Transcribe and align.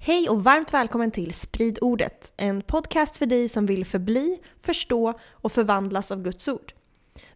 Hej 0.00 0.28
och 0.28 0.44
varmt 0.44 0.74
välkommen 0.74 1.10
till 1.10 1.34
Sprid 1.34 1.78
ordet, 1.80 2.32
en 2.36 2.62
podcast 2.62 3.16
för 3.16 3.26
dig 3.26 3.48
som 3.48 3.66
vill 3.66 3.84
förbli, 3.84 4.38
förstå 4.60 5.14
och 5.30 5.52
förvandlas 5.52 6.12
av 6.12 6.22
Guds 6.22 6.48
ord. 6.48 6.72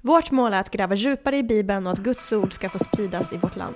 Vårt 0.00 0.30
mål 0.30 0.52
är 0.52 0.60
att 0.60 0.70
gräva 0.70 0.94
djupare 0.94 1.36
i 1.36 1.42
Bibeln 1.42 1.86
och 1.86 1.92
att 1.92 1.98
Guds 1.98 2.32
ord 2.32 2.52
ska 2.52 2.70
få 2.70 2.78
spridas 2.78 3.32
i 3.32 3.36
vårt 3.36 3.56
land. 3.56 3.74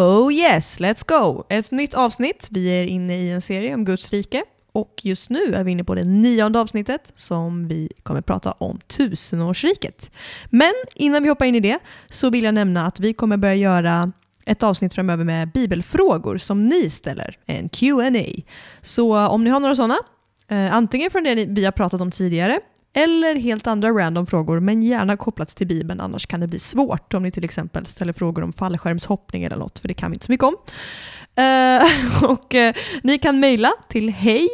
Oh 0.00 0.32
yes, 0.32 0.80
let's 0.80 1.04
go! 1.06 1.44
Ett 1.48 1.70
nytt 1.70 1.94
avsnitt. 1.94 2.48
Vi 2.50 2.66
är 2.66 2.84
inne 2.84 3.18
i 3.18 3.30
en 3.30 3.42
serie 3.42 3.74
om 3.74 3.84
Guds 3.84 4.10
rike 4.10 4.44
och 4.72 5.00
just 5.02 5.30
nu 5.30 5.54
är 5.54 5.64
vi 5.64 5.70
inne 5.70 5.84
på 5.84 5.94
det 5.94 6.04
nionde 6.04 6.60
avsnittet 6.60 7.12
som 7.16 7.68
vi 7.68 7.88
kommer 8.02 8.20
prata 8.20 8.52
om 8.52 8.80
tusenårsriket. 8.86 10.10
Men 10.50 10.72
innan 10.94 11.22
vi 11.22 11.28
hoppar 11.28 11.46
in 11.46 11.54
i 11.54 11.60
det 11.60 11.78
så 12.10 12.30
vill 12.30 12.44
jag 12.44 12.54
nämna 12.54 12.86
att 12.86 13.00
vi 13.00 13.12
kommer 13.12 13.36
börja 13.36 13.54
göra 13.54 14.12
ett 14.46 14.62
avsnitt 14.62 14.94
framöver 14.94 15.24
med 15.24 15.52
bibelfrågor 15.52 16.38
som 16.38 16.68
ni 16.68 16.90
ställer, 16.90 17.38
en 17.46 17.68
Q&A. 17.68 18.42
Så 18.80 19.26
om 19.28 19.44
ni 19.44 19.50
har 19.50 19.60
några 19.60 19.74
sådana, 19.74 19.98
eh, 20.48 20.74
antingen 20.74 21.10
från 21.10 21.24
det 21.24 21.34
vi 21.34 21.64
har 21.64 21.72
pratat 21.72 22.00
om 22.00 22.10
tidigare 22.10 22.60
eller 22.94 23.34
helt 23.34 23.66
andra 23.66 23.90
random 23.90 24.26
frågor, 24.26 24.60
men 24.60 24.82
gärna 24.82 25.16
kopplat 25.16 25.56
till 25.56 25.66
Bibeln, 25.66 26.00
annars 26.00 26.26
kan 26.26 26.40
det 26.40 26.46
bli 26.46 26.58
svårt 26.58 27.14
om 27.14 27.22
ni 27.22 27.30
till 27.30 27.44
exempel 27.44 27.86
ställer 27.86 28.12
frågor 28.12 28.42
om 28.42 28.52
fallskärmshoppning 28.52 29.44
eller 29.44 29.56
något, 29.56 29.78
för 29.78 29.88
det 29.88 29.94
kan 29.94 30.10
vi 30.10 30.14
inte 30.14 30.26
så 30.26 30.32
mycket 30.32 30.44
om. 30.44 30.56
Uh, 31.38 32.24
och 32.30 32.54
uh, 32.54 32.72
Ni 33.02 33.18
kan 33.18 33.40
mejla 33.40 33.72
till 33.88 34.10
hej 34.10 34.48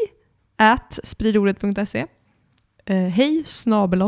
spridordet.se 1.03 2.06
uh, 2.91 2.97
eh, 2.97 3.09
hej 3.09 3.44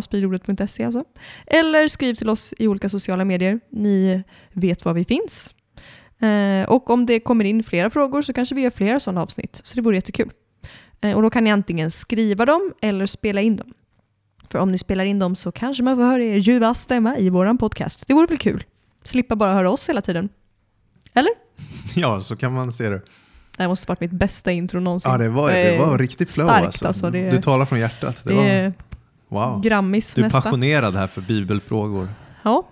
spridordet.se 0.03 0.85
alltså. 0.85 1.05
Eller 1.47 1.89
skriv 1.89 2.15
till 2.15 2.29
oss 2.29 2.55
i 2.59 2.69
olika 2.69 2.89
sociala 2.89 3.25
medier. 3.25 3.61
Ni 3.71 4.23
vet 4.53 4.85
var 4.85 4.95
vi 4.95 5.05
finns. 5.05 5.55
Uh, 6.23 6.71
och 6.71 6.91
om 6.91 7.07
det 7.07 7.21
kommer 7.21 7.45
in 7.45 7.65
flera 7.65 7.91
frågor 7.91 8.23
så 8.23 8.33
kanske 8.33 8.55
vi 8.55 8.61
gör 8.61 8.71
flera 8.71 9.01
sådana 9.01 9.23
avsnitt, 9.23 9.61
så 9.65 9.75
det 9.75 9.81
vore 9.81 9.97
jättekul. 9.97 10.31
och 11.15 11.23
då 11.23 11.31
kan 11.31 11.45
ni 11.45 11.51
antingen 11.51 11.91
skriva 11.91 12.47
dem 12.47 12.73
eller 12.83 13.07
spela 13.07 13.41
in 13.41 13.57
dem. 13.57 13.75
För 14.51 14.59
om 14.59 14.71
ni 14.71 14.79
spelar 14.79 15.05
in 15.05 15.19
dem 15.19 15.37
så 15.37 15.53
kanske 15.53 15.83
man 15.83 15.97
får 15.97 16.05
höra 16.05 16.23
er 16.23 16.37
ljuva 16.37 16.75
stämma 16.75 17.19
i 17.19 17.31
våran 17.31 17.59
podcast. 17.59 18.05
Det 18.07 18.15
vore 18.15 18.27
väl 18.27 18.39
kul? 18.39 18.65
Slippa 19.05 19.37
bara 19.37 19.55
höra 19.55 19.71
oss 19.71 19.89
hela 19.89 20.03
tiden. 20.03 20.29
Eller? 21.15 21.33
Ja, 21.95 22.21
så 22.21 22.37
kan 22.37 22.53
man 22.53 22.73
se 22.73 22.89
det. 22.89 23.03
Det 23.57 23.63
här 23.63 23.69
måste 23.69 23.89
varit 23.89 24.01
mitt 24.01 24.11
bästa 24.11 24.53
intro 24.53 24.81
någonsin. 24.81 25.11
Ja, 25.11 25.19
det 25.19 25.29
var, 25.29 25.51
det 25.51 25.79
var 25.79 25.99
riktigt 25.99 26.31
flow 26.31 26.47
starkt, 26.47 26.67
alltså. 26.67 26.87
alltså 26.87 27.11
det, 27.11 27.31
du 27.31 27.39
talar 27.39 27.65
från 27.67 27.79
hjärtat. 27.79 28.25
Det, 28.25 28.31
det 28.35 28.73
var, 29.29 29.47
wow. 29.49 29.61
Grammis 29.63 30.15
Du 30.15 30.21
är 30.21 30.25
nästa. 30.27 30.43
passionerad 30.43 30.97
här 30.97 31.07
för 31.07 31.21
bibelfrågor. 31.21 32.09
Ja. 32.43 32.69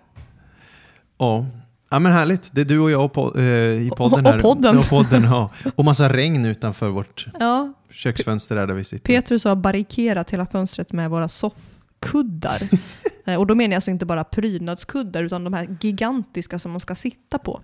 Ja. 1.19 1.47
Ja 1.91 1.99
men 1.99 2.13
härligt, 2.13 2.51
det 2.55 2.61
är 2.61 2.65
du 2.65 2.79
och 2.79 2.91
jag 2.91 3.05
och 3.05 3.15
po- 3.15 3.39
eh, 3.39 3.87
i 3.87 3.91
podden 3.97 4.27
här. 4.27 4.37
och 4.37 4.43
podden. 4.43 4.79
Och, 4.79 4.89
podden 4.89 5.25
ja. 5.25 5.51
och 5.77 5.85
massa 5.85 6.09
regn 6.13 6.45
utanför 6.45 6.89
vårt 6.89 7.27
ja. 7.41 7.73
köksfönster 7.91 8.57
där, 8.57 8.67
där 8.67 8.75
vi 8.75 8.85
sitter. 8.85 9.05
Petrus 9.15 9.45
har 9.45 9.57
barrikerat 9.57 10.31
hela 10.31 10.47
fönstret 10.47 10.93
med 10.93 11.11
våra 11.11 11.29
soffkuddar. 11.29 12.59
Eh, 13.27 13.37
och 13.37 13.47
då 13.47 13.55
menar 13.55 13.73
jag 13.73 13.77
alltså 13.77 13.91
inte 13.91 14.07
bara 14.07 14.25
prydnadskuddar 14.25 15.23
utan 15.23 15.45
de 15.45 15.53
här 15.53 15.77
gigantiska 15.81 16.59
som 16.59 16.71
man 16.71 16.81
ska 16.81 16.95
sitta 16.95 17.39
på. 17.39 17.61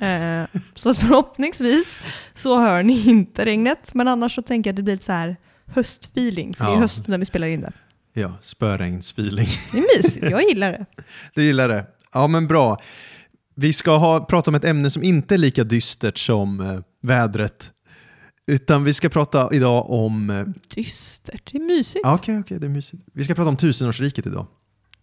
Eh, 0.00 0.42
så 0.74 0.94
förhoppningsvis 0.94 2.00
så 2.34 2.58
hör 2.58 2.82
ni 2.82 3.08
inte 3.08 3.44
regnet, 3.44 3.94
men 3.94 4.08
annars 4.08 4.34
så 4.34 4.42
tänker 4.42 4.68
jag 4.68 4.72
att 4.72 4.76
det 4.76 4.82
blir 4.82 4.94
lite 4.94 5.04
så 5.04 5.12
här 5.12 5.36
höstfeeling, 5.66 6.54
för 6.54 6.64
det 6.64 6.70
är 6.70 6.74
Ja. 6.74 6.80
höst 6.80 7.06
när 7.08 7.18
vi 7.18 7.24
spelar 7.24 7.46
in 7.46 7.60
det. 7.60 7.72
Ja, 8.12 8.32
spöregnsfeeling. 8.40 9.48
Det 9.72 9.78
är 9.78 9.96
mysigt, 9.98 10.30
jag 10.30 10.42
gillar 10.42 10.72
det. 10.72 10.86
Du 11.34 11.44
gillar 11.44 11.68
det? 11.68 11.86
Ja 12.12 12.26
men 12.26 12.46
bra. 12.46 12.80
Vi 13.60 13.72
ska 13.72 13.96
ha, 13.96 14.24
prata 14.24 14.50
om 14.50 14.54
ett 14.54 14.64
ämne 14.64 14.90
som 14.90 15.02
inte 15.02 15.34
är 15.34 15.38
lika 15.38 15.64
dystert 15.64 16.18
som 16.18 16.60
eh, 16.60 16.80
vädret. 17.06 17.70
Utan 18.46 18.84
vi 18.84 18.94
ska 18.94 19.08
prata 19.08 19.48
idag 19.54 19.90
om... 19.90 20.30
eh, 20.30 20.44
Dystert, 20.74 21.52
det 21.52 21.58
är 21.58 21.62
mysigt. 21.62 22.00
ja, 22.02 22.14
Okej, 22.14 22.38
okej, 22.38 22.58
det 22.60 22.66
är 22.66 22.70
mysigt. 22.70 23.02
Vi 23.14 23.24
ska 23.24 23.34
prata 23.34 23.48
om 23.48 23.56
tusenårsriket 23.56 24.26
idag. 24.26 24.46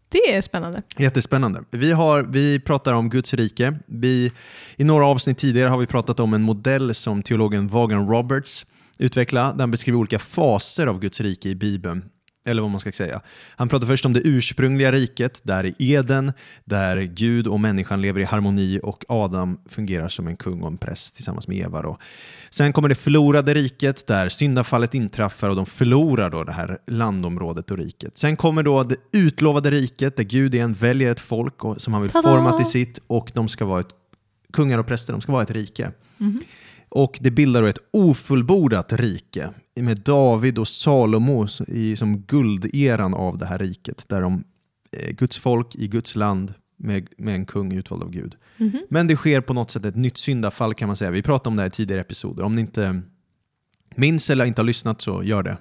Det 0.10 0.36
är 0.36 0.42
spännande. 0.42 0.82
Jättespännande. 0.98 1.64
Vi, 1.72 1.92
har, 1.92 2.24
vi 2.24 2.60
pratar 2.60 2.94
om 2.94 3.10
Guds 3.10 3.34
rike. 3.34 3.80
Vi, 3.88 4.32
I 4.78 4.84
några 4.84 5.06
avsnitt 5.06 5.38
tidigare 5.38 5.70
har 5.70 5.78
vi 5.78 5.86
pratat 5.86 6.20
om 6.20 6.34
en 6.34 6.42
modell 6.42 6.96
som 6.96 7.24
teologen 7.24 7.68
Vaughan 7.68 8.10
Roberts 8.10 8.66
utvecklade, 9.00 9.52
där 9.52 9.60
han 9.60 9.72
beskriver 9.72 10.00
olika 10.00 10.20
faser 10.20 10.88
av 10.88 11.00
Guds 11.00 11.22
rike 11.22 11.50
i 11.50 11.56
Bibeln. 11.56 12.06
Eller 12.46 12.62
vad 12.62 12.72
man 12.72 12.80
ska 12.80 12.92
säga. 12.92 13.22
Han 13.56 13.70
pratar 13.70 13.88
först 13.88 14.06
om 14.06 14.14
det 14.14 14.22
ursprungliga 14.24 14.92
riket, 14.92 15.42
där 15.44 15.66
i 15.66 15.76
Eden, 15.94 16.34
där 16.66 16.98
Gud 17.02 17.48
och 17.48 17.60
människan 17.60 18.02
lever 18.02 18.22
i 18.22 18.24
harmoni 18.24 18.80
och 18.84 19.06
Adam 19.08 19.58
fungerar 19.70 20.08
som 20.08 20.28
en 20.28 20.38
kung 20.38 20.62
och 20.62 20.68
en 20.68 20.78
präst 20.78 21.16
tillsammans 21.16 21.48
med 21.48 21.58
Eva. 21.58 21.82
Då. 21.82 21.98
Sen 22.50 22.74
kommer 22.74 22.90
det 22.90 22.96
förlorade 22.96 23.54
riket, 23.54 24.08
där 24.08 24.30
syndafallet 24.30 24.94
inträffar 24.94 25.50
och 25.50 25.56
de 25.56 25.66
förlorar 25.66 26.30
då 26.30 26.44
det 26.44 26.52
här 26.52 26.78
landområdet 26.88 27.72
och 27.72 27.78
riket. 27.78 28.18
Sen 28.18 28.38
kommer 28.38 28.64
då 28.64 28.84
det 28.84 28.96
utlovade 29.12 29.72
riket, 29.72 30.18
där 30.18 30.24
Gud 30.24 30.56
igen 30.56 30.74
väljer 30.74 31.12
ett 31.12 31.20
folk 31.20 31.54
som 31.78 31.94
han 31.94 32.02
vill 32.02 32.12
Tada! 32.12 32.30
forma 32.30 32.58
till 32.58 32.66
sitt 32.66 33.00
och 33.08 33.32
de 33.34 33.48
ska 33.48 33.66
vara 33.66 33.80
ett, 33.80 33.90
kungar 34.54 34.78
och 34.78 34.88
präster, 34.88 35.14
de 35.14 35.22
ska 35.22 35.32
vara 35.32 35.44
ett 35.44 35.52
rike. 35.52 35.92
Och 36.96 37.18
det 37.22 37.32
bildar 37.32 37.62
då 37.62 37.68
ett 37.68 37.80
ofullbordat 37.92 38.94
rike 38.94 39.50
med 39.76 40.00
David 40.00 40.60
och 40.60 40.68
Salomo 40.68 41.48
i, 41.68 41.96
som 41.96 42.18
gulderan 42.18 43.14
av 43.14 43.38
det 43.38 43.46
här 43.46 43.60
riket. 43.60 44.06
Där 44.10 44.22
de, 44.22 44.44
eh, 44.92 45.12
Guds 45.12 45.38
folk 45.38 45.76
i 45.76 45.88
Guds 45.88 46.16
land 46.16 46.54
med, 46.78 47.08
med 47.18 47.36
en 47.36 47.46
kung 47.46 47.74
utvald 47.74 48.04
av 48.04 48.12
Gud. 48.12 48.36
Mhm. 48.58 48.80
Men 48.90 49.08
det 49.08 49.16
sker 49.16 49.42
på 49.42 49.54
något 49.54 49.72
sätt 49.72 49.86
ett 49.86 49.96
nytt 49.96 50.18
syndafall 50.18 50.74
kan 50.74 50.88
man 50.88 50.96
säga. 50.96 51.12
Vi 51.12 51.22
pratade 51.22 51.50
om 51.50 51.56
det 51.56 51.62
här 51.62 51.68
i 51.68 51.72
tidigare 51.72 52.02
episoder. 52.02 52.44
Om 52.44 52.56
ni 52.56 52.62
inte 52.62 53.02
minns 53.96 54.30
eller 54.30 54.46
inte 54.46 54.62
har 54.62 54.66
lyssnat 54.66 55.02
så 55.02 55.24
gör 55.24 55.44
det. 55.44 55.58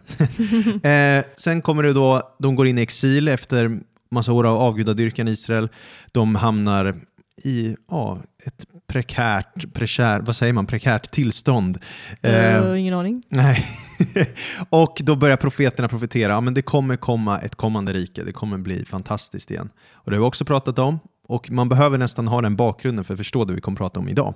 eh, 1.19 1.25
sen 1.37 1.63
kommer 1.63 1.83
det 1.83 1.93
då, 1.93 2.37
de 2.39 2.55
går 2.55 2.67
in 2.67 2.79
i 2.79 2.83
exil 2.83 3.29
efter 3.29 3.81
massa 4.11 4.33
år 4.33 4.47
av 4.47 4.57
avgudadyrkan 4.57 5.29
i 5.29 5.31
Israel. 5.31 5.69
De 6.13 6.35
hamnar 6.35 6.95
i 7.45 7.77
ja, 7.91 8.23
ett 8.45 8.67
prekärt, 8.87 9.73
prekär, 9.73 10.21
vad 10.21 10.37
säger 10.37 10.53
man, 10.53 10.67
prekärt 10.67 11.11
tillstånd. 11.11 11.79
Eh, 12.23 12.57
Eh, 12.57 12.81
ingen 12.81 12.95
aning. 12.95 13.23
Nej. 13.29 13.67
och 14.69 15.01
då 15.01 15.17
börjar 15.17 15.37
profeterna 15.37 15.89
profetera, 15.89 16.33
ja, 16.33 16.41
men 16.41 16.55
det 16.55 16.63
kommer 16.63 16.97
komma 16.97 17.39
ett 17.39 17.55
kommande 17.55 17.93
rike, 17.93 18.25
det 18.25 18.33
kommer 18.33 18.59
bli 18.59 18.85
fantastiskt 18.85 19.51
igen. 19.51 19.71
Och 19.93 20.11
det 20.11 20.17
har 20.17 20.21
vi 20.21 20.27
också 20.27 20.45
pratat 20.45 20.79
om, 20.79 20.99
och 21.29 21.51
man 21.51 21.69
behöver 21.69 21.99
nästan 21.99 22.29
ha 22.29 22.41
den 22.41 22.57
bakgrunden 22.57 23.05
för 23.05 23.15
att 23.15 23.21
förstå 23.21 23.45
det 23.45 23.55
vi 23.55 23.61
kommer 23.61 23.77
prata 23.77 24.01
om 24.01 24.09
idag. 24.09 24.35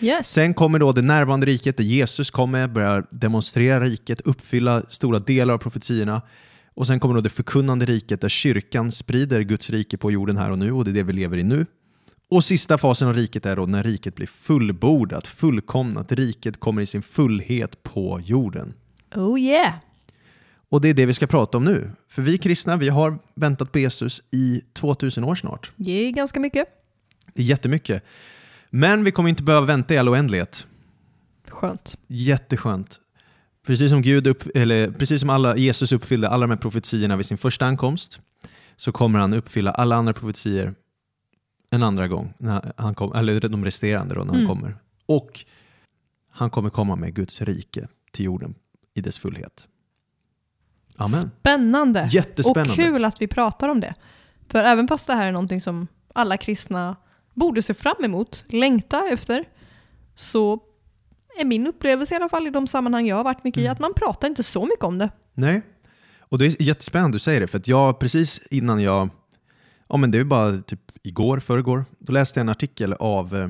Yes. 0.00 0.28
Sen 0.28 0.54
kommer 0.54 0.78
då 0.78 0.92
det 0.92 1.02
närvarande 1.02 1.46
riket 1.46 1.76
där 1.76 1.84
Jesus 1.84 2.30
kommer, 2.30 2.68
börjar 2.68 3.06
demonstrera 3.10 3.80
riket, 3.80 4.20
uppfylla 4.20 4.82
stora 4.88 5.18
delar 5.18 5.54
av 5.54 5.58
profetierna. 5.58 6.22
Och 6.74 6.86
sen 6.86 7.00
kommer 7.00 7.14
då 7.14 7.20
det 7.20 7.28
förkunnande 7.28 7.86
riket 7.86 8.20
där 8.20 8.28
kyrkan 8.28 8.92
sprider 8.92 9.40
Guds 9.40 9.70
rike 9.70 9.96
på 9.96 10.10
jorden 10.10 10.36
här 10.36 10.50
och 10.50 10.58
nu 10.58 10.72
och 10.72 10.84
det 10.84 10.90
är 10.90 10.94
det 10.94 11.02
vi 11.02 11.12
lever 11.12 11.36
i 11.36 11.42
nu. 11.42 11.66
Och 12.34 12.44
sista 12.44 12.78
fasen 12.78 13.08
av 13.08 13.14
riket 13.14 13.46
är 13.46 13.56
då 13.56 13.66
när 13.66 13.82
riket 13.82 14.14
blir 14.14 14.26
fullbordat, 14.26 15.26
fullkomnat. 15.26 16.12
Riket 16.12 16.60
kommer 16.60 16.82
i 16.82 16.86
sin 16.86 17.02
fullhet 17.02 17.82
på 17.82 18.20
jorden. 18.24 18.74
Oh 19.14 19.40
yeah. 19.40 19.74
Och 20.68 20.80
det 20.80 20.88
är 20.88 20.94
det 20.94 21.06
vi 21.06 21.14
ska 21.14 21.26
prata 21.26 21.58
om 21.58 21.64
nu. 21.64 21.90
För 22.08 22.22
vi 22.22 22.38
kristna, 22.38 22.76
vi 22.76 22.88
har 22.88 23.18
väntat 23.34 23.72
på 23.72 23.78
Jesus 23.78 24.22
i 24.30 24.62
2000 24.72 25.24
år 25.24 25.34
snart. 25.34 25.72
Det 25.76 25.90
är 25.90 26.10
ganska 26.10 26.40
mycket. 26.40 26.68
Det 27.34 27.42
är 27.42 27.46
jättemycket. 27.46 28.04
Men 28.70 29.04
vi 29.04 29.12
kommer 29.12 29.28
inte 29.28 29.42
behöva 29.42 29.66
vänta 29.66 29.94
i 29.94 29.98
all 29.98 30.08
oändlighet. 30.08 30.66
Skönt. 31.48 31.98
Jätteskönt. 32.06 33.00
Precis 33.66 33.90
som, 33.90 34.02
Gud 34.02 34.26
upp, 34.26 34.56
eller, 34.56 34.90
precis 34.90 35.20
som 35.20 35.30
alla, 35.30 35.56
Jesus 35.56 35.92
uppfyllde 35.92 36.28
alla 36.28 36.46
de 36.46 36.50
här 36.50 36.58
profetiorna 36.58 37.16
vid 37.16 37.26
sin 37.26 37.38
första 37.38 37.66
ankomst 37.66 38.20
så 38.76 38.92
kommer 38.92 39.18
han 39.18 39.34
uppfylla 39.34 39.70
alla 39.70 39.96
andra 39.96 40.12
profetier 40.12 40.74
en 41.74 41.82
andra 41.82 42.08
gång, 42.08 42.34
när 42.38 42.72
han 42.76 42.94
kom, 42.94 43.12
eller 43.14 43.40
de 43.40 43.64
resterande 43.64 44.14
då 44.14 44.24
när 44.24 44.34
Mm. 44.34 44.46
han 44.46 44.56
kommer. 44.56 44.76
Och 45.06 45.44
han 46.30 46.50
kommer 46.50 46.70
komma 46.70 46.96
med 46.96 47.14
Guds 47.14 47.40
rike 47.42 47.88
till 48.12 48.24
jorden 48.24 48.54
i 48.94 49.00
dess 49.00 49.18
fullhet. 49.18 49.68
Amen. 50.96 51.30
Spännande. 51.40 52.08
Jättespännande. 52.12 52.70
Och 52.72 52.76
kul 52.76 53.04
att 53.04 53.22
vi 53.22 53.26
pratar 53.26 53.68
om 53.68 53.80
det. 53.80 53.94
För 54.48 54.64
även 54.64 54.88
fast 54.88 55.06
det 55.06 55.14
här 55.14 55.26
är 55.26 55.32
någonting 55.32 55.60
som 55.60 55.86
alla 56.14 56.36
kristna 56.36 56.96
borde 57.34 57.62
se 57.62 57.74
fram 57.74 58.04
emot, 58.04 58.44
längta 58.48 59.08
efter, 59.08 59.44
så 60.14 60.60
är 61.40 61.44
min 61.44 61.66
upplevelse 61.66 62.14
i 62.14 62.16
alla 62.16 62.28
fall 62.28 62.46
i 62.46 62.50
de 62.50 62.66
sammanhang 62.66 63.06
jag 63.06 63.16
har 63.16 63.24
varit 63.24 63.44
mycket 63.44 63.60
i 63.60 63.64
Mm. 63.64 63.72
att 63.72 63.78
man 63.80 63.94
pratar 63.94 64.28
inte 64.28 64.42
så 64.42 64.64
mycket 64.66 64.84
om 64.84 64.98
det. 64.98 65.10
Nej, 65.34 65.62
och 66.18 66.38
det 66.38 66.46
är 66.46 66.62
jättespännande 66.62 67.14
du 67.14 67.18
säger 67.20 67.40
det, 67.40 67.46
för 67.46 67.58
att 67.58 67.68
jag 67.68 67.98
precis 67.98 68.40
innan 68.50 68.80
jag 68.80 69.08
ja 69.88 69.96
men 69.96 70.10
det 70.10 70.18
är 70.18 70.24
bara 70.24 70.56
typ 70.58 70.83
igår, 71.04 71.38
förrgår, 71.38 71.84
då 71.98 72.12
läste 72.12 72.40
jag 72.40 72.44
en 72.44 72.48
artikel 72.48 72.92
av, 72.92 73.34
eh, 73.34 73.48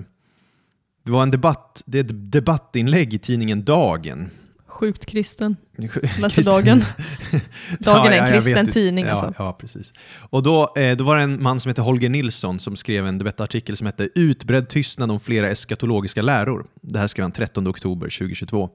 det 1.04 1.12
var 1.12 1.22
en 1.22 1.30
debatt, 1.30 1.82
det 1.86 1.98
är 1.98 2.04
ett 2.04 2.32
debattinlägg 2.32 3.14
i 3.14 3.18
tidningen 3.18 3.64
Dagen. 3.64 4.30
Sjukt 4.66 5.06
kristen. 5.06 5.56
Läser 5.76 6.28
Kristen- 6.28 6.44
Dagen. 6.44 6.84
Dagen 7.78 8.12
är 8.12 8.22
en 8.22 8.32
kristen 8.32 8.66
tidning 8.66 9.04
ja, 9.04 9.10
alltså. 9.12 9.42
Ja, 9.42 9.52
precis. 9.52 9.92
Och 10.30 10.42
då, 10.42 10.72
eh, 10.76 10.96
då 10.96 11.04
var 11.04 11.16
det 11.16 11.22
en 11.22 11.42
man 11.42 11.60
som 11.60 11.68
heter 11.68 11.82
Holger 11.82 12.08
Nilsson 12.08 12.58
som 12.60 12.76
skrev 12.76 13.06
en 13.06 13.18
debattartikel 13.18 13.76
som 13.76 13.86
hette 13.86 14.08
Utbredd 14.14 14.68
tystnad 14.68 15.10
om 15.10 15.20
flera 15.20 15.48
eskatologiska 15.50 16.22
läror. 16.22 16.66
Det 16.80 16.98
här 16.98 17.06
skrev 17.06 17.22
han 17.22 17.32
13 17.32 17.68
oktober 17.68 18.06
2022. 18.06 18.70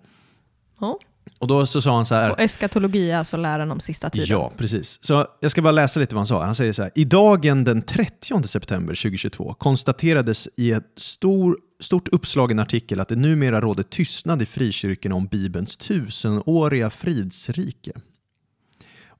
Ja. 0.80 1.00
Och 1.40 1.48
då 1.48 1.66
så 1.66 1.82
sa 1.82 1.96
han 1.96 2.06
så 2.06 2.16
här, 2.16 2.32
Och 2.32 2.40
eskatologi 2.40 3.12
är 3.12 3.18
alltså 3.18 3.38
läran 3.38 3.72
om 3.72 3.80
sista 3.80 4.10
tiden. 4.10 4.28
Ja, 4.30 4.52
precis. 4.58 5.00
Så 5.02 5.28
jag 5.40 5.52
ska 5.52 5.62
bara 5.62 5.72
läsa 5.72 6.00
lite 6.00 6.16
vad 6.16 6.20
han 6.20 6.28
sa. 6.28 6.44
Han 6.44 6.56
säger 6.56 6.74
så 6.74 6.82
här. 6.82 6.92
I 6.96 7.06
dagen 7.06 7.64
den 7.64 7.82
30 7.82 8.48
september 8.48 8.96
2022 8.96 9.54
konstaterades 9.54 10.48
i 10.58 10.72
ett 10.72 10.84
stor, 10.98 11.58
stort 11.80 12.08
uppslagen 12.08 12.60
artikel 12.60 13.00
att 13.00 13.08
det 13.08 13.16
numera 13.16 13.62
råder 13.62 13.84
tystnad 13.84 14.42
i 14.42 14.46
frikyrkorna 14.46 15.16
om 15.16 15.26
Bibelns 15.26 15.78
tusenåriga 15.78 16.90
fridsrike. 16.90 17.92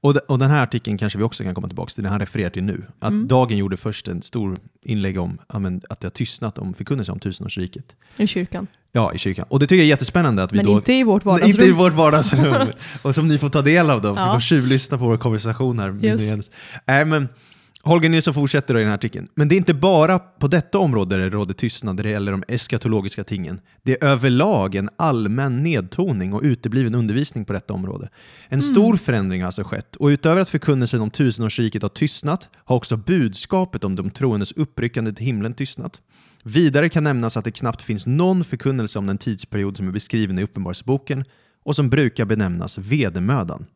Och, 0.02 0.14
de, 0.14 0.20
och 0.28 0.38
den 0.38 0.50
här 0.50 0.62
artikeln 0.62 0.98
kanske 0.98 1.18
vi 1.18 1.24
också 1.24 1.44
kan 1.44 1.54
komma 1.54 1.68
tillbaka 1.68 1.90
till, 1.90 2.02
den 2.02 2.10
han 2.12 2.20
refererar 2.20 2.50
till 2.50 2.62
nu. 2.64 2.84
Att 2.98 3.10
Mm. 3.10 3.28
Dagen 3.28 3.58
gjorde 3.58 3.76
först 3.76 4.08
en 4.08 4.22
stor 4.22 4.56
inlägg 4.82 5.18
om 5.18 5.38
att 5.48 6.00
det 6.00 6.04
har 6.04 6.10
tystnat 6.10 6.58
om 6.58 6.74
förkunnelse 6.74 7.12
om 7.12 7.18
tusenårsriket. 7.18 7.96
I 8.16 8.26
kyrkan. 8.26 8.66
Ja, 8.92 9.14
i 9.14 9.18
kyrkan. 9.18 9.46
Och 9.48 9.58
det 9.58 9.66
tycker 9.66 9.76
jag 9.76 9.84
är 9.84 9.88
jättespännande 9.88 10.42
att 10.42 10.52
vi 10.52 10.56
Men 10.56 10.66
då... 10.66 10.72
inte 10.72 10.92
i 10.92 11.04
vårt 11.04 11.24
vardagsrum. 11.24 11.50
Inte 11.50 11.64
i 11.64 11.70
vårt 11.70 11.92
vardagsrum. 11.92 12.68
och 13.02 13.14
som 13.14 13.28
ni 13.28 13.38
får 13.38 13.48
ta 13.48 13.62
del 13.62 13.90
av 13.90 14.02
då. 14.02 14.08
Ja. 14.08 14.26
Vi 14.26 14.32
får 14.32 14.40
tjuvlyssna 14.40 14.98
på 14.98 15.04
vår 15.04 15.16
konversation 15.16 15.78
här. 15.78 15.90
med 15.90 16.04
Yes. 16.04 16.50
Nej, 16.86 17.04
men 17.04 17.28
Holger 17.82 18.08
Nilsson 18.08 18.34
fortsätter 18.34 18.74
då 18.74 18.80
i 18.80 18.82
den 18.82 18.88
här 18.88 18.94
artikeln. 18.94 19.26
Men 19.34 19.48
det 19.48 19.54
är 19.54 19.56
inte 19.56 19.74
bara 19.74 20.18
på 20.18 20.48
detta 20.48 20.78
område 20.78 21.16
det 21.16 21.30
råder 21.30 21.54
tystnad 21.54 21.96
när 21.96 22.02
det 22.02 22.10
gäller 22.10 22.32
de 22.32 22.44
eskatologiska 22.48 23.24
tingen. 23.24 23.60
Det 23.82 24.02
är 24.02 24.06
överlag 24.06 24.74
en 24.74 24.88
allmän 24.96 25.62
nedtoning 25.62 26.32
och 26.32 26.42
utebliven 26.42 26.94
undervisning 26.94 27.44
på 27.44 27.52
detta 27.52 27.74
område. 27.74 28.08
En 28.48 28.62
stor 28.62 28.96
förändring 28.96 29.40
har 29.40 29.46
alltså 29.46 29.64
skett 29.64 29.96
och 29.96 30.06
utöver 30.06 30.40
att 30.40 30.48
förkunnelsen 30.48 31.00
om 31.00 31.10
tusenårsriket 31.10 31.82
har 31.82 31.88
tystnat 31.88 32.48
har 32.54 32.76
också 32.76 32.96
budskapet 32.96 33.84
om 33.84 33.96
de 33.96 34.10
troendes 34.10 34.52
uppryckande 34.52 35.12
till 35.12 35.26
himlen 35.26 35.54
tystnat. 35.54 36.00
Vidare 36.44 36.88
kan 36.88 37.04
nämnas 37.04 37.36
att 37.36 37.44
det 37.44 37.50
knappt 37.50 37.82
finns 37.82 38.06
någon 38.06 38.44
förkunnelse 38.44 38.98
om 38.98 39.06
den 39.06 39.18
tidsperiod 39.18 39.76
som 39.76 39.88
är 39.88 39.92
beskriven 39.92 40.38
i 40.38 40.42
Uppenbarelseboken 40.42 41.24
och 41.64 41.76
som 41.76 41.90
brukar 41.90 42.24
benämnas 42.24 42.78
vedermödan. 42.78 43.66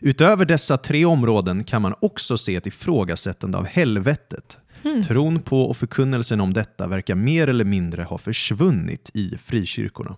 Utöver 0.00 0.44
dessa 0.44 0.76
tre 0.76 1.04
områden 1.04 1.64
kan 1.64 1.82
man 1.82 1.94
också 2.00 2.38
se 2.38 2.56
ett 2.56 2.66
ifrågasättande 2.66 3.58
av 3.58 3.66
helvetet. 3.66 4.58
Tron 5.06 5.40
på 5.40 5.62
och 5.62 5.76
förkunnelsen 5.76 6.40
om 6.40 6.52
detta 6.52 6.86
verkar 6.86 7.14
mer 7.14 7.48
eller 7.48 7.64
mindre 7.64 8.02
ha 8.02 8.18
försvunnit 8.18 9.10
i 9.14 9.38
frikyrkorna. 9.38 10.16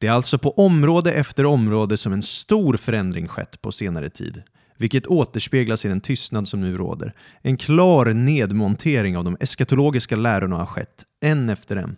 Det 0.00 0.06
är 0.06 0.10
alltså 0.10 0.38
på 0.38 0.50
område 0.50 1.12
efter 1.12 1.46
område 1.46 1.96
som 1.96 2.12
en 2.12 2.22
stor 2.22 2.76
förändring 2.76 3.28
skett 3.28 3.62
på 3.62 3.72
senare 3.72 4.10
tid, 4.10 4.42
vilket 4.76 5.06
återspeglas 5.06 5.84
i 5.84 5.88
den 5.88 6.00
tystnad 6.00 6.48
som 6.48 6.60
nu 6.60 6.76
råder. 6.76 7.14
En 7.42 7.56
klar 7.56 8.06
nedmontering 8.06 9.16
av 9.16 9.24
de 9.24 9.36
eskatologiska 9.40 10.16
lärorna 10.16 10.56
har 10.56 10.66
skett, 10.66 11.04
en 11.20 11.50
efter 11.50 11.76
en. 11.76 11.96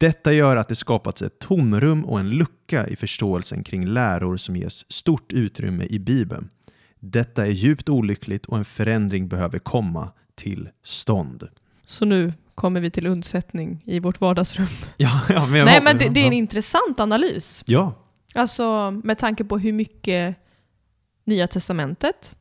Detta 0.00 0.32
gör 0.32 0.56
att 0.56 0.68
det 0.68 0.74
skapats 0.74 1.22
ett 1.22 1.38
tomrum 1.38 2.04
och 2.04 2.20
en 2.20 2.30
lucka 2.30 2.86
i 2.86 2.96
förståelsen 2.96 3.64
kring 3.64 3.86
läror 3.86 4.36
som 4.36 4.56
ges 4.56 4.92
stort 4.92 5.32
utrymme 5.32 5.84
i 5.84 5.98
Bibeln. 5.98 6.50
Detta 7.00 7.46
är 7.46 7.50
djupt 7.50 7.88
olyckligt 7.88 8.46
och 8.46 8.58
en 8.58 8.64
förändring 8.64 9.28
behöver 9.28 9.58
komma 9.58 10.10
till 10.34 10.68
stånd. 10.82 11.48
Så 11.86 12.04
nu 12.04 12.32
kommer 12.54 12.80
vi 12.80 12.90
till 12.90 13.06
undsättning 13.06 13.82
i 13.84 14.00
vårt 14.00 14.20
vardagsrum. 14.20 14.66
Ja, 14.96 15.20
ja, 15.28 15.46
men 15.46 15.64
Nej 15.64 15.80
men 15.82 15.98
det, 15.98 16.08
det 16.08 16.20
är 16.20 16.26
en 16.26 16.32
ja. 16.32 16.38
intressant 16.38 17.00
analys. 17.00 17.62
Ja, 17.66 17.94
Alltså 18.34 18.90
med 19.04 19.18
tanke 19.18 19.44
på 19.44 19.58
hur 19.58 19.72
mycket 19.72 20.36
Nya 21.24 21.46
Testamentet 21.46 22.36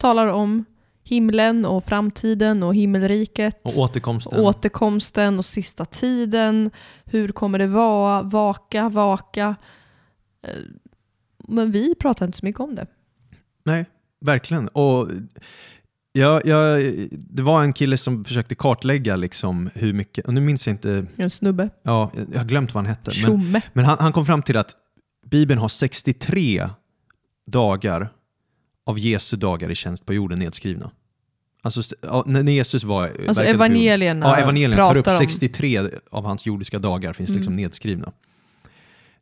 talar 0.00 0.26
om 0.26 0.64
himlen 1.04 1.64
och 1.66 1.84
framtiden 1.84 2.62
och 2.62 2.74
himmelriket. 2.74 3.60
och 3.62 3.78
återkomsten. 3.78 4.38
och 4.40 4.44
återkomsten 4.46 5.38
och 5.38 5.44
sista 5.44 5.84
tiden. 5.84 6.70
Hur 7.04 7.28
kommer 7.28 7.58
det 7.58 7.66
vara? 7.66 8.22
Vaka, 8.22 8.88
vaka. 8.88 9.56
Eh, 10.46 10.50
Men 11.48 11.70
vi 11.72 11.94
pratar 11.94 12.26
inte 12.26 12.38
så 12.38 12.46
mycket 12.46 12.60
om 12.60 12.74
det. 12.74 12.86
Nej, 13.64 13.84
verkligen. 14.20 14.68
Och 14.68 15.08
ja, 16.12 16.40
ja, 16.44 16.76
det 17.10 17.42
var 17.42 17.62
en 17.62 17.72
kille 17.72 17.96
som 17.96 18.24
försökte 18.24 18.54
kartlägga 18.54 19.16
liksom 19.16 19.70
hur 19.74 19.92
mycket, 19.92 20.26
och 20.26 20.34
nu 20.34 20.40
minns 20.40 20.66
jag 20.66 20.74
inte, 20.74 21.06
En 21.16 21.30
snubbe. 21.30 21.70
ja, 21.82 22.10
jag 22.32 22.38
har 22.38 22.44
glömt 22.46 22.74
vad 22.74 22.84
han 22.84 22.90
hette. 22.94 23.10
Men, 23.10 23.14
Tjomme. 23.14 23.60
men 23.72 23.84
han, 23.84 23.96
han 24.00 24.12
kom 24.12 24.26
fram 24.26 24.42
till 24.42 24.56
att 24.56 24.76
Bibeln 25.30 25.60
har 25.60 25.68
63 25.68 26.68
dagar 27.46 28.12
av 28.86 28.98
Jesu 28.98 29.36
dagar 29.36 29.70
i 29.70 29.74
tjänst 29.74 30.06
på 30.06 30.14
jorden 30.14 30.38
nedskrivna. 30.38 30.90
Alltså 31.62 31.96
när 32.26 32.52
Jesus 32.52 32.84
var... 32.84 33.02
Alltså 33.04 33.18
på 33.24 33.30
jorden. 33.30 33.46
evangelierna 33.46 34.26
Ja, 34.26 34.36
evangelierna 34.36 34.76
tar 34.76 34.96
upp 34.96 35.04
pratar 35.04 35.12
om... 35.20 35.28
63 35.30 35.80
av 36.10 36.24
hans 36.24 36.46
jordiska 36.46 36.78
dagar 36.78 37.12
finns 37.12 37.30
Mm. 37.30 37.38
liksom 37.38 37.56
nedskrivna. 37.56 38.12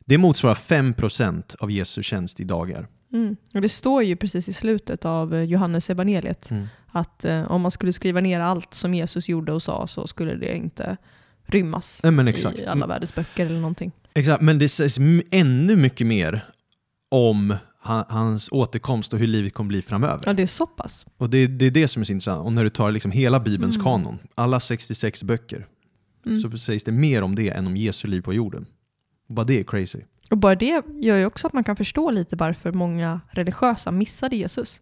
Det 0.05 0.17
motsvarar 0.17 0.55
5% 0.55 1.55
av 1.59 1.71
Jesu 1.71 2.03
tjänst 2.03 2.39
i 2.39 2.43
dagar. 2.43 2.87
Mm. 3.13 3.35
Och 3.53 3.61
det 3.61 3.69
står 3.69 4.03
ju 4.03 4.15
precis 4.15 4.49
i 4.49 4.53
slutet 4.53 5.05
av 5.05 5.35
eh, 5.35 5.43
Johannes 5.43 5.89
evangeliet 5.89 6.51
Mm. 6.51 6.67
att 6.87 7.25
eh, 7.25 7.51
om 7.51 7.61
man 7.61 7.71
skulle 7.71 7.93
skriva 7.93 8.21
ner 8.21 8.39
allt 8.39 8.73
som 8.73 8.93
Jesus 8.93 9.29
gjorde 9.29 9.51
och 9.51 9.63
sa 9.63 9.87
så 9.87 10.07
skulle 10.07 10.35
det 10.35 10.55
inte 10.57 10.97
rymmas 11.45 12.01
Nej, 12.03 12.35
i 12.59 12.65
alla 12.65 12.87
världens 12.87 13.15
böcker 13.15 13.45
eller 13.45 13.59
någonting. 13.59 13.91
Exakt, 14.13 14.41
men 14.41 14.59
det 14.59 14.69
sägs 14.69 14.97
ännu 15.31 15.75
mycket 15.75 16.07
mer 16.07 16.41
om 17.11 17.55
hans 17.83 18.49
återkomst 18.51 19.13
och 19.13 19.19
hur 19.19 19.27
livet 19.27 19.53
kommer 19.53 19.67
bli 19.67 19.81
framöver. 19.81 20.21
Ja, 20.25 20.33
det 20.33 20.43
är 20.43 20.47
så 20.47 20.67
pass. 20.67 21.05
Och 21.17 21.29
det, 21.29 21.47
det 21.47 21.65
är 21.65 21.71
det 21.71 21.87
som 21.87 22.01
är 22.01 22.05
så 22.05 22.11
intressant. 22.13 22.45
Och 22.45 22.53
när 22.53 22.63
du 22.63 22.69
tar 22.69 22.91
liksom 22.91 23.11
hela 23.11 23.39
Bibelns 23.39 23.75
Mm. 23.75 23.83
kanon, 23.83 24.17
alla 24.35 24.59
66 24.59 25.23
böcker, 25.23 25.67
Mm. 26.25 26.39
så 26.39 26.57
sägs 26.57 26.83
det 26.83 26.91
mer 26.91 27.21
om 27.21 27.35
det 27.35 27.49
än 27.49 27.67
om 27.67 27.77
Jesu 27.77 28.07
liv 28.07 28.21
på 28.21 28.33
jorden. 28.33 28.65
Och 29.27 29.33
bara 29.35 29.43
det 29.45 29.59
är 29.59 29.63
crazy. 29.63 29.99
Och 30.31 30.37
bara 30.37 30.55
det 30.55 30.81
gör 31.01 31.17
ju 31.17 31.25
också 31.25 31.47
att 31.47 31.53
man 31.53 31.63
kan 31.63 31.75
förstå 31.75 32.11
lite 32.11 32.35
varför 32.35 32.71
många 32.71 33.21
religiösa 33.29 33.91
missade 33.91 34.35
Jesus. 34.35 34.79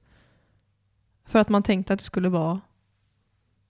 För 1.28 1.40
att 1.40 1.50
man 1.50 1.64
tänkte 1.64 1.94
att 1.94 2.00
det 2.00 2.06
skulle 2.06 2.30
vara... 2.30 2.62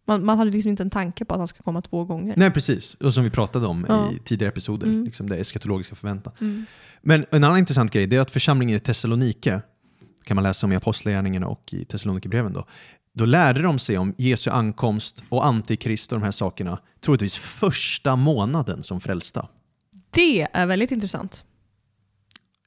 Man, 0.08 0.26
man 0.26 0.38
hade 0.38 0.52
liksom 0.52 0.70
inte 0.70 0.84
en 0.84 0.90
tanke 0.90 1.26
på 1.26 1.34
att 1.34 1.40
han 1.40 1.48
ska 1.48 1.64
komma 1.64 1.82
två 1.82 2.06
gånger. 2.06 2.34
Nej, 2.38 2.52
precis. 2.52 2.94
Och 2.96 3.14
som 3.14 3.24
vi 3.24 3.30
pratade 3.30 3.68
om 3.68 3.86
Ja. 3.90 4.12
i 4.12 4.20
tidigare 4.20 4.52
episoder, 4.52 4.88
Mm. 4.88 5.04
liksom 5.06 5.30
det 5.30 5.38
eskatologiska 5.38 5.96
förväntan. 5.96 6.34
Mm. 6.42 6.66
Men 7.02 7.26
en 7.32 7.44
annan 7.44 7.58
intressant 7.60 7.92
grej 7.92 8.08
det 8.08 8.16
är 8.16 8.20
att 8.20 8.32
församlingen 8.32 8.76
i 8.76 8.80
Thessalonike, 8.80 9.62
kan 10.24 10.36
man 10.36 10.44
läsa 10.44 10.68
om 10.68 10.72
i 10.72 10.76
Apostlagärningarna 10.76 11.48
och 11.48 11.74
i 11.74 11.86
Thessalonikerbreven 11.86 12.54
då, 12.54 12.66
då 13.14 13.26
lärde 13.26 13.62
de 13.62 13.80
sig 13.80 13.98
om 13.98 14.16
Jesu 14.18 14.50
ankomst 14.50 15.24
och 15.30 15.46
antikrist 15.46 16.12
och 16.12 16.20
de 16.20 16.24
här 16.26 16.32
sakerna 16.32 16.80
troligtvis 17.02 17.38
första 17.38 18.16
månaden 18.16 18.84
som 18.84 19.02
frälsta. 19.02 19.48
Det 20.12 20.48
är 20.54 20.66
väldigt 20.66 20.92
intressant. 20.92 21.46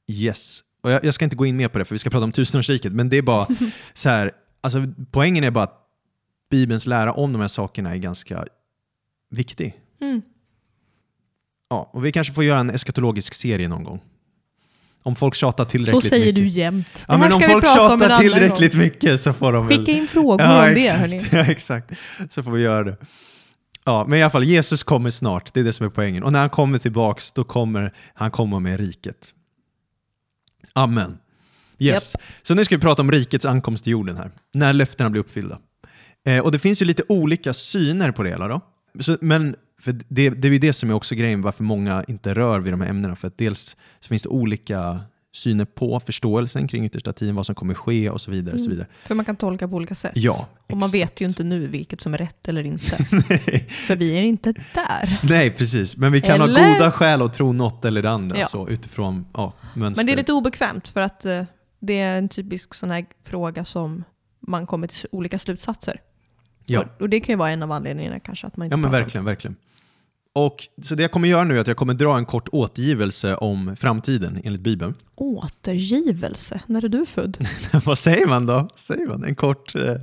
Yes. 0.07 0.59
Och 0.83 0.91
jag, 0.91 1.05
jag 1.05 1.13
ska 1.13 1.25
inte 1.25 1.35
gå 1.35 1.45
in 1.45 1.57
mer 1.57 1.67
på 1.67 1.79
det 1.79 1.85
för 1.85 1.95
vi 1.95 1.99
ska 1.99 2.09
prata 2.09 2.23
om 2.23 2.31
tusenårsriket, 2.31 2.93
men 2.93 3.09
det 3.09 3.17
är 3.17 3.21
bara 3.21 3.47
så 3.93 4.09
här, 4.09 4.31
alltså 4.61 4.79
poängen 5.11 5.43
är 5.43 5.51
bara 5.51 5.63
att 5.63 5.81
Bibelns 6.55 6.85
lära 6.87 7.13
om 7.13 7.33
de 7.33 7.41
här 7.41 7.47
sakerna 7.47 7.93
är 7.93 7.97
ganska 7.97 8.45
viktig. 9.29 9.75
Mm. 10.01 10.21
Ja, 11.69 11.89
och 11.93 12.05
vi 12.05 12.11
kanske 12.11 12.33
får 12.33 12.43
göra 12.43 12.59
en 12.59 12.69
eskatologisk 12.69 13.33
serie 13.33 13.67
någon 13.67 13.83
gång. 13.83 14.01
Om 15.03 15.15
folk 15.15 15.35
tjatar 15.35 15.63
Så 15.63 15.69
tillräckligt 15.69 16.09
säger 16.09 16.25
mycket. 16.25 16.35
du 16.35 16.47
jämt. 16.47 17.05
Ja, 17.07 17.17
men 17.17 17.33
om 17.33 17.41
folk 17.41 17.65
tjatar 17.65 18.19
tillräckligt 18.21 18.71
gång. 18.71 18.81
mycket 18.81 19.19
så 19.19 19.33
får 19.33 19.53
de 19.53 19.67
Skicka 19.67 19.81
väl... 19.81 19.89
in 19.89 20.07
frågor 20.07 20.41
ja, 20.41 20.67
om 20.67 20.73
det 20.73 20.79
exakt. 20.81 20.99
hörni. 20.99 21.23
Ja, 21.31 21.51
exakt. 21.51 21.91
Så 22.29 22.43
får 22.43 22.51
vi 22.51 22.61
göra 22.61 22.83
det. 22.83 22.97
Ja, 23.83 24.05
men 24.07 24.19
i 24.19 24.23
alla 24.23 24.29
fall, 24.29 24.43
Jesus 24.43 24.83
kommer 24.83 25.09
snart. 25.09 25.53
Det 25.53 25.59
är 25.59 25.63
det 25.63 25.73
som 25.73 25.85
är 25.85 25.89
poängen. 25.89 26.23
Och 26.23 26.31
när 26.31 26.39
han 26.39 26.49
kommer 26.49 26.77
tillbaks, 26.77 27.31
då 27.31 27.43
kommer 27.43 27.93
han 28.13 28.31
komma 28.31 28.59
med 28.59 28.79
riket. 28.79 29.33
Amen. 30.73 31.17
Yes. 31.79 32.15
Så 32.43 32.55
nu 32.55 32.65
ska 32.65 32.75
vi 32.75 32.81
prata 32.81 33.01
om 33.01 33.11
rikets 33.11 33.45
ankomst 33.45 33.83
till 33.83 33.91
jorden 33.91 34.17
här. 34.17 34.31
När 34.53 34.73
löftena 34.73 35.09
blir 35.09 35.21
uppfyllda. 35.21 35.59
Eh, 36.25 36.39
och 36.43 36.51
det 36.51 36.59
finns 36.59 36.81
ju 36.81 36.85
lite 36.85 37.03
olika 37.09 37.53
syner 37.53 38.11
på 38.11 38.23
det 38.23 38.29
hela 38.29 38.47
då. 38.47 38.61
Så, 38.99 39.17
men 39.21 39.55
det, 40.07 40.29
det 40.29 40.47
är 40.47 40.51
ju 40.51 40.57
det 40.59 40.73
som 40.73 40.89
är 40.89 40.93
också 40.93 41.15
grejen 41.15 41.41
varför 41.41 41.63
många 41.63 42.03
inte 42.07 42.33
rör 42.33 42.59
vid 42.59 42.73
de 42.73 42.81
här 42.81 42.89
ämnena. 42.89 43.15
För 43.15 43.27
att 43.27 43.37
dels 43.37 43.77
så 43.99 44.07
finns 44.07 44.23
det 44.23 44.29
olika 44.29 44.99
syner 45.35 45.65
på 45.65 45.99
förståelsen 45.99 46.67
kring 46.67 46.85
yttersta 46.85 47.13
tiden, 47.13 47.35
vad 47.35 47.45
som 47.45 47.55
kommer 47.55 47.73
ske 47.73 48.09
och 48.09 48.21
så 48.21 48.31
vidare. 48.31 48.53
Och 48.53 48.59
så 48.59 48.65
Mm. 48.65 48.75
vidare. 48.77 48.87
För 49.05 49.15
man 49.15 49.25
kan 49.25 49.35
tolka 49.35 49.67
på 49.67 49.75
olika 49.75 49.95
sätt. 49.95 50.11
Ja, 50.15 50.47
Och 50.71 50.77
man 50.77 50.89
vet 50.89 51.21
ju 51.21 51.25
inte 51.25 51.43
nu 51.43 51.67
vilket 51.67 52.01
som 52.01 52.13
är 52.13 52.17
rätt 52.17 52.47
eller 52.47 52.63
inte. 52.63 52.85
För 53.87 53.95
vi 53.95 54.17
är 54.17 54.21
inte 54.21 54.53
där. 54.73 55.19
Nej, 55.23 55.51
precis. 55.51 55.97
Men 55.97 56.11
vi 56.11 56.21
kan 56.21 56.39
ha 56.41 56.47
Eller? 56.47 56.73
goda 56.73 56.91
skäl 56.91 57.21
att 57.21 57.33
tro 57.33 57.51
något 57.53 57.85
eller 57.85 58.01
det 58.01 58.09
andra 58.09 58.37
Ja. 58.39 58.45
så, 58.47 58.69
utifrån 58.69 59.25
ja, 59.33 59.53
mönster. 59.73 59.99
Men 59.99 60.05
det 60.05 60.11
är 60.11 60.17
lite 60.17 60.33
obekvämt 60.33 60.87
för 60.87 61.01
att 61.01 61.25
eh, 61.25 61.43
det 61.79 61.99
är 61.99 62.17
en 62.17 62.29
typisk 62.29 62.73
sån 62.73 62.91
här 62.91 63.05
fråga 63.25 63.65
som 63.65 64.03
man 64.47 64.67
kommer 64.67 64.87
till 64.87 65.07
olika 65.11 65.39
slutsatser. 65.39 65.99
Ja. 66.65 66.85
Och, 66.99 67.09
det 67.09 67.19
kan 67.19 67.33
ju 67.33 67.37
vara 67.37 67.49
en 67.49 67.63
av 67.63 67.71
anledningarna 67.71 68.19
kanske 68.19 68.47
att 68.47 68.57
man 68.57 68.65
inte 68.65 68.73
Ja 68.73 68.77
men 68.77 68.91
verkligen, 68.91 69.25
verkligen. 69.25 69.55
Och, 70.33 70.67
så 70.81 70.95
det 70.95 71.01
jag 71.01 71.11
kommer 71.11 71.27
göra 71.27 71.43
nu 71.43 71.57
är 71.57 71.61
att 71.61 71.67
jag 71.67 71.77
kommer 71.77 71.93
dra 71.93 72.17
en 72.17 72.25
kort 72.25 72.49
återgivelse 72.51 73.35
om 73.35 73.75
framtiden 73.75 74.41
enligt 74.43 74.61
Bibeln. 74.61 74.93
Återgivelse, 75.15 76.61
när 76.65 76.85
är 76.85 76.89
du 76.89 77.05
född? 77.05 77.47
Vad 77.85 77.97
säger 77.97 78.27
man 78.27 78.45
då? 78.45 78.69
Säger 78.75 79.07
man? 79.07 79.23
En 79.23 79.35
kort 79.35 79.75
eh, 79.75 79.95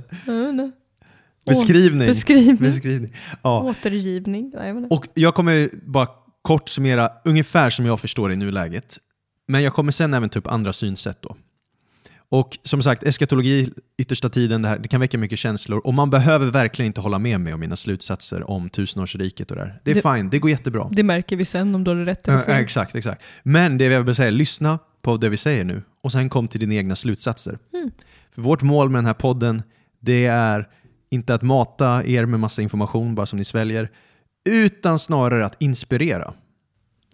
beskrivning. 1.45 2.07
Beskrivning. 2.07 2.55
beskrivning. 2.55 3.15
Ja. 3.41 3.63
Återgivning. 3.63 4.51
Nej, 4.55 4.69
inte. 4.69 4.95
Och 4.95 5.07
jag 5.13 5.35
kommer 5.35 5.69
bara 5.85 6.07
kort 6.41 6.69
summera 6.69 7.11
ungefär 7.25 7.69
som 7.69 7.85
jag 7.85 7.99
förstår 7.99 8.29
det 8.29 8.33
i 8.33 8.37
nuläget. 8.37 8.99
Men 9.47 9.63
jag 9.63 9.73
kommer 9.73 9.91
sen 9.91 10.13
även 10.13 10.29
ta 10.29 10.39
upp 10.39 10.47
andra 10.47 10.73
synsätt 10.73 11.21
då. 11.21 11.35
Och 12.29 12.57
som 12.63 12.83
sagt, 12.83 13.03
eskatologi, 13.03 13.69
yttersta 13.97 14.29
tiden, 14.29 14.61
det, 14.61 14.67
här, 14.67 14.77
det 14.79 14.87
kan 14.87 14.99
väcka 14.99 15.17
mycket 15.17 15.39
känslor 15.39 15.79
och 15.87 15.93
man 15.93 16.09
behöver 16.09 16.45
verkligen 16.51 16.87
inte 16.87 17.01
hålla 17.01 17.19
med 17.19 17.39
mig 17.39 17.53
om 17.53 17.59
mina 17.59 17.75
slutsatser 17.75 18.49
om 18.49 18.69
tusenårsriket 18.69 19.51
och 19.51 19.57
det 19.57 19.63
där. 19.63 19.79
Det 19.83 19.91
är 19.91 19.95
Det- 19.95 20.15
fine, 20.17 20.29
det 20.29 20.39
går 20.39 20.49
jättebra. 20.51 20.89
Det 20.91 21.03
märker 21.03 21.35
vi 21.35 21.45
sen 21.45 21.75
om 21.75 21.83
du 21.83 21.91
har 21.91 21.97
rätt 21.97 22.27
eller 22.27 22.37
Ja, 22.37 22.43
fel. 22.45 22.63
exakt, 22.63 22.95
exakt. 22.95 23.23
Men 23.43 23.77
det 23.77 23.85
jag 23.85 24.03
vill 24.03 24.15
säga, 24.15 24.31
lyssna 24.31 24.79
på 25.01 25.17
det 25.17 25.29
vi 25.29 25.37
säger 25.37 25.63
nu 25.63 25.81
och 26.03 26.11
sen 26.11 26.29
kom 26.29 26.47
till 26.47 26.59
dina 26.59 26.73
egna 26.73 26.95
slutsatser. 26.95 27.57
Mm. 27.73 27.91
För 28.35 28.41
vårt 28.41 28.61
mål 28.61 28.89
med 28.89 28.97
den 28.97 29.05
här 29.05 29.13
podden, 29.13 29.63
det 29.99 30.25
är 30.25 30.67
inte 31.09 31.33
att 31.33 31.41
mata 31.41 32.03
er 32.05 32.25
med 32.25 32.39
massa 32.39 32.61
information 32.61 33.15
bara 33.15 33.25
som 33.25 33.37
ni 33.39 33.45
sväljer, 33.45 33.89
utan 34.49 34.99
snarare 34.99 35.45
att 35.45 35.55
inspirera. 35.61 36.33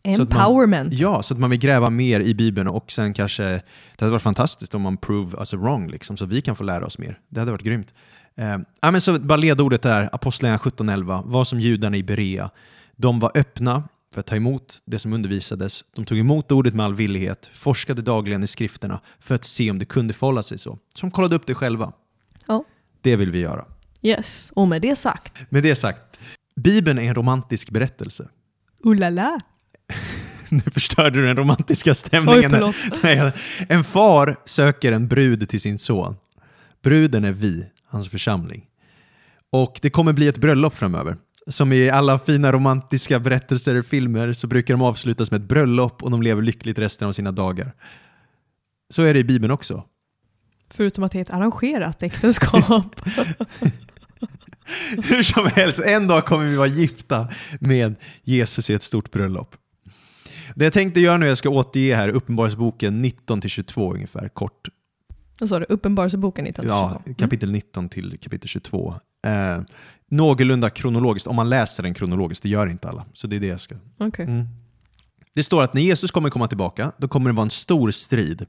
Så 0.06 0.12
att 0.12 0.18
man- 0.18 0.40
Empowerment. 0.42 0.94
Ja, 0.94 1.24
så 1.24 1.34
att 1.34 1.40
man 1.40 1.50
vill 1.50 1.60
gräva 1.60 1.90
mer 1.90 2.20
i 2.20 2.34
Bibeln 2.36 2.68
och 2.68 2.92
sen 2.92 3.14
kanske, 3.14 3.44
det 3.44 3.62
hade 4.00 4.12
varit 4.12 4.22
fantastiskt 4.22 4.76
om 4.76 4.82
man 4.82 4.98
prove 4.98 5.38
us 5.38 5.54
wrong, 5.54 5.88
liksom, 5.90 6.18
så 6.18 6.26
vi 6.26 6.42
kan 6.42 6.56
få 6.56 6.64
lära 6.64 6.86
oss 6.86 6.98
mer. 6.98 7.20
Det 7.30 7.40
hade 7.40 7.52
varit 7.52 7.64
grymt. 7.64 7.94
Eh, 8.38 8.58
ja, 8.82 8.92
men 8.92 9.02
så 9.02 9.20
bara 9.20 9.36
ledordet 9.38 9.86
är 9.86 10.10
Apostlagärningarna 10.16 10.60
17.11, 10.64 11.24
var 11.26 11.44
som 11.44 11.60
judarna 11.60 11.98
i 11.98 12.04
Berea. 12.04 12.50
De 12.96 13.20
var 13.20 13.32
öppna 13.36 13.84
för 14.14 14.20
att 14.20 14.26
ta 14.28 14.36
emot 14.36 14.82
det 14.86 15.00
som 15.00 15.14
undervisades. 15.14 15.84
De 15.96 16.06
tog 16.06 16.18
emot 16.18 16.52
ordet 16.52 16.74
med 16.76 16.86
all 16.86 16.96
villighet, 16.96 17.50
forskade 17.54 18.02
dagligen 18.02 18.44
i 18.44 18.48
skrifterna 18.48 19.00
för 19.20 19.36
att 19.36 19.44
se 19.44 19.72
om 19.72 19.80
det 19.80 19.86
kunde 19.86 20.14
förhålla 20.14 20.44
sig 20.44 20.58
så. 20.58 20.78
Så 20.96 21.02
de 21.02 21.12
kollade 21.12 21.36
upp 21.36 21.48
det 21.48 21.56
själva. 21.56 21.92
Ja. 22.48 22.64
Det 23.02 23.16
vill 23.16 23.32
vi 23.32 23.40
göra. 23.40 23.66
Yes, 24.02 24.52
och 24.56 24.68
med 24.68 24.82
det 24.82 24.96
sagt, 24.96 25.34
Med 25.50 25.64
det 25.64 25.76
sagt, 25.76 26.20
Bibeln 26.56 27.00
är 27.00 27.04
en 27.04 27.16
romantisk 27.16 27.70
berättelse. 27.70 28.28
ulala. 28.84 29.40
Nu 30.50 30.62
förstörde 30.74 31.22
du 31.22 31.26
den 31.26 31.38
romantiska 31.38 31.90
Oj, 31.90 31.96
stämningen. 31.96 32.74
Nej, 33.04 33.32
en 33.70 33.84
far 33.84 34.36
söker 34.46 34.92
en 34.92 35.08
brud 35.08 35.50
till 35.50 35.62
sin 35.62 35.80
son. 35.80 36.16
Bruden 36.84 37.26
är 37.26 37.32
vi, 37.32 37.66
hans 37.88 38.10
församling. 38.10 38.66
Och 39.52 39.80
det 39.82 39.90
kommer 39.90 40.14
bli 40.14 40.28
ett 40.28 40.38
bröllop 40.38 40.76
framöver. 40.76 41.18
Som 41.48 41.74
i 41.74 41.90
alla 41.90 42.20
fina 42.20 42.52
romantiska 42.52 43.20
berättelser 43.20 43.76
och 43.76 43.86
filmer 43.86 44.34
så 44.34 44.48
brukar 44.48 44.74
de 44.74 44.82
avslutas 44.82 45.32
med 45.32 45.42
ett 45.42 45.48
bröllop 45.48 46.04
och 46.04 46.12
de 46.12 46.22
lever 46.22 46.42
lyckligt 46.42 46.80
resten 46.80 47.08
av 47.08 47.14
sina 47.14 47.32
dagar. 47.32 47.74
Så 48.90 49.04
är 49.04 49.14
det 49.14 49.20
i 49.20 49.24
Bibeln 49.24 49.52
också. 49.52 49.84
Förutom 50.72 51.04
att 51.04 51.12
det 51.12 51.18
är 51.18 51.22
ett 51.22 51.30
arrangerat 51.30 52.04
äktenskap. 52.04 53.02
Hur 55.04 55.24
som 55.24 55.48
helst, 55.48 55.80
en 55.80 56.08
dag 56.08 56.26
kommer 56.26 56.46
vi 56.46 56.56
vara 56.56 56.68
gifta 56.68 57.28
med 57.60 57.96
Jesus 58.24 58.70
i 58.70 58.74
ett 58.74 58.84
stort 58.84 59.12
bröllop. 59.12 59.56
Det 60.60 60.66
jag 60.66 60.74
tänkte 60.74 61.00
göra 61.00 61.18
nu, 61.18 61.28
jag 61.28 61.38
ska 61.38 61.50
återge 61.50 61.96
här 61.96 62.10
Uppenbarelseboken 62.10 63.06
19-22 63.06 63.94
ungefär, 63.94 64.30
kort. 64.30 64.68
Vad 65.40 65.50
sa 65.50 65.60
du? 65.60 65.66
Uppenbarelseboken 65.70 66.46
1922? 66.46 67.02
Ja, 67.06 67.14
kapitel 67.18 67.52
19 67.52 67.90
till 67.90 68.18
kapitel 68.22 68.48
22. 68.48 68.96
Eh, 69.26 69.62
någorlunda 70.10 70.70
kronologiskt, 70.70 71.28
om 71.28 71.36
man 71.36 71.50
läser 71.50 71.84
den 71.84 71.94
kronologiskt, 71.94 72.44
det 72.44 72.50
gör 72.50 72.68
inte 72.68 72.90
alla. 72.90 73.06
Så 73.14 73.28
det 73.28 73.36
är 73.36 73.40
det 73.40 73.48
jag 73.48 73.60
ska... 73.60 73.76
Mm. 73.76 73.86
Okej. 73.98 74.26
Mm. 74.26 74.46
Det 75.34 75.44
står 75.44 75.64
att 75.64 75.74
när 75.74 75.82
Jesus 75.82 76.12
kommer 76.12 76.30
komma 76.30 76.48
tillbaka, 76.48 76.92
då 76.98 77.08
kommer 77.08 77.30
det 77.30 77.36
vara 77.36 77.46
en 77.46 77.50
stor 77.50 77.92
strid. 77.92 78.46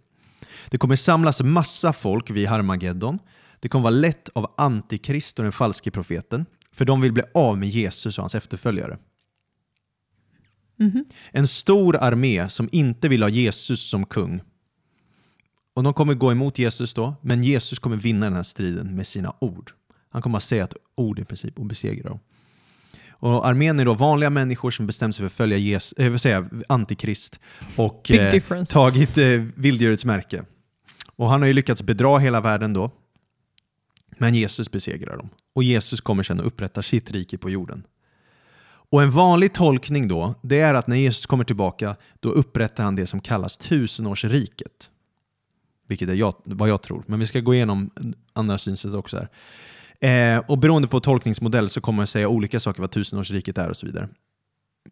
Det 0.71 0.79
kommer 0.79 0.97
samlas 0.97 1.43
massa 1.43 1.93
folk 1.93 2.31
vid 2.31 2.49
Harmageddon. 2.49 3.19
Det 3.61 3.69
kommer 3.69 3.83
vara 3.83 3.90
lätt 3.90 4.29
av 4.29 4.55
Antikrist 4.57 5.38
och 5.38 5.43
den 5.43 5.52
falske 5.52 5.90
profeten, 5.90 6.47
för 6.73 6.85
de 6.85 7.00
vill 7.00 7.12
bli 7.12 7.23
av 7.35 7.59
med 7.59 7.69
Jesus 7.69 8.19
och 8.19 8.23
hans 8.23 8.35
efterföljare. 8.35 8.99
Mhm. 10.81 11.05
En 11.33 11.47
stor 11.47 11.97
armé 11.97 12.49
som 12.49 12.69
inte 12.73 13.09
vill 13.09 13.23
ha 13.23 13.31
Jesus 13.31 13.81
som 13.81 14.07
kung. 14.07 14.41
Och 15.75 15.83
de 15.83 15.95
kommer 15.95 16.15
gå 16.15 16.33
emot 16.33 16.59
Jesus 16.59 16.95
då, 16.95 17.15
men 17.23 17.43
Jesus 17.43 17.79
kommer 17.79 17.97
vinna 17.97 18.27
den 18.27 18.35
här 18.35 18.43
striden 18.43 18.97
med 18.97 19.07
sina 19.07 19.35
ord. 19.41 19.73
Han 20.11 20.23
kommer 20.23 20.37
att 20.37 20.43
säga 20.43 20.65
ett 20.65 20.75
ord 20.95 21.19
i 21.19 21.25
princip 21.25 21.59
och 21.59 21.67
besegra 21.67 22.09
dem. 22.09 22.19
Och 23.11 23.47
armén 23.47 23.81
är 23.81 23.85
då 23.85 23.95
vanliga 23.95 24.31
människor 24.31 24.71
som 24.71 24.87
bestämt 24.87 25.15
sig 25.15 25.23
för 25.23 25.27
att 25.27 25.33
följa 25.33 25.59
Jesus, 25.59 25.99
eh, 25.99 26.11
vill 26.11 26.19
säga 26.19 26.49
antikrist 26.69 27.41
och 27.77 28.11
eh, 28.11 28.65
tagit 28.65 29.19
eh, 29.19 29.27
vilddjurets 29.55 30.05
märke. 30.05 30.45
Och 31.17 31.31
han 31.31 31.41
har 31.41 31.49
ju 31.49 31.55
lyckats 31.55 31.83
bedra 31.83 32.19
hela 32.19 32.41
världen 32.41 32.73
då. 32.73 32.91
Men 34.19 34.35
Jesus 34.35 34.71
besegrar 34.71 35.17
dem. 35.17 35.29
Och 35.55 35.63
Jesus 35.63 36.01
kommer 36.01 36.23
sedan 36.23 36.41
att 36.41 36.47
upprätta 36.47 36.83
sitt 36.83 37.11
rike 37.11 37.39
på 37.39 37.51
jorden. 37.51 37.87
Och 38.90 39.02
en 39.02 39.11
vanlig 39.11 39.54
tolkning 39.54 40.09
då, 40.09 40.35
det 40.42 40.61
är 40.61 40.75
att 40.75 40.87
när 40.87 40.97
Jesus 40.97 41.26
kommer 41.26 41.44
tillbaka, 41.44 41.97
då 42.20 42.28
upprättar 42.28 42.85
han 42.85 42.97
det 42.97 43.06
som 43.06 43.20
kallas 43.20 43.59
tusenårsriket. 43.59 44.90
Vilket 45.88 46.09
är 46.09 46.14
jag, 46.14 46.35
vad 46.44 46.68
jag 46.68 46.82
tror, 46.82 47.04
men 47.06 47.18
vi 47.18 47.26
ska 47.26 47.40
gå 47.40 47.54
igenom 47.54 47.90
andra 48.32 48.59
synsätt 48.59 48.94
också 48.94 49.16
här. 49.16 49.28
Eh, 50.00 50.42
och 50.47 50.59
beroende 50.59 50.88
på 50.88 51.00
tolkningsmodell 51.00 51.68
så 51.68 51.80
kommer 51.80 51.97
man 51.97 52.06
säga 52.06 52.28
olika 52.28 52.61
saker 52.61 52.80
vad 52.80 52.90
tusenårsriket 52.90 53.59
är 53.59 53.68
och 53.68 53.76
så 53.76 53.87
vidare. 53.87 54.09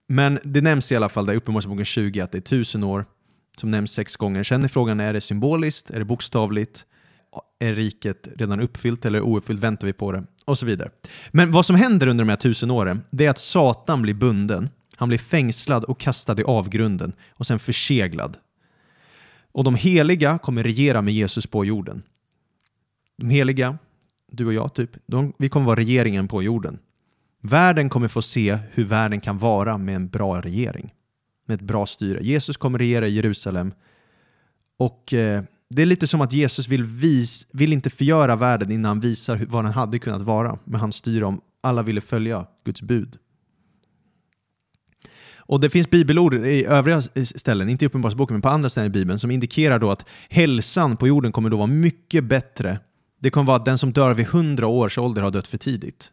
Men 0.08 0.38
det 0.44 0.60
nämns 0.60 0.92
i 0.92 0.96
alla 0.96 1.08
fall 1.08 1.26
där 1.26 1.34
i 1.34 1.36
Uppenbarelseboken 1.36 1.84
20 1.84 2.20
att 2.20 2.32
det 2.32 2.38
är 2.38 2.42
tusen 2.42 2.84
år 2.84 3.04
som 3.58 3.70
nämns 3.70 3.92
sex 3.92 4.16
gånger. 4.16 4.42
Sen 4.42 4.64
är 4.64 4.68
frågan, 4.68 5.00
är 5.00 5.12
det 5.12 5.20
symboliskt? 5.20 5.90
Är 5.90 5.98
det 5.98 6.04
bokstavligt? 6.04 6.86
Är 7.58 7.74
riket 7.74 8.28
redan 8.36 8.60
uppfyllt 8.60 9.04
eller 9.04 9.20
ouppfyllt? 9.20 9.60
Väntar 9.60 9.86
vi 9.86 9.92
på 9.92 10.12
det? 10.12 10.24
Och 10.44 10.58
så 10.58 10.66
vidare. 10.66 10.90
Men 11.30 11.52
vad 11.52 11.66
som 11.66 11.76
händer 11.76 12.06
under 12.06 12.24
de 12.24 12.28
här 12.28 12.36
tusen 12.36 12.70
åren, 12.70 13.02
det 13.10 13.26
är 13.26 13.30
att 13.30 13.38
Satan 13.38 14.02
blir 14.02 14.14
bunden. 14.14 14.68
Han 14.96 15.08
blir 15.08 15.18
fängslad 15.18 15.84
och 15.84 16.00
kastad 16.00 16.40
i 16.40 16.44
avgrunden 16.44 17.12
och 17.30 17.46
sen 17.46 17.58
förseglad. 17.58 18.36
Och 19.52 19.64
de 19.64 19.74
heliga 19.74 20.38
kommer 20.38 20.64
regera 20.64 21.02
med 21.02 21.14
Jesus 21.14 21.46
på 21.46 21.64
jorden. 21.64 22.02
De 23.16 23.30
heliga, 23.30 23.78
du 24.32 24.46
och 24.46 24.52
jag 24.52 24.74
typ, 24.74 24.90
de, 25.06 25.32
vi 25.38 25.48
kommer 25.48 25.66
vara 25.66 25.76
regeringen 25.76 26.28
på 26.28 26.42
jorden. 26.42 26.78
Världen 27.42 27.88
kommer 27.88 28.08
få 28.08 28.22
se 28.22 28.58
hur 28.72 28.84
världen 28.84 29.20
kan 29.20 29.38
vara 29.38 29.78
med 29.78 29.96
en 29.96 30.08
bra 30.08 30.40
regering. 30.40 30.94
Med 31.46 31.54
ett 31.54 31.66
bra 31.66 31.86
styre. 31.86 32.22
Jesus 32.22 32.56
kommer 32.56 32.78
regera 32.78 33.06
i 33.06 33.14
Jerusalem. 33.14 33.72
Och 34.76 35.12
eh, 35.12 35.42
det 35.70 35.82
är 35.82 35.86
lite 35.86 36.06
som 36.06 36.20
att 36.20 36.32
Jesus 36.32 36.68
vill, 36.68 36.84
vis, 36.84 37.46
vill 37.52 37.72
inte 37.72 37.90
förgöra 37.90 38.36
världen 38.36 38.70
innan 38.70 38.88
han 38.88 39.00
visar 39.00 39.44
vad 39.48 39.64
den 39.64 39.72
hade 39.72 39.98
kunnat 39.98 40.22
vara 40.22 40.58
men 40.64 40.80
han 40.80 40.92
styr 40.92 41.22
om 41.22 41.40
alla 41.60 41.82
ville 41.82 42.00
följa 42.00 42.46
Guds 42.64 42.82
bud. 42.82 43.18
Och 45.48 45.60
Det 45.60 45.70
finns 45.70 45.90
bibelord 45.90 46.34
i 46.34 46.64
övriga 46.64 47.02
ställen, 47.24 47.68
inte 47.68 47.84
i 47.84 47.86
Uppenbarelseboken, 47.88 48.34
men 48.34 48.42
på 48.42 48.48
andra 48.48 48.68
ställen 48.68 48.86
i 48.86 48.90
Bibeln, 48.90 49.18
som 49.18 49.30
indikerar 49.30 49.78
då 49.78 49.90
att 49.90 50.08
hälsan 50.28 50.96
på 50.96 51.08
jorden 51.08 51.32
kommer 51.32 51.50
då 51.50 51.56
vara 51.56 51.66
mycket 51.66 52.24
bättre. 52.24 52.80
Det 53.20 53.30
kommer 53.30 53.46
vara 53.46 53.56
att 53.56 53.64
den 53.64 53.78
som 53.78 53.92
dör 53.92 54.14
vid 54.14 54.26
100 54.26 54.66
års 54.66 54.98
ålder 54.98 55.22
har 55.22 55.30
dött 55.30 55.48
för 55.48 55.58
tidigt. 55.58 56.10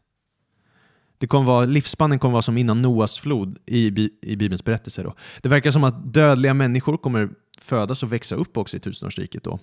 Det 1.18 1.28
kommer 1.28 1.46
vara, 1.46 1.66
livsspannen 1.66 2.20
kommer 2.20 2.32
vara 2.32 2.42
som 2.42 2.58
innan 2.58 2.82
Noas 2.82 3.20
flod 3.20 3.58
i, 3.66 4.10
i 4.22 4.36
Bibelns 4.36 4.64
berättelse. 4.64 5.04
Då. 5.04 5.16
Det 5.42 5.50
verkar 5.50 5.72
som 5.72 5.84
att 5.84 6.14
dödliga 6.14 6.54
människor 6.54 6.98
kommer 6.98 7.30
födas 7.66 8.04
och 8.04 8.14
växa 8.14 8.36
upp 8.36 8.58
också 8.58 8.78
i 8.78 8.80
tusenårsriket. 8.80 9.44
Då. 9.44 9.54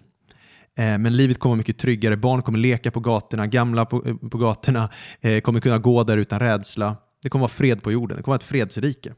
Eh, 0.78 0.99
Men 0.99 1.16
livet 1.16 1.38
kommer 1.38 1.56
mycket 1.56 1.78
tryggare, 1.78 2.16
barn 2.16 2.42
kommer 2.42 2.59
leka 2.59 2.90
på 2.90 3.00
gatorna, 3.00 3.47
gamla 3.47 3.85
på, 3.85 4.04
eh, 4.06 4.16
på 4.16 4.38
gatorna 4.38 4.90
eh, 5.21 5.40
kommer 5.40 5.61
kunna 5.61 5.78
gå 5.78 6.04
där 6.04 6.16
utan 6.16 6.40
rädsla. 6.40 6.97
Det 7.23 7.28
kommer 7.28 7.40
vara 7.40 7.49
fred 7.50 7.82
på 7.82 7.92
jorden, 7.92 8.16
det 8.16 8.23
kommer 8.23 8.32
vara 8.32 8.38
ett 8.38 8.44
fredsrike. 8.44 9.14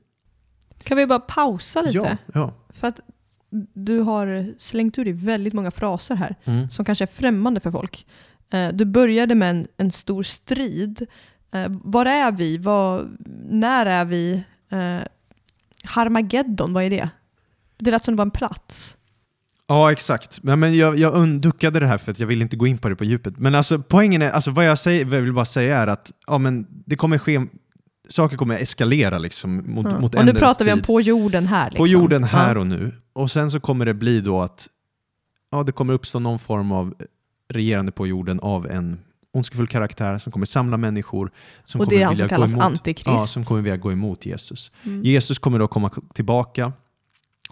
Kan 0.83 0.97
vi 0.97 1.07
bara 1.07 1.21
pausa 1.21 1.83
lite? 1.83 1.97
Ja, 1.99 2.17
ja. 2.35 2.55
För 2.71 2.89
att 2.89 3.01
du 3.75 3.99
har 4.01 4.53
slängt 4.59 4.99
ur 4.99 5.05
dig 5.05 5.13
väldigt 5.13 5.53
många 5.55 5.71
fraser 5.71 6.15
här 6.15 6.35
Mm. 6.45 6.71
som 6.71 6.85
kanske 6.85 7.05
är 7.05 7.07
främmande 7.07 7.61
för 7.61 7.71
folk. 7.71 8.07
Du 8.73 8.85
började 8.85 9.35
med 9.35 9.51
en, 9.51 9.67
en 9.77 9.91
stor 9.91 10.23
strid. 10.23 11.07
Var 11.69 12.07
är 12.07 12.33
vi? 12.33 12.59
Var, 12.59 13.07
när 13.51 13.87
är 13.87 14.05
vi? 14.05 14.43
Harmageddon, 15.85 16.73
vad 16.73 16.85
är 16.85 16.91
det? 16.91 17.09
Det 17.85 17.91
lät 17.91 18.05
som 18.05 18.15
det 18.15 18.19
var 18.19 18.25
en 18.25 18.31
plats. 18.31 18.97
Ja, 19.67 19.93
exakt. 19.93 20.43
Men, 20.43 20.61
men 20.61 20.77
jag, 20.77 20.99
jag 20.99 21.15
undduckade 21.15 21.81
det 21.81 21.87
här 21.87 21.99
för 21.99 22.13
att 22.13 22.19
jag 22.19 22.27
vill 22.27 22.43
inte 22.43 22.57
gå 22.57 22.67
in 22.67 22.79
på 22.79 22.89
det 22.89 22.97
på 22.97 23.05
djupet. 23.05 23.39
Men 23.39 23.55
alltså, 23.55 23.79
poängen 23.79 24.23
är, 24.23 24.31
alltså, 24.31 24.51
vad, 24.51 24.65
jag 24.65 24.79
säger, 24.79 25.05
vad 25.05 25.15
jag 25.15 25.23
vill 25.23 25.33
bara 25.33 25.45
säga 25.45 25.79
är 25.79 25.87
att 25.87 26.13
ja, 26.27 26.39
men 26.39 26.67
det 26.87 26.97
kommer 26.97 27.19
ske, 27.19 27.41
saker 28.09 28.37
kommer 28.37 28.59
eskalera 28.59 29.19
liksom, 29.19 29.63
mot, 29.67 29.87
Ja. 29.87 29.99
mot 30.01 30.15
Och 30.15 30.25
nu 30.25 30.35
pratar 30.35 30.65
vi 30.65 30.73
om 30.73 30.83
på 30.83 31.01
jorden 31.01 31.47
här. 31.47 31.71
Liksom. 31.71 31.83
På 31.83 31.87
jorden 31.87 32.25
här 32.25 32.55
Ja. 32.55 32.61
och 32.61 32.67
nu. 32.67 32.93
Och 33.13 33.31
sen 33.31 33.51
så 33.51 33.61
kommer 33.61 33.87
det 33.87 33.95
bli 33.95 34.21
då 34.21 34.41
att 34.41 34.69
ja, 35.51 35.63
det 35.63 35.73
kommer 35.73 35.95
uppstå 35.95 36.19
någon 36.19 36.39
form 36.39 36.73
av 36.73 36.95
regerande 37.49 37.93
på 37.93 38.07
jorden 38.07 38.41
av 38.41 38.67
en 38.71 39.01
ondskefull 39.33 39.67
karaktär 39.67 40.19
som 40.19 40.33
kommer 40.33 40.47
samla 40.47 40.77
människor. 40.77 41.31
Som 41.65 41.81
Och 41.81 41.87
det 41.87 41.91
kommer 41.91 42.03
är 42.03 42.07
han 42.07 42.17
som 42.17 42.29
kallas 42.29 42.53
emot, 42.53 42.65
Antikrist. 42.65 43.07
Ja, 43.07 43.27
som 43.27 43.45
kommer 43.45 43.61
vilja 43.61 43.77
gå 43.77 43.93
emot 43.93 44.27
Jesus. 44.27 44.71
Mm. 44.83 45.03
Jesus 45.03 45.39
kommer 45.39 45.59
då 45.59 45.69
komma 45.69 45.91
tillbaka 46.15 46.73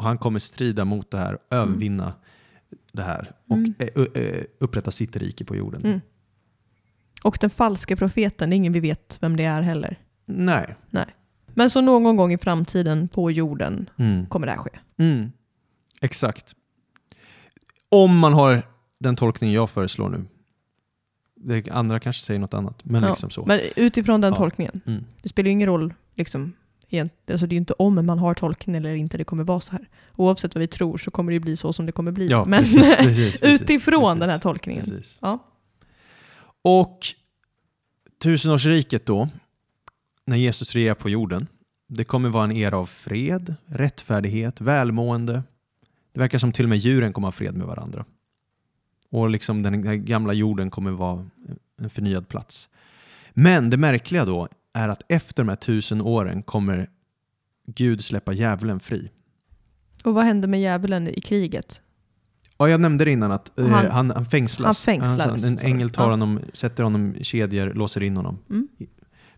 och 0.03 0.09
han 0.09 0.19
kommer 0.19 0.39
strida 0.39 0.85
mot 0.85 1.11
det 1.11 1.19
här, 1.19 1.39
övervinna 1.51 2.13
det 2.93 3.03
här 3.03 3.33
och 3.49 3.57
Mm. 3.57 3.75
upprätta 4.59 4.91
sitt 4.91 5.17
rike 5.17 5.45
på 5.45 5.57
jorden. 5.57 5.85
Mm. 5.85 6.01
Och 7.25 7.39
den 7.41 7.51
falska 7.51 7.97
profeten, 7.97 8.51
det 8.51 8.55
är 8.55 8.57
ingen 8.57 8.73
vi 8.73 8.81
vet 8.81 9.19
vem 9.21 9.37
det 9.37 9.45
är 9.45 9.63
heller. 9.63 9.99
Nej. 10.27 10.77
Men 11.55 11.71
så 11.71 11.81
någon 11.81 12.17
gång 12.17 12.33
i 12.33 12.39
framtiden 12.39 13.09
på 13.09 13.31
jorden 13.31 13.91
Mm. 13.97 14.27
kommer 14.27 14.47
det 14.47 14.53
här 14.53 14.59
ske. 14.59 14.71
Mm. 14.97 15.33
Exakt. 16.01 16.53
Om 17.89 18.19
man 18.19 18.33
har 18.33 18.63
den 18.99 19.17
tolkning 19.17 19.53
jag 19.53 19.71
föreslår 19.71 20.09
nu. 20.09 20.25
Det 21.37 21.71
andra 21.71 22.01
kanske 22.01 22.25
säger 22.25 22.41
något 22.41 22.55
annat, 22.55 22.85
men 22.85 23.03
Ja, 23.03 23.09
liksom 23.09 23.31
så. 23.31 23.45
Men 23.47 23.61
utifrån 23.77 24.21
den 24.21 24.31
Ja. 24.33 24.37
tolkningen. 24.37 24.81
Mm. 24.87 25.05
Det 25.23 25.29
spelar 25.29 25.47
ju 25.47 25.53
ingen 25.53 25.69
roll, 25.69 25.95
liksom, 26.15 26.53
alltså 27.01 27.47
det 27.47 27.53
är 27.53 27.57
ju 27.57 27.59
inte 27.59 27.73
om 27.73 28.07
man 28.07 28.19
har 28.19 28.35
tolkningen 28.35 28.85
eller 28.85 28.95
inte 28.95 29.19
det 29.19 29.25
kommer 29.25 29.45
vara 29.45 29.61
så 29.61 29.73
här. 29.73 29.89
Oavsett 30.17 30.55
vad 30.55 30.61
vi 30.61 30.67
tror 30.67 30.99
så 30.99 31.11
kommer 31.11 31.33
det 31.33 31.41
bli 31.41 31.57
så 31.57 31.73
som 31.73 31.87
det 31.87 31.93
kommer 31.93 32.13
bli. 32.13 32.27
Ja, 32.29 32.45
Men 32.45 32.61
precis, 32.63 32.97
precis, 32.97 33.39
utifrån 33.43 34.03
precis. 34.03 34.21
den 34.21 34.31
här 34.31 34.39
tolkningen. 34.39 35.03
Ja. 35.21 35.39
Och 36.63 36.99
tusenårsriket 38.23 39.07
då, 39.07 39.29
när 40.25 40.37
Jesus 40.37 40.75
regerar 40.75 40.95
på 40.95 41.11
jorden, 41.11 41.47
det 41.89 42.05
kommer 42.05 42.29
vara 42.29 42.45
en 42.45 42.53
era 42.53 42.79
av 42.79 42.87
fred, 42.87 43.55
rättfärdighet, 43.67 44.61
välmående. 44.61 45.43
Det 46.13 46.21
verkar 46.21 46.39
som 46.39 46.53
till 46.53 46.65
och 46.65 46.69
med 46.69 46.79
djuren 46.79 47.13
kommer 47.13 47.27
ha 47.27 47.33
fred 47.33 47.57
med 47.57 47.67
varandra. 47.67 48.05
Och 49.11 49.31
liksom 49.31 49.63
den 49.63 50.05
gamla 50.05 50.33
jorden 50.33 50.71
kommer 50.71 50.91
vara 50.91 51.29
en 51.79 51.91
förnyad 51.91 52.29
plats. 52.29 52.69
Men 53.31 53.71
det 53.71 53.77
märkliga 53.77 54.25
då 54.25 54.49
är 54.73 54.89
att 54.89 55.03
efter 55.09 55.43
de 55.45 55.49
här 55.49 55.57
tusen 55.57 56.01
åren 56.01 56.43
kommer 56.43 56.91
Gud 57.67 58.05
släppa 58.05 58.33
djävulen 58.33 58.81
fri. 58.81 59.11
Och 60.05 60.15
vad 60.15 60.25
hände 60.25 60.47
med 60.49 60.61
djävulen 60.61 61.09
i 61.09 61.21
kriget? 61.21 61.81
Ja, 62.59 62.69
jag 62.69 62.81
nämnde 62.81 63.05
det 63.05 63.11
innan 63.11 63.33
att 63.33 63.59
eh, 63.59 63.67
Han- 63.69 63.91
han, 63.91 64.11
han 64.11 64.27
fängslas. 64.27 64.67
han 64.67 64.75
fängslades, 64.75 65.27
Alltså, 65.27 65.47
en 65.47 65.59
ängel 65.59 65.91
tar 65.91 66.05
Ja. 66.05 66.11
honom, 66.11 66.41
sätter 66.53 66.83
honom 66.85 67.15
i 67.17 67.25
kedjor, 67.25 67.75
låser 67.75 68.03
in 68.03 68.17
honom, 68.17 68.39
Mm. 68.51 68.69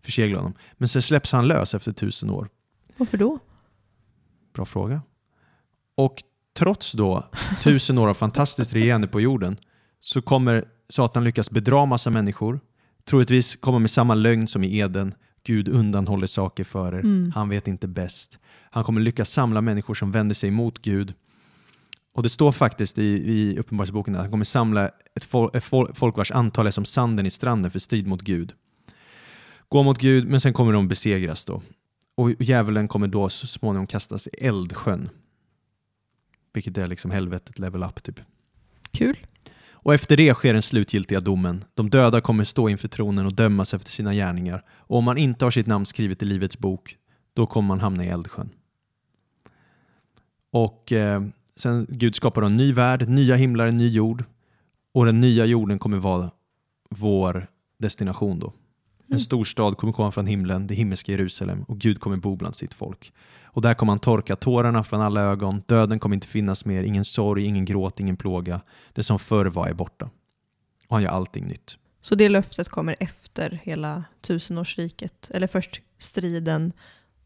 förseglar 0.03 0.39
honom. 0.39 0.55
Men 0.77 0.89
sen 0.89 1.03
släpps 1.03 1.33
han 1.33 1.47
lös 1.49 1.75
efter 1.75 1.93
tusen 1.93 2.31
år. 2.31 2.49
Varför 2.97 3.19
då? 3.19 3.39
Bra 4.55 4.65
fråga. 4.65 5.03
Och 5.95 6.23
trots 6.57 6.93
då 6.93 7.31
tusen 7.63 7.99
år 7.99 8.09
av 8.09 8.15
fantastiskt 8.15 8.73
regerande 8.75 9.09
på 9.09 9.21
jorden 9.21 9.57
så 10.01 10.23
kommer 10.23 10.65
Satan 10.89 11.25
lyckas 11.25 11.51
bedra 11.51 11.87
massa 11.87 12.11
människor. 12.11 12.61
Troligtvis 13.05 13.57
komma 13.57 13.79
med 13.79 13.91
samma 13.91 14.15
lögn 14.15 14.47
som 14.47 14.65
i 14.65 14.79
Eden. 14.79 15.15
Gud 15.45 15.69
undanhåller 15.69 16.27
saker 16.27 16.65
för 16.65 16.95
er. 16.95 16.99
Mm. 16.99 17.33
Han 17.35 17.49
vet 17.49 17.69
inte 17.69 17.89
bäst. 17.89 18.39
Han 18.71 18.85
kommer 18.85 19.01
lyckas 19.01 19.31
samla 19.31 19.61
människor 19.61 19.95
som 19.95 20.13
vänder 20.13 20.35
sig 20.35 20.51
mot 20.51 20.83
Gud. 20.83 21.15
Och 22.15 22.23
det 22.23 22.29
står 22.29 22.53
faktiskt 22.53 22.99
i, 22.99 23.05
i 23.05 23.59
Uppenbarelseboken 23.59 24.15
att 24.15 24.21
han 24.21 24.31
kommer 24.31 24.45
samla 24.45 24.91
ett, 25.17 25.25
fol 25.25 25.51
ett 25.55 25.65
fol 25.65 25.91
folk 25.95 26.17
vars 26.17 26.31
antal 26.31 26.67
är 26.67 26.71
som 26.71 26.85
sanden 26.85 27.27
i 27.27 27.31
stranden 27.31 27.71
för 27.71 27.79
strid 27.79 28.07
mot 28.07 28.23
Gud. 28.23 28.53
Gå 29.69 29.83
mot 29.83 29.99
Gud, 29.99 30.29
men 30.29 30.41
sen 30.41 30.53
kommer 30.53 30.73
de 30.73 30.89
besegras 30.89 31.45
då. 31.45 31.63
Och 32.15 32.43
djävulen 32.43 32.89
kommer 32.89 33.07
då 33.07 33.29
så 33.29 33.47
småningom 33.47 33.87
kastas 33.87 34.27
i 34.27 34.31
eldsjön. 34.31 35.09
Vilket 36.53 36.79
är 36.79 36.87
liksom 36.87 37.11
helvetet 37.11 37.59
level 37.59 37.83
up 37.83 38.03
typ. 38.03 38.21
Kul. 38.91 39.17
Och 39.85 39.95
efter 39.95 40.17
det 40.17 40.35
sker 40.35 40.53
den 40.53 40.63
slutgiltiga 40.63 41.21
domen. 41.21 41.65
De 41.75 41.91
döda 41.91 42.21
kommer 42.21 42.45
stå 42.45 42.69
inför 42.69 42.89
tronen 42.89 43.27
och 43.27 43.35
dömas 43.35 43.75
efter 43.75 43.91
sina 43.91 44.15
gärningar. 44.15 44.65
Och 44.71 44.99
om 44.99 45.05
man 45.05 45.19
inte 45.19 45.45
har 45.45 45.51
sitt 45.51 45.67
namn 45.67 45.87
skrivet 45.87 46.23
i 46.23 46.25
Livets 46.25 46.59
bok, 46.59 46.97
då 47.35 47.47
kommer 47.47 47.69
man 47.69 47.81
hamna 47.81 48.05
i 48.05 48.09
eldsjön. 48.09 48.51
Och 50.51 50.93
eh, 50.93 51.23
sen 51.57 51.87
Gud 51.89 52.15
skapar 52.15 52.43
en 52.43 52.57
ny 52.57 52.73
värld, 52.73 53.09
nya 53.09 53.35
himlar, 53.37 53.67
en 53.67 53.77
ny 53.77 53.89
jord. 53.89 54.25
Och 54.93 55.07
den 55.07 55.21
nya 55.21 55.45
jorden 55.45 55.79
kommer 55.79 55.99
vara 55.99 56.31
vår 56.91 57.47
destination 57.79 58.39
då. 58.39 58.47
En 58.47 58.53
Mm. 59.11 59.19
stor 59.19 59.45
stad 59.45 59.77
kommer 59.77 59.93
komma 59.93 60.11
från 60.11 60.27
himlen, 60.27 60.67
det 60.67 60.75
himmelska 60.75 61.13
Jerusalem, 61.13 61.63
och 61.63 61.79
Gud 61.79 62.01
kommer 62.01 62.17
bo 62.17 62.37
bland 62.37 62.57
sitt 62.57 62.75
folk. 62.75 63.13
Och 63.55 63.63
där 63.63 63.75
kommer 63.75 63.91
han 63.93 63.99
torka 63.99 64.37
tårarna 64.37 64.85
från 64.85 65.01
alla 65.01 65.21
ögon, 65.21 65.63
döden 65.67 65.99
kommer 65.99 66.15
inte 66.15 66.27
finnas 66.27 66.65
mer, 66.65 66.83
ingen 66.83 67.05
sorg, 67.05 67.45
ingen 67.45 67.65
gråt, 67.65 68.01
ingen 68.01 68.17
plåga. 68.17 68.61
Det 68.93 69.03
som 69.03 69.19
förr 69.19 69.47
var 69.47 69.69
är 69.69 69.73
borta. 69.75 70.11
Och 70.89 70.97
han 70.97 71.03
gör 71.03 71.11
allting 71.11 71.47
nytt. 71.47 71.77
Så 72.01 72.15
det 72.15 72.29
löftet 72.29 72.69
kommer 72.69 72.97
efter 73.01 73.61
hela 73.63 74.05
tusenårsriket. 74.21 75.31
Eller 75.31 75.47
först 75.47 75.81
striden, 75.99 76.73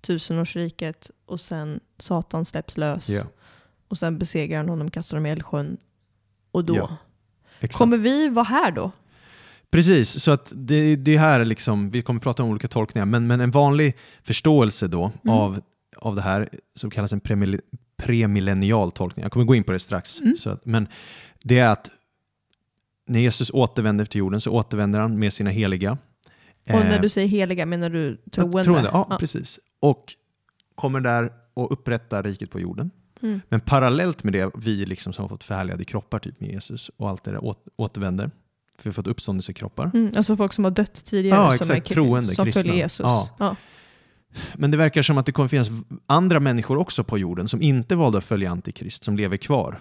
tusenårsriket 0.01 1.11
och 1.27 1.41
sen 1.41 1.81
Satan 1.99 2.45
släpps 2.45 2.77
lös. 2.77 3.09
Ja, 3.09 3.23
Och 3.89 3.99
sen 3.99 4.19
besegrar 4.19 4.57
han 4.59 4.69
honom, 4.69 4.91
kastar 4.91 5.17
honom 5.17 5.27
i 5.27 5.31
eldsjön. 5.31 5.77
Och 6.53 6.65
då 6.65 6.97
exakt. 7.61 7.79
kommer 7.79 7.97
vi 7.97 8.29
vara 8.29 8.45
här 8.45 8.71
då? 8.73 8.91
Precis, 9.71 10.23
så 10.23 10.31
att 10.31 10.53
det, 10.57 10.97
det 10.97 11.17
här 11.19 11.41
är 11.41 11.45
liksom, 11.45 11.91
vi 11.91 12.03
kommer 12.03 12.21
prata 12.21 12.43
om 12.43 12.51
olika 12.51 12.69
tolkningar, 12.69 13.07
men, 13.07 13.27
men 13.27 13.41
en 13.41 13.51
vanlig 13.51 13.97
förståelse 14.23 14.89
då 14.89 15.05
Mm. 15.25 15.37
av, 15.37 15.61
av 15.99 16.15
det 16.17 16.23
här 16.23 16.49
som 16.75 16.91
kallas 16.91 17.13
en 17.13 17.21
premil, 17.21 17.61
premillennial 17.97 18.93
tolkning, 18.93 19.23
jag 19.23 19.33
kommer 19.33 19.47
gå 19.47 19.55
in 19.55 19.65
på 19.65 19.73
det 19.73 19.79
strax, 19.79 20.21
Mm. 20.21 20.37
så 20.37 20.51
att, 20.51 20.67
men 20.67 20.89
det 21.43 21.59
är 21.59 21.69
att 21.69 21.91
när 23.07 23.21
Jesus 23.21 23.51
återvänder 23.55 24.05
till 24.05 24.19
jorden 24.19 24.41
så 24.41 24.51
återvänder 24.51 25.01
han 25.01 25.19
med 25.19 25.33
sina 25.33 25.51
heliga. 25.51 25.91
Och 26.63 26.75
när 26.75 26.95
Eh, 26.97 27.01
du 27.01 27.09
säger 27.09 27.29
heliga 27.29 27.67
menar 27.67 27.91
du 27.91 28.17
troende? 28.33 28.65
troende 28.65 28.91
ja, 28.93 29.17
precis. 29.21 29.61
Och 29.81 30.15
kommer 30.75 31.01
där 31.01 31.33
och 31.55 31.73
upprättar 31.73 32.23
riket 32.23 32.51
på 32.51 32.61
jorden. 32.61 32.91
Mm. 33.23 33.41
Men 33.49 33.61
parallellt 33.61 34.25
med 34.25 34.33
det, 34.33 34.51
vi 34.57 34.87
liksom 34.87 35.13
som 35.13 35.23
har 35.23 35.29
fått 35.29 35.45
förhärligade 35.45 35.85
kroppar 35.85 36.19
typ 36.19 36.41
med 36.41 36.51
Jesus 36.51 36.91
och 36.97 37.09
allt 37.09 37.25
det 37.25 37.31
där 37.31 37.45
åt, 37.45 37.65
återvänder. 37.77 38.31
För 38.79 38.85
vi 38.85 38.89
har 38.91 38.93
fått 38.95 39.07
uppståndelsekroppar. 39.07 39.91
Mm, 39.95 40.13
alltså 40.17 40.37
folk 40.37 40.53
som 40.53 40.65
har 40.65 40.71
dött 40.71 41.05
tidigare 41.05 41.39
Ja, 41.39 41.47
som, 41.47 41.55
exakt. 41.55 41.91
är, 41.91 41.95
Troende, 41.95 42.35
som 42.35 42.45
kristna. 42.45 42.63
följer 42.63 42.77
Jesus. 42.77 43.01
Ja. 43.05 43.29
Ja. 43.39 43.57
Men 44.57 44.71
det 44.71 44.77
verkar 44.77 45.03
som 45.03 45.19
att 45.19 45.27
det 45.27 45.33
kommer 45.33 45.49
finnas 45.49 45.71
andra 46.07 46.41
människor 46.41 46.77
också 46.77 47.05
på 47.05 47.19
jorden 47.19 47.49
som 47.49 47.63
inte 47.63 47.97
valde 47.97 48.19
att 48.19 48.25
följa 48.25 48.51
Antikrist, 48.51 49.05
som 49.05 49.17
lever 49.17 49.37
kvar. 49.37 49.81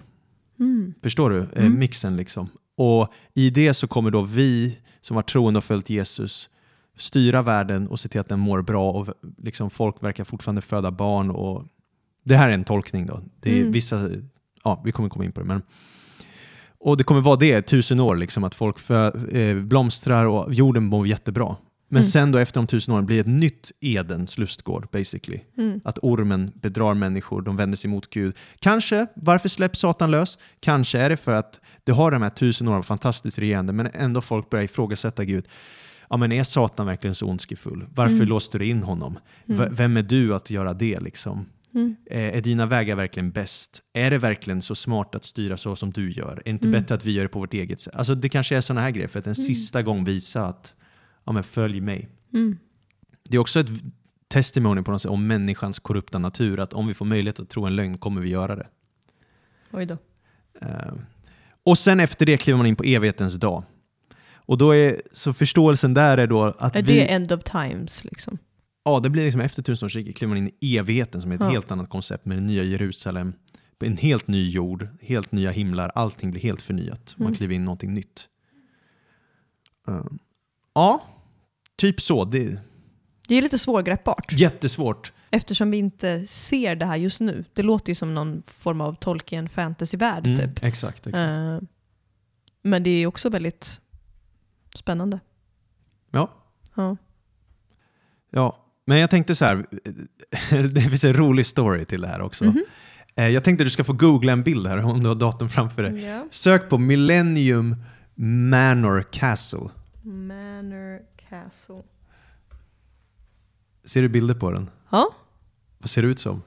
Mm. 0.60 0.94
Förstår 1.02 1.30
du? 1.30 1.38
Eh, 1.38 1.48
Mm. 1.66 1.78
mixen 1.78 2.16
liksom. 2.16 2.48
Och 2.76 3.12
i 3.34 3.50
det 3.50 3.74
så 3.74 3.86
kommer 3.88 4.10
då 4.10 4.22
vi 4.22 4.78
som 5.00 5.16
har 5.16 5.22
troende 5.22 5.58
och 5.58 5.64
följt 5.64 5.90
Jesus 5.90 6.50
styra 6.96 7.42
världen 7.42 7.88
och 7.88 8.00
se 8.00 8.08
till 8.08 8.20
att 8.20 8.28
den 8.28 8.38
mår 8.40 8.62
bra 8.62 8.90
och 8.90 9.08
liksom 9.38 9.70
folk 9.70 10.02
verkar 10.02 10.24
fortfarande 10.24 10.62
föda 10.62 10.90
barn. 10.90 11.30
Och 11.30 11.64
det 12.24 12.36
här 12.36 12.48
är 12.48 12.54
en 12.54 12.64
tolkning 12.64 13.06
då. 13.06 13.20
Det 13.40 13.50
är 13.52 13.60
Mm. 13.60 13.72
vissa, 13.72 14.10
ja, 14.64 14.82
vi 14.84 14.92
kommer 14.92 15.08
komma 15.08 15.24
in 15.24 15.32
på 15.32 15.40
det. 15.40 15.46
Men, 15.46 15.62
och 16.80 16.96
det 16.96 17.04
kommer 17.04 17.20
vara 17.20 17.36
det 17.36 17.62
tusen 17.62 18.00
år, 18.00 18.16
liksom, 18.16 18.44
att 18.44 18.54
folk 18.54 18.78
fö, 18.78 19.10
eh, 19.38 19.56
blomstrar 19.56 20.24
och 20.24 20.54
jorden 20.54 20.84
mår 20.84 21.06
jättebra. 21.06 21.56
Men 21.90 22.00
Mm. 22.02 22.10
sen 22.10 22.32
då 22.32 22.38
efter 22.38 22.60
de 22.60 22.66
tusen 22.66 22.94
åren 22.94 23.06
blir 23.06 23.16
det 23.16 23.20
ett 23.20 23.26
nytt 23.26 23.72
Edens 23.80 24.38
lustgård 24.38 24.88
basically. 24.92 25.40
Mm. 25.58 25.80
Att 25.84 25.98
ormen 26.02 26.50
bedrar 26.54 26.94
människor, 26.94 27.42
de 27.42 27.56
vänder 27.56 27.76
sig 27.76 27.90
mot 27.90 28.10
Gud. 28.10 28.36
Kanske, 28.60 29.06
varför 29.16 29.48
släpps 29.48 29.78
Satan 29.80 30.10
lös? 30.10 30.38
Kanske 30.60 30.98
är 30.98 31.08
det 31.10 31.16
för 31.16 31.32
att 31.32 31.60
det 31.84 31.92
har 31.92 32.10
de 32.10 32.22
här 32.22 32.30
tusen 32.30 32.68
åren 32.68 32.78
av 32.78 32.82
fantastiskt 32.82 33.38
regerande, 33.38 33.72
men 33.72 33.86
ändå 33.94 34.20
folk 34.20 34.50
börjar 34.50 34.64
ifrågasätta 34.64 35.24
Gud. 35.24 35.44
Ja, 36.10 36.16
men 36.16 36.32
är 36.32 36.42
Satan 36.44 36.86
verkligen 36.86 37.14
så 37.14 37.26
ondskefull? 37.26 37.86
Varför 37.94 38.14
Mm. 38.14 38.28
låste 38.28 38.58
du 38.58 38.66
in 38.66 38.82
honom? 38.82 39.18
Mm. 39.48 39.60
V- 39.60 39.68
Vem 39.72 39.96
är 39.96 40.02
du 40.02 40.34
att 40.34 40.50
göra 40.50 40.74
det? 40.74 41.00
Liksom? 41.00 41.46
Mm. 41.74 41.96
Eh, 42.10 42.18
Är 42.36 42.40
dina 42.40 42.66
vägar 42.66 42.96
verkligen 42.96 43.30
bäst? 43.30 43.82
Är 43.94 44.10
det 44.10 44.18
verkligen 44.18 44.62
så 44.62 44.74
smart 44.74 45.14
att 45.14 45.24
styra 45.24 45.56
så 45.56 45.76
som 45.76 45.90
du 45.90 46.12
gör? 46.12 46.30
Är 46.32 46.42
det 46.44 46.50
inte 46.50 46.68
Mm. 46.68 46.80
bättre 46.80 46.94
att 46.94 47.04
vi 47.04 47.12
gör 47.12 47.22
det 47.22 47.28
på 47.28 47.38
vårt 47.38 47.54
eget 47.54 47.80
sätt? 47.80 47.94
Alltså, 47.94 48.14
det 48.14 48.28
kanske 48.28 48.56
är 48.56 48.60
sådana 48.60 48.80
här 48.80 48.90
grejer 48.90 49.08
för 49.08 49.18
att 49.18 49.26
en 49.26 49.32
Mm. 49.32 49.44
sista 49.46 49.82
gång 49.82 50.04
visa 50.04 50.46
att 50.46 50.74
ja, 51.28 51.32
men 51.32 51.42
följ 51.44 51.80
mig. 51.80 52.08
Mm. 52.34 52.58
Det 53.30 53.36
är 53.36 53.40
också 53.40 53.60
ett 53.60 53.66
testimony 54.28 54.82
på 54.82 54.90
något 54.90 55.02
sätt 55.02 55.10
om 55.10 55.26
människans 55.26 55.78
korrupta 55.78 56.18
natur, 56.18 56.60
att 56.60 56.72
om 56.72 56.86
vi 56.86 56.94
får 56.94 57.04
möjlighet 57.06 57.40
att 57.40 57.48
tro 57.48 57.66
en 57.66 57.76
lögn 57.76 57.98
kommer 57.98 58.20
vi 58.20 58.28
göra 58.28 58.56
det. 58.56 58.66
Oj 59.72 59.86
då. 59.86 59.96
Eh, 60.60 60.92
och 61.62 61.78
sen 61.78 62.00
efter 62.00 62.26
det 62.26 62.36
kliver 62.36 62.56
man 62.56 62.66
in 62.66 62.76
på 62.76 62.84
evighetens 62.84 63.34
dag. 63.34 63.62
Och 64.34 64.58
då 64.58 64.74
är, 64.74 65.02
så 65.12 65.32
förståelsen 65.32 65.94
där 65.94 66.18
är 66.18 66.26
då 66.26 66.44
att 66.44 66.76
Är 66.76 66.82
vi... 66.82 66.94
det 66.94 67.12
end 67.12 67.32
of 67.32 67.42
times 67.42 68.04
liksom? 68.04 68.38
Ja, 68.84 69.00
det 69.00 69.10
blir 69.10 69.24
liksom 69.24 69.40
efter 69.40 69.62
tusenårsriket 69.62 70.16
kliver 70.16 70.28
man 70.34 70.38
in 70.38 70.50
i 70.60 70.78
evigheten 70.78 71.22
som 71.22 71.30
är 71.30 71.34
ett 71.34 71.40
Ja. 71.40 71.48
helt 71.48 71.70
annat 71.70 71.88
koncept 71.90 72.24
med 72.24 72.36
det 72.36 72.40
nya 72.42 72.62
Jerusalem, 72.64 73.32
en 73.80 73.96
helt 73.96 74.28
ny 74.28 74.48
jord, 74.50 74.88
helt 75.02 75.32
nya 75.32 75.50
himlar, 75.50 75.92
allting 75.94 76.30
blir 76.30 76.40
helt 76.42 76.62
förnyat. 76.62 77.14
Man 77.18 77.26
Mm. 77.26 77.36
kliver 77.36 77.54
in 77.54 77.60
i 77.60 77.64
någonting 77.64 77.94
nytt. 77.94 78.28
Eh, 79.88 80.04
ja, 80.74 81.02
typ 81.78 82.00
så. 82.00 82.24
Det 82.24 82.46
är 82.46 82.60
Det 83.28 83.34
är 83.34 83.42
lite 83.42 83.58
svårgreppbart 83.58 84.32
jättesvårt. 84.32 85.12
eftersom 85.30 85.70
vi 85.70 85.76
inte 85.76 86.26
ser 86.26 86.76
det 86.76 86.86
här 86.86 86.96
just 86.96 87.20
nu. 87.20 87.44
Det 87.52 87.62
låter 87.62 87.88
ju 87.90 87.94
som 87.94 88.14
någon 88.14 88.42
form 88.46 88.80
av 88.80 88.94
Tolkien 88.94 89.48
fantasyvärld 89.48 90.26
Mm, 90.26 90.38
typ. 90.38 90.64
exakt, 90.64 91.06
exakt. 91.06 91.14
Eh, 91.22 91.58
Men 92.62 92.82
det 92.82 92.90
är 92.90 93.06
också 93.06 93.28
väldigt 93.28 93.80
spännande. 94.74 95.20
Ja. 96.10 96.30
Ja. 96.74 96.96
Ja, 98.30 98.64
men 98.86 98.98
jag 98.98 99.10
tänkte 99.10 99.34
så 99.34 99.44
här, 99.44 99.66
det 100.68 100.80
finns 100.80 101.04
en 101.04 101.14
rolig 101.14 101.46
story 101.46 101.84
till 101.84 102.00
det 102.00 102.08
här 102.08 102.20
också. 102.22 102.44
Mhm. 102.44 102.64
Eh, 103.16 103.28
Jag 103.28 103.44
tänkte 103.44 103.62
att 103.62 103.66
du 103.66 103.70
ska 103.70 103.84
få 103.84 103.92
googla 103.92 104.32
en 104.32 104.42
bild 104.42 104.66
här 104.66 104.78
om 104.78 105.02
du 105.02 105.08
har 105.08 105.14
datorn 105.16 105.48
framför 105.48 105.82
dig. 105.82 106.04
Ja. 106.04 106.26
Sök 106.30 106.68
på 106.68 106.78
Millennium 106.78 107.76
Manor 108.50 109.02
Castle. 109.12 109.68
Manor 110.02 110.98
Castle. 111.28 111.82
Ser 113.84 114.02
du 114.02 114.08
bilder 114.08 114.34
på 114.34 114.50
den? 114.50 114.70
Ja, 114.90 115.14
Vad 115.78 115.90
ser 115.90 116.02
det 116.02 116.08
ut 116.08 116.18
som? 116.18 116.42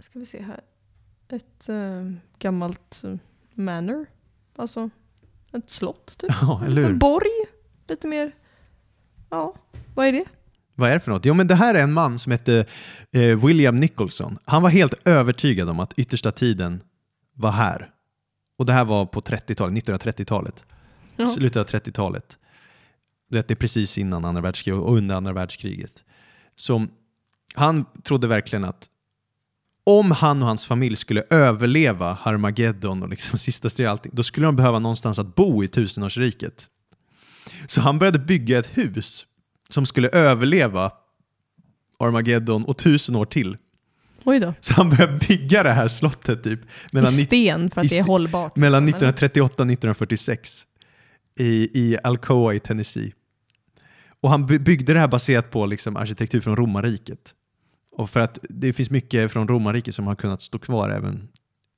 ska 0.00 0.18
vi 0.18 0.26
se 0.26 0.42
här. 0.42 0.60
Ett 1.28 1.68
eh, 1.68 2.12
gammalt 2.38 3.00
uh, 3.04 3.14
manor. 3.54 4.06
Alltså 4.56 4.90
ett 5.52 5.70
slott 5.70 6.18
typ. 6.18 6.30
Ja, 6.40 6.62
eller 6.66 6.82
En 6.82 6.88
hur? 6.88 6.94
borg. 6.98 7.28
Lite 7.88 8.06
mer. 8.08 8.32
Ja, 9.30 9.54
vad 9.94 10.06
är 10.06 10.12
det? 10.12 10.24
Vad 10.74 10.90
är 10.90 10.94
det 10.94 11.00
för 11.00 11.10
något? 11.12 11.24
Jo, 11.24 11.34
men 11.34 11.46
det 11.46 11.54
här 11.54 11.74
är 11.74 11.82
en 11.82 11.92
man 11.92 12.18
som 12.18 12.32
hette 12.32 12.66
eh, 13.10 13.46
William 13.46 13.76
Nicholson. 13.76 14.38
Han 14.44 14.62
var 14.62 14.70
helt 14.70 15.06
övertygad 15.08 15.68
om 15.68 15.80
att 15.80 15.92
yttersta 15.98 16.30
tiden 16.32 16.82
var 17.34 17.50
här. 17.50 17.90
Och 18.58 18.66
det 18.66 18.72
här 18.72 18.84
var 18.84 19.06
på 19.06 19.20
30-talet, 19.20 19.84
1930-talet. 19.84 20.66
Ja. 21.16 21.26
Slutet 21.26 21.56
av 21.56 21.80
30-talet. 21.80 22.38
Det 23.32 23.50
är 23.50 23.54
precis 23.54 23.98
innan 23.98 24.24
andra 24.24 24.42
världskriget 24.42 24.80
och 24.80 24.96
under 24.96 25.14
andra 25.14 25.32
världskriget. 25.32 26.04
Så 26.56 26.86
han 27.54 27.84
trodde 28.02 28.26
verkligen 28.26 28.64
att 28.64 28.88
om 29.84 30.10
han 30.10 30.42
och 30.42 30.48
hans 30.48 30.66
familj 30.66 30.96
skulle 30.96 31.24
överleva 31.30 32.12
Harmageddon 32.14 33.02
och 33.02 33.08
liksom 33.08 33.38
sista 33.38 33.70
strid 33.70 33.88
allting, 33.88 34.12
då 34.14 34.22
skulle 34.22 34.46
de 34.46 34.56
behöva 34.56 34.78
någonstans 34.78 35.18
att 35.18 35.34
bo 35.34 35.64
i 35.64 35.68
tusenårsriket. 35.68 36.68
Så 37.66 37.80
han 37.80 37.98
började 37.98 38.18
bygga 38.18 38.58
ett 38.58 38.78
hus 38.78 39.26
som 39.68 39.86
skulle 39.86 40.08
överleva 40.08 40.92
Armageddon 41.98 42.64
och 42.64 42.78
tusen 42.78 43.16
år 43.16 43.24
till. 43.24 43.56
Oj 44.24 44.40
då. 44.40 44.54
Så 44.60 44.74
han 44.74 44.90
började 44.90 45.18
bygga 45.28 45.62
det 45.62 45.72
här 45.72 45.88
slottet 45.88 46.42
typ 46.44 46.60
mellan, 46.92 47.12
I 47.12 47.24
sten 47.24 47.70
för 47.70 47.80
att 47.80 47.88
det 47.88 47.98
är 47.98 48.02
hållbart. 48.02 48.56
mellan 48.56 48.86
liksom, 48.86 48.96
eller? 48.96 49.08
1938 49.08 49.44
och 49.62 49.66
1946 49.70 50.64
i, 51.38 51.80
i 51.80 51.98
Alcoa 52.04 52.54
i 52.54 52.60
Tennessee. 52.60 53.12
Och 54.22 54.30
han 54.30 54.46
by- 54.46 54.58
byggde 54.58 54.92
det 54.92 54.98
här 55.00 55.08
baserat 55.08 55.50
på 55.50 55.66
liksom 55.66 55.96
arkitektur 55.96 56.40
från 56.40 56.56
romarriket. 56.56 57.34
Och 57.96 58.10
för 58.10 58.20
att 58.20 58.38
det 58.42 58.72
finns 58.72 58.90
mycket 58.90 59.32
från 59.32 59.48
romarriket 59.48 59.94
som 59.94 60.06
har 60.06 60.14
kunnat 60.14 60.42
stå 60.42 60.58
kvar 60.58 60.90
även 60.90 61.28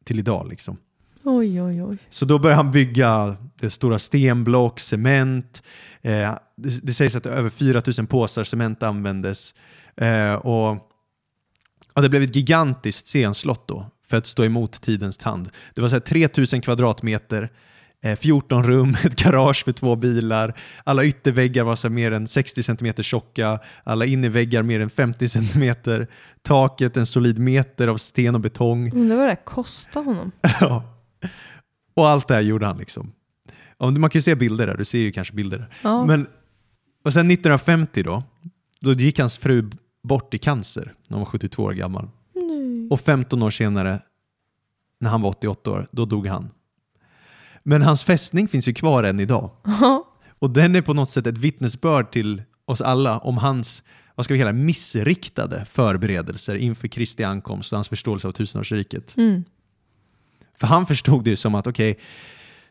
till 0.04 0.18
idag. 0.18 0.48
Liksom. 0.48 0.76
Oj, 1.22 1.62
oj, 1.62 1.82
oj. 1.82 1.98
Så 2.10 2.24
då 2.24 2.38
började 2.38 2.56
han 2.62 2.70
bygga 2.72 3.36
det 3.60 3.70
stora 3.70 3.98
stenblock, 3.98 4.80
cement. 4.80 5.62
Eh, 6.02 6.34
det, 6.56 6.80
det 6.86 6.94
sägs 6.94 7.16
att 7.16 7.26
över 7.26 7.50
4000 7.50 8.06
påsar 8.06 8.44
cement 8.44 8.82
användes. 8.82 9.54
Eh, 9.96 10.34
och 10.34 10.90
ja, 11.94 12.02
Det 12.02 12.08
blev 12.08 12.22
ett 12.22 12.36
gigantiskt 12.36 13.06
scenslott 13.06 13.68
då 13.68 13.90
för 14.06 14.16
att 14.16 14.26
stå 14.26 14.44
emot 14.44 14.80
tidens 14.82 15.18
tand. 15.18 15.50
Det 15.74 15.82
var 15.82 15.88
så 15.88 15.94
här 15.94 16.00
3000 16.00 16.60
kvadratmeter, 16.60 17.52
14 18.16 18.64
rum, 18.64 18.96
ett 19.04 19.16
garage 19.16 19.64
för 19.64 19.72
två 19.72 19.96
bilar. 19.96 20.54
Alla 20.84 21.04
ytterväggar 21.04 21.64
var 21.64 21.76
så 21.76 21.90
mer 21.90 22.12
än 22.12 22.26
60 22.26 22.62
centimeter 22.62 23.02
tjocka, 23.02 23.58
alla 23.84 24.04
innerväggar 24.04 24.62
mer 24.62 24.80
än 24.80 24.90
50 24.90 25.28
centimeter. 25.28 26.08
Taket 26.42 26.96
en 26.96 27.06
solid 27.06 27.38
meter 27.38 27.88
av 27.88 27.96
sten 27.96 28.34
och 28.34 28.40
betong. 28.40 28.92
Undrar 28.92 29.16
vad 29.16 29.26
det 29.26 29.36
kostar 29.44 30.02
honom. 30.04 30.32
Ja. 30.60 30.84
Och 31.96 32.08
allt 32.08 32.28
det 32.28 32.34
här 32.34 32.40
gjorde 32.40 32.66
han 32.66 32.78
liksom. 32.78 33.12
Man 33.78 34.10
kan 34.10 34.18
ju 34.18 34.22
se 34.22 34.34
bilder 34.34 34.66
där, 34.66 34.76
du 34.76 34.84
ser 34.84 34.98
ju 34.98 35.12
kanske 35.12 35.34
bilder 35.34 35.58
där. 35.58 35.76
Ja. 35.82 36.06
Men, 36.06 36.26
och 37.04 37.12
sen 37.12 37.30
1950 37.30 38.02
då, 38.02 38.22
då 38.80 38.92
gick 38.92 39.18
hans 39.18 39.38
fru 39.38 39.70
bort 40.02 40.34
i 40.34 40.38
cancer 40.38 40.94
när 41.08 41.16
hon 41.16 41.18
var 41.18 41.30
72 41.30 41.62
år 41.62 41.72
gammal. 41.72 42.08
Nej. 42.34 42.88
Och 42.90 43.00
15 43.00 43.42
år 43.42 43.50
senare, 43.50 44.02
när 45.00 45.10
han 45.10 45.22
var 45.22 45.28
88 45.28 45.70
år, 45.70 45.86
då 45.92 46.04
dog 46.04 46.26
han. 46.26 46.50
Men 47.64 47.82
hans 47.82 48.04
fästning 48.04 48.48
finns 48.48 48.68
ju 48.68 48.74
kvar 48.74 49.04
än 49.04 49.20
idag. 49.20 49.50
Och 50.38 50.50
den 50.50 50.76
är 50.76 50.82
på 50.82 50.94
något 50.94 51.10
sätt 51.10 51.26
ett 51.26 51.38
vittnesbörd 51.38 52.12
till 52.12 52.42
oss 52.64 52.80
alla 52.80 53.18
om 53.18 53.38
hans 53.38 53.82
vad 54.14 54.24
ska 54.24 54.34
vi 54.34 54.40
kalla 54.40 54.52
missriktade 54.52 55.64
förberedelser 55.64 56.54
inför 56.54 56.88
Kristi 56.88 57.24
ankomst 57.24 57.72
och 57.72 57.76
hans 57.76 57.88
förståelse 57.88 58.28
av 58.28 58.32
tusenårsriket. 58.32 59.16
Mm. 59.16 59.44
För 60.56 60.66
han 60.66 60.86
förstod 60.86 61.24
det 61.24 61.36
som 61.36 61.54
att 61.54 61.66
okej, 61.66 61.98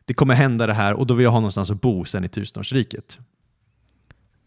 det 0.05 0.13
kommer 0.13 0.33
hända 0.33 0.67
det 0.67 0.73
här 0.73 0.93
och 0.93 1.07
då 1.07 1.13
vill 1.13 1.23
jag 1.23 1.31
ha 1.31 1.39
någonstans 1.39 1.71
att 1.71 1.81
bo 1.81 2.05
sen 2.05 2.23
i 2.23 2.27
tusenårsriket. 2.27 3.19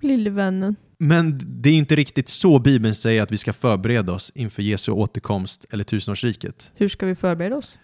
Lille 0.00 0.30
vännen. 0.30 0.76
Men 0.98 1.40
det 1.44 1.70
är 1.70 1.74
inte 1.74 1.96
riktigt 1.96 2.28
så 2.28 2.58
Bibeln 2.58 2.94
säger 2.94 3.22
att 3.22 3.32
vi 3.32 3.38
ska 3.38 3.52
förbereda 3.52 4.12
oss 4.12 4.32
inför 4.34 4.62
Jesu 4.62 4.92
återkomst 4.92 5.64
eller 5.70 5.84
tusenårsriket. 5.84 6.72
Hur 6.74 6.88
ska 6.88 7.06
vi 7.06 7.14
förbereda 7.14 7.56
oss? 7.56 7.78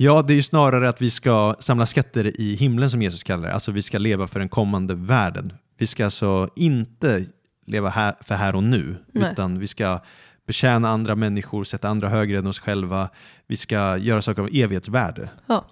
Ja, 0.00 0.22
det 0.22 0.32
är 0.32 0.34
ju 0.34 0.42
snarare 0.42 0.88
att 0.88 1.02
vi 1.02 1.10
ska 1.10 1.54
samla 1.58 1.86
skatter 1.86 2.40
i 2.40 2.54
himlen 2.54 2.90
som 2.90 3.02
Jesus 3.02 3.22
kallar 3.22 3.48
det. 3.48 3.54
Alltså 3.54 3.72
vi 3.72 3.82
ska 3.82 3.98
leva 3.98 4.26
för 4.26 4.38
den 4.38 4.48
kommande 4.48 4.94
världen. 4.94 5.52
Vi 5.78 5.86
ska 5.86 6.04
alltså 6.04 6.48
inte 6.56 7.24
leva 7.66 7.88
här, 7.88 8.14
för 8.20 8.34
här 8.34 8.54
och 8.54 8.62
nu, 8.62 8.96
Nej. 9.12 9.32
utan 9.32 9.58
vi 9.58 9.66
ska 9.66 10.00
betjäna 10.46 10.88
andra 10.88 11.14
människor, 11.14 11.64
sätta 11.64 11.88
andra 11.88 12.08
högre 12.08 12.38
än 12.38 12.46
oss 12.46 12.58
själva. 12.58 13.08
Vi 13.46 13.56
ska 13.56 13.96
göra 13.96 14.22
saker 14.22 14.42
av 14.42 14.48
evighetsvärde. 14.52 15.28
Ja. 15.46 15.66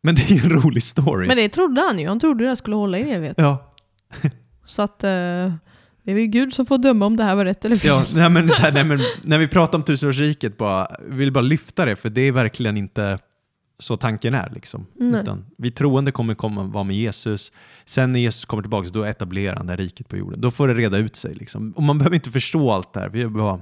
Men 0.00 0.14
det 0.14 0.22
är 0.30 0.34
ju 0.34 0.40
en 0.40 0.62
rolig 0.62 0.82
story. 0.82 1.28
Men 1.28 1.36
det 1.36 1.48
trodde 1.48 1.80
han 1.80 1.98
ju. 1.98 2.08
Han 2.08 2.20
trodde 2.20 2.44
det 2.44 2.56
skulle 2.56 2.76
hålla 2.76 2.98
i 2.98 3.10
evighet. 3.10 3.36
Ja, 3.38 3.74
Så 4.64 4.82
att 4.82 5.04
eh, 5.04 5.52
det 6.14 6.20
är 6.20 6.22
väl 6.22 6.26
Gud 6.26 6.54
som 6.54 6.66
får 6.66 6.78
döma 6.78 7.06
om 7.06 7.16
det 7.16 7.24
här 7.24 7.34
var 7.34 7.44
rätt 7.44 7.64
eller 7.64 7.76
fel. 7.76 7.88
ja 7.88 8.04
nej, 8.14 8.30
men, 8.30 8.48
här, 8.48 8.72
nej, 8.72 8.84
men 8.84 9.00
när 9.22 9.38
vi 9.38 9.48
pratar 9.48 9.78
om 9.78 9.84
tusenårsriket, 9.84 10.56
bara, 10.56 10.96
vi 11.08 11.16
vill 11.16 11.32
bara 11.32 11.40
lyfta 11.40 11.84
det, 11.84 11.96
för 11.96 12.10
det 12.10 12.20
är 12.20 12.32
verkligen 12.32 12.76
inte 12.76 13.18
så 13.78 13.96
tanken 13.96 14.34
är. 14.34 14.50
Liksom. 14.50 14.86
Nej. 14.94 15.20
Utan 15.20 15.46
vi 15.56 15.70
troende 15.70 16.12
kommer 16.12 16.34
komma 16.34 16.64
vara 16.64 16.84
med 16.84 16.96
Jesus. 16.96 17.52
Sen 17.84 18.12
när 18.12 18.20
Jesus 18.20 18.44
kommer 18.44 18.62
tillbaka, 18.62 18.88
då 18.92 19.04
etablerar 19.04 19.56
han 19.56 19.66
det 19.66 19.72
här 19.72 19.76
riket 19.76 20.08
på 20.08 20.16
jorden. 20.16 20.40
Då 20.40 20.50
får 20.50 20.68
det 20.68 20.74
reda 20.74 20.98
ut 20.98 21.16
sig. 21.16 21.34
Liksom. 21.34 21.72
Och 21.76 21.82
man 21.82 21.98
behöver 21.98 22.14
inte 22.14 22.30
förstå 22.30 22.70
allt 22.72 22.92
det 22.92 23.00
här. 23.00 23.08
Vi, 23.08 23.26
bara, 23.26 23.60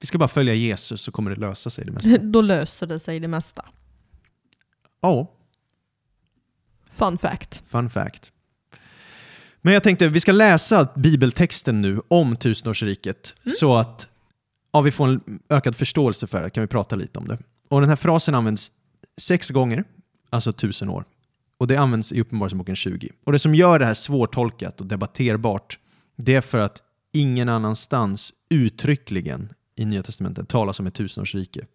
vi 0.00 0.06
ska 0.06 0.18
bara 0.18 0.28
följa 0.28 0.54
Jesus 0.54 1.02
så 1.02 1.12
kommer 1.12 1.30
det 1.30 1.36
lösa 1.40 1.70
sig 1.70 1.84
det 1.84 1.92
mesta. 1.92 2.18
Då 2.22 2.40
löser 2.40 2.86
det 2.86 2.98
sig 2.98 3.20
det 3.20 3.28
mesta. 3.28 3.64
Ja, 5.00 5.34
Fun 6.90 7.18
fact. 7.18 7.62
fun 7.66 7.90
fact. 7.90 8.32
Men 9.68 9.72
jag 9.74 9.82
tänkte 9.82 10.08
vi 10.08 10.20
ska 10.20 10.32
läsa 10.32 10.88
bibeltexten 10.96 11.80
nu 11.80 12.00
om 12.08 12.36
tusenårsriket 12.36 13.34
så 13.60 13.76
att 13.76 14.08
ja, 14.72 14.80
vi 14.80 14.90
får 14.90 15.06
en 15.08 15.40
ökad 15.48 15.76
förståelse 15.76 16.26
för 16.26 16.42
det. 16.42 16.50
kan 16.50 16.60
vi 16.60 16.66
prata 16.66 16.96
lite 16.96 17.18
om 17.18 17.28
det. 17.28 17.38
Och 17.68 17.80
Den 17.80 17.88
här 17.88 17.96
frasen 17.96 18.34
används 18.34 18.72
sex 19.20 19.50
gånger, 19.50 19.84
alltså 20.30 20.52
tusen 20.52 20.88
år. 20.88 21.04
Och 21.58 21.66
Det 21.66 21.76
används 21.76 22.12
i 22.12 22.20
Uppenbarelseboken 22.20 22.76
20. 22.76 23.08
Och 23.24 23.32
Det 23.32 23.38
som 23.38 23.54
gör 23.54 23.78
det 23.78 23.84
här 23.84 23.94
svårtolkat 23.94 24.80
och 24.80 24.86
debatterbart 24.86 25.78
det 26.16 26.34
är 26.34 26.40
för 26.40 26.58
att 26.58 26.82
ingen 27.12 27.48
annanstans 27.48 28.32
uttryckligen 28.50 29.52
i 29.76 29.84
Nya 29.84 30.02
Testamentet 30.02 30.48
talas 30.48 30.80
om 30.80 30.86
ett 30.86 30.94
tusenårsrike. 30.94 31.66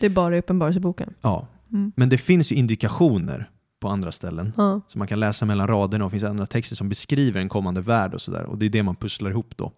Det 0.00 0.06
är 0.06 0.10
bara 0.10 0.36
i 0.36 0.38
Uppenbarelseboken. 0.38 1.14
Ja. 1.20 1.48
Mm. 1.72 1.92
Men 1.96 2.08
det 2.08 2.18
finns 2.18 2.52
ju 2.52 2.56
indikationer 2.56 3.50
på 3.84 3.88
andra 3.90 4.12
ställen. 4.12 4.52
Ja. 4.56 4.80
Så 4.88 4.98
man 4.98 5.08
kan 5.08 5.20
läsa 5.20 5.44
mellan 5.44 5.68
raderna 5.68 6.04
och 6.04 6.10
det 6.10 6.12
finns 6.12 6.24
andra 6.24 6.46
texter 6.46 6.76
som 6.76 6.88
beskriver 6.88 7.40
en 7.40 7.48
kommande 7.48 7.80
värld 7.80 8.14
och 8.14 8.20
sådär. 8.20 8.42
Och 8.42 8.58
det 8.58 8.66
är 8.66 8.70
det 8.70 8.82
man 8.82 8.96
pusslar 8.96 9.30
ihop 9.30 9.56
då. 9.56 9.72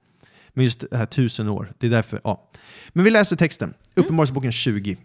Men 0.53 0.65
just 0.65 0.91
det 0.91 0.97
här 0.97 1.07
tusen 1.07 1.49
år, 1.49 1.73
det 1.79 1.87
är 1.87 1.91
därför, 1.91 2.21
ja. 2.25 2.51
Men 2.89 3.05
vi 3.05 3.11
läser 3.11 3.37
texten. 3.37 3.75
Uppenbarelseboken 3.95 4.53
20. 4.53 4.97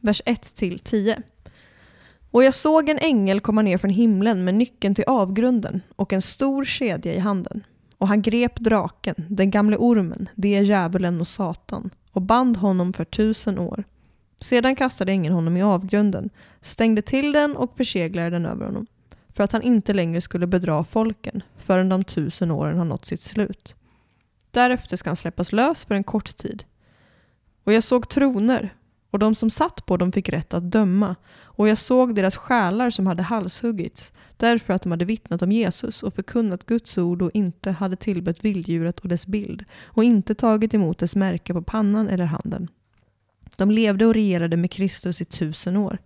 Vers 0.00 0.22
1 0.26 0.54
till 0.54 0.78
10. 0.78 1.22
Och 2.30 2.44
jag 2.44 2.54
såg 2.54 2.88
en 2.88 2.98
ängel 2.98 3.40
komma 3.40 3.62
ner 3.62 3.78
från 3.78 3.90
himlen 3.90 4.44
med 4.44 4.54
nyckeln 4.54 4.94
till 4.94 5.04
avgrunden 5.06 5.80
och 5.96 6.12
en 6.12 6.22
stor 6.22 6.64
kedja 6.64 7.14
i 7.14 7.18
handen. 7.18 7.64
Och 7.98 8.08
han 8.08 8.22
grep 8.22 8.60
draken, 8.60 9.14
den 9.28 9.50
gamle 9.50 9.76
ormen, 9.76 10.28
det 10.34 10.54
är 10.54 10.62
djävulen 10.62 11.20
och 11.20 11.28
Satan, 11.28 11.90
och 12.12 12.22
band 12.22 12.56
honom 12.56 12.92
för 12.92 13.04
tusen 13.04 13.58
år. 13.58 13.84
Sedan 14.44 14.76
kastade 14.76 15.12
ängeln 15.12 15.34
honom 15.34 15.56
i 15.56 15.62
avgrunden, 15.62 16.30
stängde 16.62 17.02
till 17.02 17.32
den 17.32 17.56
och 17.56 17.76
förseglade 17.76 18.30
den 18.30 18.46
över 18.46 18.66
honom, 18.66 18.86
för 19.28 19.44
att 19.44 19.52
han 19.52 19.62
inte 19.62 19.92
längre 19.92 20.20
skulle 20.20 20.46
bedra 20.46 20.84
folken 20.84 21.42
förrän 21.56 21.88
de 21.88 22.04
tusen 22.04 22.50
åren 22.50 22.78
har 22.78 22.84
nått 22.84 23.04
sitt 23.04 23.22
slut. 23.22 23.74
Därefter 24.50 24.96
ska 24.96 25.10
han 25.10 25.16
släppas 25.16 25.52
lös 25.52 25.84
för 25.84 25.94
en 25.94 26.04
kort 26.04 26.36
tid. 26.36 26.64
Och 27.64 27.72
jag 27.72 27.84
såg 27.84 28.08
troner, 28.08 28.74
och 29.10 29.18
de 29.18 29.34
som 29.34 29.50
satt 29.50 29.86
på 29.86 29.96
dem 29.96 30.12
fick 30.12 30.28
rätt 30.28 30.54
att 30.54 30.70
döma, 30.70 31.16
och 31.42 31.68
jag 31.68 31.78
såg 31.78 32.14
deras 32.14 32.36
själar 32.36 32.90
som 32.90 33.06
hade 33.06 33.22
halshuggits, 33.22 34.12
därför 34.36 34.74
att 34.74 34.82
de 34.82 34.90
hade 34.90 35.04
vittnat 35.04 35.42
om 35.42 35.52
Jesus 35.52 36.02
och 36.02 36.14
förkunnat 36.14 36.66
Guds 36.66 36.98
ord 36.98 37.22
och 37.22 37.30
inte 37.34 37.70
hade 37.70 37.96
tillbett 37.96 38.44
vilddjuret 38.44 39.00
och 39.00 39.08
dess 39.08 39.26
bild, 39.26 39.64
och 39.84 40.04
inte 40.04 40.34
tagit 40.34 40.74
emot 40.74 40.98
dess 40.98 41.16
märke 41.16 41.54
på 41.54 41.62
pannan 41.62 42.08
eller 42.08 42.24
handen. 42.24 42.68
De 43.56 43.70
levde 43.70 44.06
och 44.06 44.14
regerade 44.14 44.56
med 44.56 44.70
Kristus 44.70 45.20
i 45.20 45.24
tusen 45.24 45.76
år. 45.76 45.98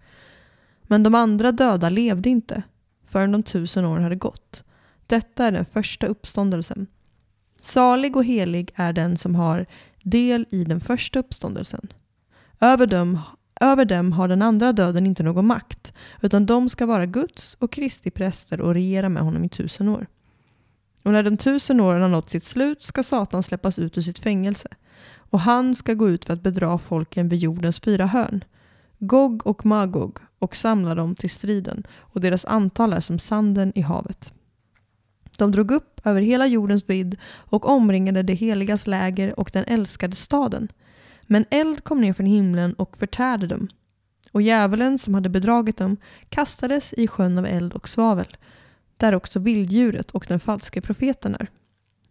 Men 0.83 1.03
de 1.03 1.15
andra 1.15 1.53
döda 1.53 1.89
levde 1.89 2.29
inte 2.29 2.63
förrän 3.07 3.33
de 3.33 3.43
tusen 3.43 3.85
åren 3.85 4.03
hade 4.03 4.17
gått. 4.17 4.65
Detta 5.07 5.45
är 5.45 5.53
den 5.53 5.65
första 5.65 6.07
uppståndelsen. 6.07 6.87
Salig 7.61 8.17
och 8.17 8.25
helig 8.25 8.71
är 8.75 8.93
den 8.93 9.17
som 9.17 9.35
har 9.35 9.67
del 10.03 10.47
i 10.51 10.65
den 10.65 10.81
första 10.81 11.19
uppståndelsen. 11.19 11.89
Över 12.61 12.87
dem, 12.87 13.21
över 13.61 13.85
dem 13.85 14.13
har 14.13 14.29
den 14.29 14.43
andra 14.43 14.73
döden 14.73 15.07
inte 15.07 15.23
någon 15.23 15.47
makt, 15.47 15.93
utan 16.23 16.47
de 16.47 16.69
ska 16.69 16.87
vara 16.87 17.07
Guds 17.07 17.55
och 17.55 17.73
Kristi 17.73 18.11
präster 18.11 18.61
och 18.61 18.75
regera 18.75 19.09
med 19.09 19.23
honom 19.23 19.45
i 19.45 19.49
tusen 19.49 19.89
år. 19.89 20.07
Och 21.03 21.13
när 21.13 21.23
de 21.23 21.37
tusen 21.37 21.81
åren 21.81 22.03
har 22.03 22.09
nått 22.09 22.31
sitt 22.31 22.45
slut 22.45 22.83
ska 22.83 23.03
Satan 23.03 23.43
släppas 23.43 23.79
ut 23.79 23.99
ur 23.99 24.03
sitt 24.03 24.19
fängelse, 24.19 24.69
och 25.31 25.41
han 25.41 25.75
ska 25.75 25.95
gå 25.95 26.09
ut 26.09 26.25
för 26.25 26.33
att 26.33 26.43
bedra 26.43 26.79
folken 26.79 27.29
vid 27.29 27.39
jordens 27.39 27.81
fyra 27.81 28.07
hörn, 28.07 28.45
Gog 28.99 29.47
och 29.47 29.67
Magog, 29.67 30.19
och 30.39 30.57
samla 30.57 30.95
dem 30.95 31.15
till 31.15 31.31
striden, 31.31 31.87
och 31.99 32.21
deras 32.21 32.45
antal 32.45 32.93
är 32.93 33.01
som 33.01 33.19
sanden 33.19 33.73
i 33.75 33.81
havet. 33.81 34.33
De 35.39 35.53
drog 35.53 35.71
upp 35.71 36.01
över 36.05 36.21
hela 36.21 36.47
jordens 36.47 36.91
vidd 36.91 37.17
och 37.25 37.69
omringade 37.69 38.23
det 38.23 38.35
heligas 38.35 38.87
läger 38.87 39.41
och 39.41 39.51
den 39.53 39.65
älskade 39.65 40.17
staden. 40.17 40.69
Men 41.23 41.45
eld 41.51 41.85
kom 41.85 42.01
ner 42.01 42.13
från 42.13 42.27
himlen 42.27 42.75
och 42.75 42.97
förtärde 42.97 43.47
dem. 43.47 43.69
Och 44.33 44.43
djävulen 44.43 44.99
som 44.99 45.15
hade 45.15 45.29
bedragit 45.29 45.77
dem 45.77 45.97
kastades 46.29 46.93
i 46.93 47.09
sjön 47.09 47.39
av 47.39 47.47
eld 47.47 47.73
och 47.73 47.89
svavel, 47.89 48.37
där 48.97 49.15
också 49.15 49.39
vilddjuret 49.39 50.11
och 50.11 50.25
den 50.29 50.41
falske 50.41 50.81
profeten 50.81 51.35
är. 51.35 51.51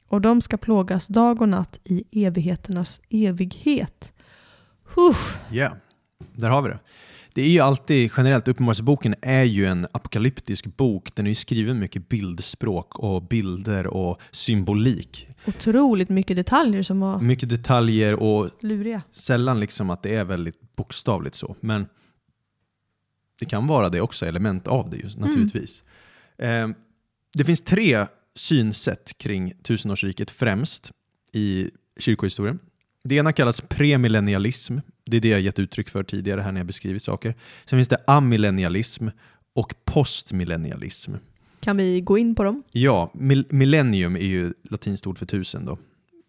Och 0.07 0.21
de 0.21 0.41
ska 0.41 0.57
plågas 0.57 1.07
dag 1.07 1.41
och 1.41 1.49
natt 1.49 1.79
i 1.83 2.25
evigheternas 2.25 3.01
evighet. 3.09 4.11
Ja, 5.51 5.77
där 6.33 6.49
har 6.49 6.61
vi 6.61 6.69
det. 6.69 6.79
Det 7.33 7.41
är 7.41 7.49
ju 7.49 7.59
alltid, 7.59 8.11
generellt, 8.17 8.47
Uppenbarelseboken 8.47 9.15
är 9.21 9.43
ju 9.43 9.65
en 9.65 9.87
apokalyptisk 9.91 10.65
bok. 10.77 11.15
Den 11.15 11.25
är 11.25 11.29
ju 11.29 11.35
skriven 11.35 11.79
mycket 11.79 12.09
bildspråk 12.09 12.99
och 12.99 13.23
bilder 13.23 13.87
och 13.87 14.21
symbolik. 14.31 15.27
Otroligt 15.47 16.09
mycket 16.09 16.37
detaljer 16.37 16.83
som 16.83 16.99
var 16.99 17.19
Mycket 17.19 17.49
detaljer 17.49 18.13
och 18.13 18.49
luriga. 18.61 19.01
sällan 19.13 19.59
liksom 19.59 19.89
att 19.89 20.03
det 20.03 20.15
är 20.15 20.23
väldigt 20.23 20.75
bokstavligt 20.75 21.35
så. 21.35 21.55
Men 21.59 21.85
det 23.39 23.45
kan 23.45 23.67
vara 23.67 23.89
det 23.89 24.01
också, 24.01 24.25
element 24.25 24.67
av 24.67 24.89
det 24.89 24.97
just, 24.97 25.17
naturligtvis. 25.17 25.83
Eh, 26.37 26.67
det 27.33 27.43
finns 27.43 27.61
tre 27.61 28.05
synsätt 28.37 29.17
kring 29.17 29.53
tusenårsriket 29.63 30.31
främst 30.31 30.91
i 31.33 31.69
kyrkohistorien. 31.99 32.59
Det 33.03 33.15
ena 33.15 33.33
kallas 33.33 33.61
premillennialism. 33.61 34.77
Det 35.05 35.17
är 35.17 35.21
det 35.21 35.29
jag 35.29 35.41
gett 35.41 35.59
uttryck 35.59 35.89
för 35.89 36.03
tidigare 36.03 36.41
här 36.41 36.51
när 36.51 36.59
jag 36.59 36.67
beskrivit 36.67 37.03
saker. 37.03 37.35
Sen 37.65 37.79
finns 37.79 37.87
det 37.87 37.97
amillennialism 38.07 39.07
och 39.53 39.73
postmillennialism. 39.85 41.13
Kan 41.59 41.77
vi 41.77 42.01
gå 42.01 42.17
in 42.17 42.35
på 42.35 42.43
dem? 42.43 42.63
Ja, 42.71 43.11
mil- 43.13 43.45
millennium 43.49 44.15
är 44.15 44.19
ju 44.19 44.53
latinskt 44.63 45.07
ord 45.07 45.17
för 45.17 45.25
tusen. 45.25 45.65
Då. 45.65 45.77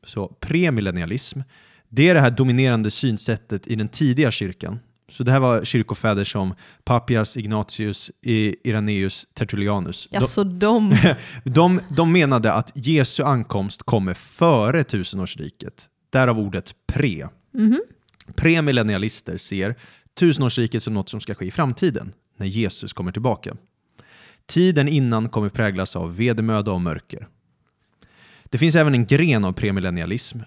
Så 0.04 0.26
premillennialism, 0.40 1.40
det 1.88 2.08
är 2.08 2.14
det 2.14 2.20
här 2.20 2.30
dominerande 2.30 2.90
synsättet 2.90 3.66
i 3.66 3.74
den 3.74 3.88
tidiga 3.88 4.30
kyrkan. 4.30 4.78
Så 5.08 5.22
det 5.22 5.32
här 5.32 5.40
var 5.40 5.64
kyrkofäder 5.64 6.24
som 6.24 6.54
Papias, 6.84 7.36
Ignatius, 7.36 8.10
Irenaeus, 8.22 9.26
Tertullianus. 9.34 10.08
Alltså 10.12 10.44
de... 10.44 10.96
de, 11.44 11.80
de 11.88 12.12
menade 12.12 12.52
att 12.52 12.72
Jesu 12.74 13.22
ankomst 13.22 13.82
kommer 13.82 14.14
före 14.14 14.84
tusenårsriket. 14.84 15.88
Därav 16.10 16.38
ordet 16.38 16.74
pre. 16.86 17.28
Mhm. 17.54 17.80
Premillennialister 18.34 19.36
ser 19.36 19.74
tusenårsriket 20.18 20.82
som 20.82 20.94
något 20.94 21.08
som 21.08 21.20
ska 21.20 21.34
ske 21.34 21.46
i 21.46 21.50
framtiden, 21.50 22.12
när 22.36 22.46
Jesus 22.46 22.92
kommer 22.92 23.12
tillbaka. 23.12 23.56
Tiden 24.46 24.88
innan 24.88 25.28
kommer 25.28 25.48
präglas 25.48 25.96
av 25.96 26.16
vedermöda 26.16 26.72
och 26.72 26.80
mörker. 26.80 27.28
Det 28.44 28.58
finns 28.58 28.76
även 28.76 28.94
en 28.94 29.06
gren 29.06 29.44
av 29.44 29.52
premillennialism 29.52 30.38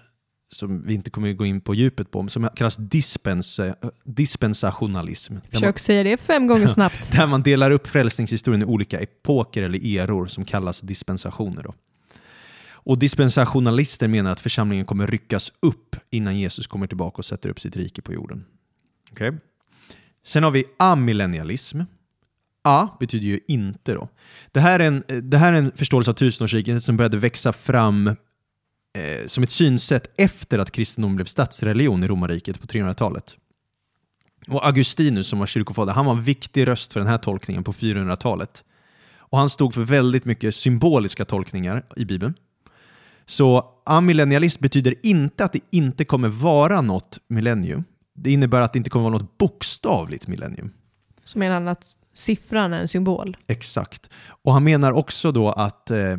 som 0.52 0.82
vi 0.82 0.94
inte 0.94 1.10
kommer 1.10 1.32
gå 1.32 1.46
in 1.46 1.60
på 1.60 1.74
djupet 1.74 2.10
på, 2.10 2.28
som 2.28 2.48
kallas 2.56 2.76
dispens, 2.76 3.60
dispensationalism. 4.04 5.34
Där 5.34 5.40
man, 5.40 5.50
Försök 5.50 5.78
säga 5.78 6.02
det 6.02 6.20
fem 6.20 6.46
gånger 6.46 6.66
snabbt. 6.78 7.12
där 7.12 7.26
man 7.26 7.42
delar 7.42 7.70
upp 7.70 7.86
frälsningshistorien 7.86 8.62
i 8.62 8.64
olika 8.64 8.98
epoker 9.00 9.62
eller 9.62 9.98
eror 9.98 10.26
som 10.26 10.44
kallas 10.44 10.80
dispensationer. 10.80 11.62
Då. 11.62 11.74
Och 12.84 12.98
dispensationalister 12.98 14.08
menar 14.08 14.30
att 14.30 14.40
församlingen 14.40 14.84
kommer 14.84 15.06
ryckas 15.06 15.52
upp 15.60 15.96
innan 16.10 16.38
Jesus 16.38 16.66
kommer 16.66 16.86
tillbaka 16.86 17.16
och 17.16 17.24
sätter 17.24 17.48
upp 17.48 17.60
sitt 17.60 17.76
rike 17.76 18.02
på 18.02 18.12
jorden. 18.12 18.44
Okej? 19.12 19.32
Sen 20.26 20.42
har 20.42 20.50
vi 20.50 20.64
amillennialism. 20.78 21.80
A 22.64 22.88
betyder 23.00 23.26
ju 23.26 23.40
inte. 23.48 23.94
då. 23.94 24.08
Det 24.52 24.60
här 24.60 24.80
är 24.80 24.84
en, 24.84 25.30
det 25.30 25.38
här 25.38 25.52
är 25.52 25.56
en 25.56 25.72
förståelse 25.76 26.10
av 26.10 26.14
tusenårsriket 26.14 26.82
som 26.82 26.96
började 26.96 27.16
växa 27.16 27.52
fram 27.52 28.16
eh, 28.92 29.26
som 29.26 29.42
ett 29.44 29.50
synsätt 29.50 30.12
efter 30.16 30.58
att 30.58 30.70
kristendom 30.70 31.16
blev 31.16 31.24
statsreligion 31.24 32.04
i 32.04 32.06
romarriket 32.06 32.60
på 32.60 32.66
300-talet. 32.66 33.36
Och 34.48 34.66
Augustinus 34.66 35.26
som 35.26 35.38
var 35.38 35.46
kyrkofader, 35.46 35.92
han 35.92 36.06
var 36.06 36.12
en 36.12 36.22
viktig 36.22 36.66
röst 36.66 36.92
för 36.92 37.00
den 37.00 37.08
här 37.08 37.18
tolkningen 37.18 37.64
på 37.64 37.72
400-talet. 37.72 38.64
Och 39.16 39.38
han 39.38 39.50
stod 39.50 39.74
för 39.74 39.80
väldigt 39.80 40.24
mycket 40.24 40.54
symboliska 40.54 41.24
tolkningar 41.24 41.84
i 41.96 42.04
Bibeln. 42.04 42.34
Så 43.26 43.64
amillennialism 43.86 44.62
betyder 44.62 44.94
inte 45.02 45.44
att 45.44 45.52
det 45.52 45.60
inte 45.70 46.04
kommer 46.04 46.28
vara 46.28 46.80
något 46.80 47.18
millennium. 47.28 47.84
Det 48.14 48.30
innebär 48.32 48.60
att 48.60 48.72
det 48.72 48.76
inte 48.76 48.90
kommer 48.90 49.10
vara 49.10 49.18
något 49.18 49.38
bokstavligt 49.38 50.26
millennium. 50.26 50.72
Så 51.24 51.38
menar 51.38 51.54
han 51.54 51.68
att 51.68 51.86
siffran 52.14 52.72
är 52.72 52.80
en 52.80 52.88
symbol. 52.88 53.36
Exakt. 53.46 54.10
Och 54.42 54.52
han 54.52 54.64
menar 54.64 54.92
också 54.92 55.32
då 55.32 55.50
att 55.50 55.90
eh, 55.90 56.16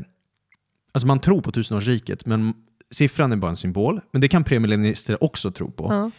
alltså 0.94 1.08
man 1.08 1.20
tror 1.20 1.42
på 1.42 1.52
tusenårsriket, 1.52 2.26
men 2.26 2.54
siffran 2.92 3.32
är 3.32 3.36
bara 3.36 3.52
en 3.52 3.58
symbol. 3.58 4.02
Men 4.12 4.22
det 4.22 4.28
kan 4.28 4.44
premillennialister 4.44 5.24
också 5.24 5.52
tro 5.52 5.72
på. 5.72 5.88
Ja. 5.90 6.12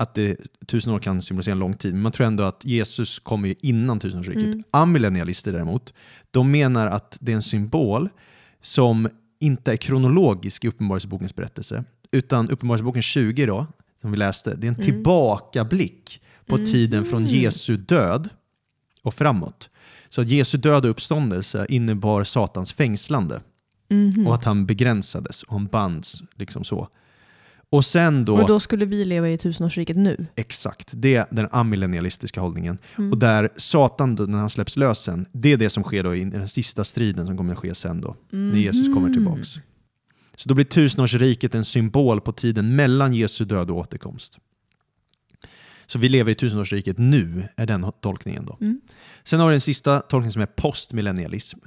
Att 0.00 0.14
det, 0.14 0.36
tusen 0.66 0.92
år 0.92 0.98
kan 0.98 1.22
symbolisera 1.22 1.52
en 1.52 1.58
lång 1.58 1.74
tid, 1.74 1.92
men 1.94 2.02
man 2.02 2.12
tror 2.12 2.26
ändå 2.26 2.44
att 2.44 2.64
Jesus 2.64 3.18
kommer 3.18 3.48
ju 3.48 3.54
innan 3.60 4.00
tusenårsriket. 4.00 4.44
Mm. 4.44 4.64
Amillennialister 4.70 5.52
däremot, 5.52 5.94
de 6.30 6.50
menar 6.50 6.86
att 6.86 7.16
det 7.20 7.32
är 7.32 7.36
en 7.36 7.42
symbol 7.42 8.08
som 8.60 9.08
inte 9.40 9.72
är 9.72 9.76
kronologisk 9.76 10.64
i 10.64 10.68
Uppenbarelsebokens 10.68 11.34
berättelse, 11.36 11.84
utan 12.10 12.50
Uppenbarelseboken 12.50 13.02
20 13.02 13.46
då, 13.46 13.66
som 14.00 14.10
vi 14.10 14.16
läste, 14.16 14.54
det 14.54 14.66
är 14.66 14.68
en 14.68 14.74
Mm. 14.74 14.84
tillbakablick 14.86 16.22
på 16.46 16.54
Mm. 16.56 16.66
tiden 16.66 17.04
från 17.04 17.26
Jesu 17.26 17.76
död 17.76 18.28
och 19.02 19.14
framåt. 19.14 19.70
Så 20.08 20.20
att 20.20 20.28
Jesu 20.28 20.58
död 20.58 20.84
och 20.84 20.90
uppståndelse 20.90 21.66
innebar 21.68 22.24
Satans 22.24 22.72
fängslande 22.72 23.40
Mhm. 23.90 24.26
och 24.26 24.34
att 24.34 24.44
han 24.44 24.66
begränsades 24.66 25.42
och 25.42 25.52
han 25.52 25.66
bands 25.66 26.22
liksom 26.36 26.64
så. 26.64 26.88
Och 27.70 27.84
sen 27.84 28.24
då, 28.24 28.36
Och 28.40 28.48
då 28.48 28.60
skulle 28.60 28.84
vi 28.84 29.04
leva 29.04 29.28
i 29.30 29.38
tusenårsriket 29.38 29.96
nu. 29.96 30.26
exakt, 30.34 30.92
det 30.96 31.14
är 31.14 31.26
den 31.30 31.48
amillennialistiska 31.52 32.40
hållningen. 32.40 32.78
Mm. 32.98 33.12
Och 33.12 33.18
där 33.18 33.48
Satan, 33.56 34.14
då, 34.14 34.24
när 34.24 34.38
han 34.38 34.50
släpps 34.50 34.76
lös 34.76 34.98
sen, 34.98 35.26
det 35.32 35.52
är 35.52 35.56
det 35.56 35.70
som 35.70 35.82
sker 35.82 36.02
då 36.04 36.14
i 36.16 36.24
den 36.24 36.48
sista 36.48 36.84
striden 36.84 37.26
som 37.26 37.36
kommer 37.36 37.52
att 37.52 37.58
ske 37.58 37.74
sen 37.74 38.00
då, 38.00 38.16
när 38.30 38.56
Jesus 38.58 38.86
Mhm. 38.88 38.94
kommer 38.94 39.12
tillbaks. 39.12 39.48
Så 40.36 40.48
då 40.48 40.54
blir 40.54 40.64
tusenårsriket 40.64 41.54
en 41.54 41.64
symbol 41.64 42.20
på 42.20 42.32
tiden 42.32 42.76
mellan 42.76 43.14
Jesu 43.14 43.44
död 43.44 43.70
och 43.70 43.76
återkomst. 43.76 44.38
Så 45.86 45.98
vi 45.98 46.08
lever 46.08 46.32
i 46.32 46.34
tusenårsriket 46.34 46.98
nu, 46.98 47.48
är 47.56 47.66
den 47.66 47.86
tolkningen 48.02 48.46
då. 48.46 48.56
Mm. 48.60 48.80
Sen 49.24 49.40
har 49.40 49.48
vi 49.48 49.52
den 49.52 49.60
sista 49.60 50.00
tolkningen 50.00 50.32
som 50.32 50.42
är 50.42 50.46
postmillennialism. 50.46 51.58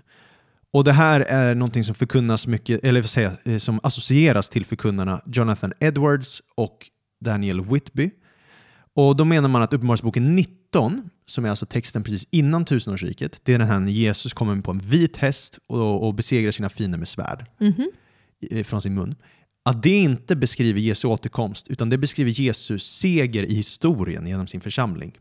Och 0.74 0.84
det 0.84 0.92
här 0.92 1.20
är 1.20 1.56
någonting 1.56 1.84
som 1.84 1.96
förkunnas 1.96 2.48
mycket, 2.48 2.84
eller 2.84 3.20
jag, 3.22 3.34
eh, 3.46 3.58
som 3.58 3.80
associeras 3.84 4.50
till 4.50 4.66
förkunnarna 4.66 5.22
Jonathan 5.26 5.74
Edwards 5.80 6.42
och 6.56 6.90
Daniel 7.26 7.62
Whitby. 7.66 8.12
Och 8.96 9.16
då 9.16 9.26
menar 9.26 9.50
man 9.50 9.62
att 9.62 9.74
Uppenbarelseboken 9.74 10.36
19, 10.36 11.10
som 11.26 11.46
är 11.46 11.50
alltså 11.50 11.66
texten 11.66 12.04
precis 12.04 12.28
innan 12.32 12.66
tusenårsriket, 12.66 13.42
det 13.44 13.54
är 13.54 13.58
den 13.60 13.68
här 13.68 13.80
när 13.80 13.92
Jesus 13.92 14.34
kommer 14.34 14.62
på 14.62 14.72
en 14.72 14.80
vit 14.80 15.18
häst 15.18 15.60
och, 15.68 16.08
och 16.08 16.14
besegrar 16.14 16.52
sina 16.52 16.70
fiender 16.70 16.98
med 17.00 17.08
svärd 17.08 17.46
Mhm. 17.60 17.92
i- 18.50 18.64
från 18.64 18.82
sin 18.82 18.94
mun. 18.96 19.16
Att 19.66 19.84
det 19.84 19.90
inte 19.98 20.36
beskriver 20.36 20.80
Jesu 20.80 21.08
återkomst, 21.08 21.68
utan 21.68 21.90
det 21.90 21.98
beskriver 21.98 22.32
Jesus 22.32 22.84
seger 22.84 23.44
i 23.44 23.54
historien 23.54 24.28
genom 24.28 24.48
sin 24.48 24.62
församling. 24.62 25.18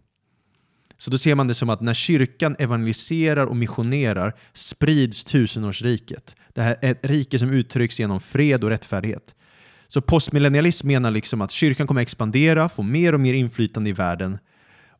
Så 1.01 1.11
då 1.11 1.19
ser 1.19 1.35
man 1.35 1.49
det 1.49 1.55
som 1.55 1.71
att 1.71 1.81
när 1.81 1.95
kyrkan 1.95 2.57
evangeliserar 2.59 3.47
och 3.47 3.57
missionerar 3.57 4.35
sprids 4.53 5.25
tusenårsriket. 5.25 6.37
Det 6.55 6.63
här 6.63 6.77
är 6.83 6.91
ett 6.91 7.07
rike 7.07 7.39
som 7.39 7.53
uttrycks 7.53 8.01
genom 8.01 8.21
fred 8.21 8.65
och 8.65 8.71
rättfärdighet. 8.71 9.35
Så 9.89 10.01
postmillennialism 10.01 10.87
menar 10.87 11.11
liksom 11.11 11.41
att 11.41 11.51
kyrkan 11.51 11.87
kommer 11.87 12.01
expandera, 12.01 12.69
få 12.69 12.83
mer 12.83 13.13
och 13.13 13.21
mer 13.21 13.35
inflytande 13.35 13.91
i 13.91 13.93
världen 13.93 14.39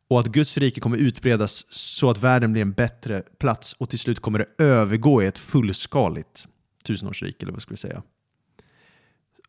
och 0.09 0.19
att 0.19 0.27
Guds 0.27 0.57
rike 0.57 0.81
kommer 0.81 0.97
utbredas 0.97 1.65
så 1.69 2.09
att 2.09 2.23
världen 2.23 2.51
blir 2.51 2.61
en 2.61 2.71
bättre 2.71 3.23
plats 3.39 3.73
och 3.73 3.89
till 3.89 3.99
slut 3.99 4.19
kommer 4.19 4.39
det 4.39 4.63
övergå 4.63 5.23
i 5.23 5.25
ett 5.25 5.39
fullskaligt 5.39 6.47
tusenårsrike, 6.83 7.45
eller 7.45 7.53
vad 7.53 7.61
ska 7.61 7.71
vi 7.71 7.77
säga. 7.77 8.03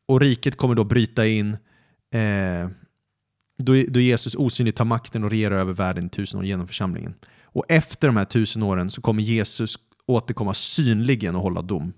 Och 0.07 0.21
riket 0.21 0.57
kommer 0.57 0.75
då 0.75 0.85
bryta 0.85 1.27
in 1.27 1.57
eh, 2.11 2.69
då, 3.59 3.85
då 3.88 4.01
Jesus 4.01 4.35
osynligt 4.35 4.77
tar 4.77 4.85
makten 4.85 5.25
och 5.25 5.31
regerar 5.31 5.57
över 5.57 5.73
världen 5.73 6.07
i 6.07 6.09
tusen 6.09 6.41
år 6.41 6.47
genom 6.47 6.69
församlingen. 6.69 7.15
Och 7.45 7.65
efter 7.69 8.09
de 8.09 8.17
här 8.17 8.25
tusen 8.25 8.62
åren 8.62 8.91
så 8.91 9.01
kommer 9.01 9.23
Jesus 9.23 9.79
återkomma 10.07 10.55
synligen 10.55 11.35
och 11.35 11.43
hålla 11.43 11.62
dom. 11.62 11.93